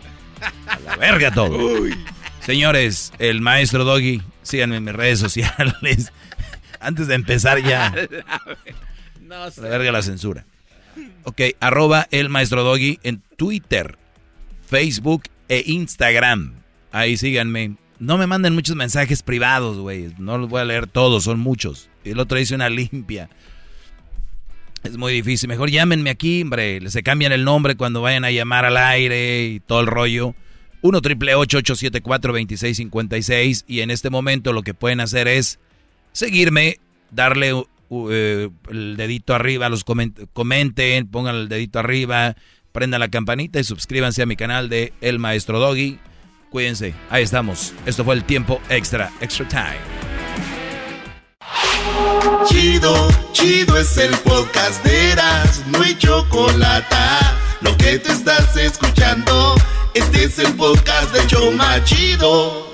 [0.67, 1.57] A la verga todo.
[2.41, 6.11] Señores, el maestro Doggy, síganme en mis redes sociales.
[6.79, 7.93] Antes de empezar ya.
[9.21, 10.43] No La verga la censura.
[11.23, 13.95] Ok, arroba el maestro Doggy en Twitter,
[14.65, 16.53] Facebook e Instagram.
[16.91, 17.75] Ahí síganme.
[17.99, 20.13] No me manden muchos mensajes privados, güey.
[20.17, 21.89] No los voy a leer todos, son muchos.
[22.03, 23.29] El otro dice una limpia.
[24.83, 25.49] Es muy difícil.
[25.49, 26.79] Mejor llámenme aquí, hombre.
[26.89, 30.33] Se cambian el nombre cuando vayan a llamar al aire y todo el rollo.
[30.81, 35.59] 1 triple 874 2656 Y en este momento lo que pueden hacer es
[36.11, 36.79] seguirme,
[37.11, 37.53] darle
[37.91, 42.35] eh, el dedito arriba, los comenten, pongan el dedito arriba,
[42.71, 45.99] prendan la campanita y suscríbanse a mi canal de El Maestro Doggy.
[46.49, 47.73] Cuídense, ahí estamos.
[47.85, 49.99] Esto fue el tiempo extra, extra time.
[52.47, 56.95] Chido, chido es el podcast de Eras, no hay chocolate.
[57.61, 59.55] Lo que te estás escuchando,
[59.93, 62.68] este es el podcast de Choma Chido.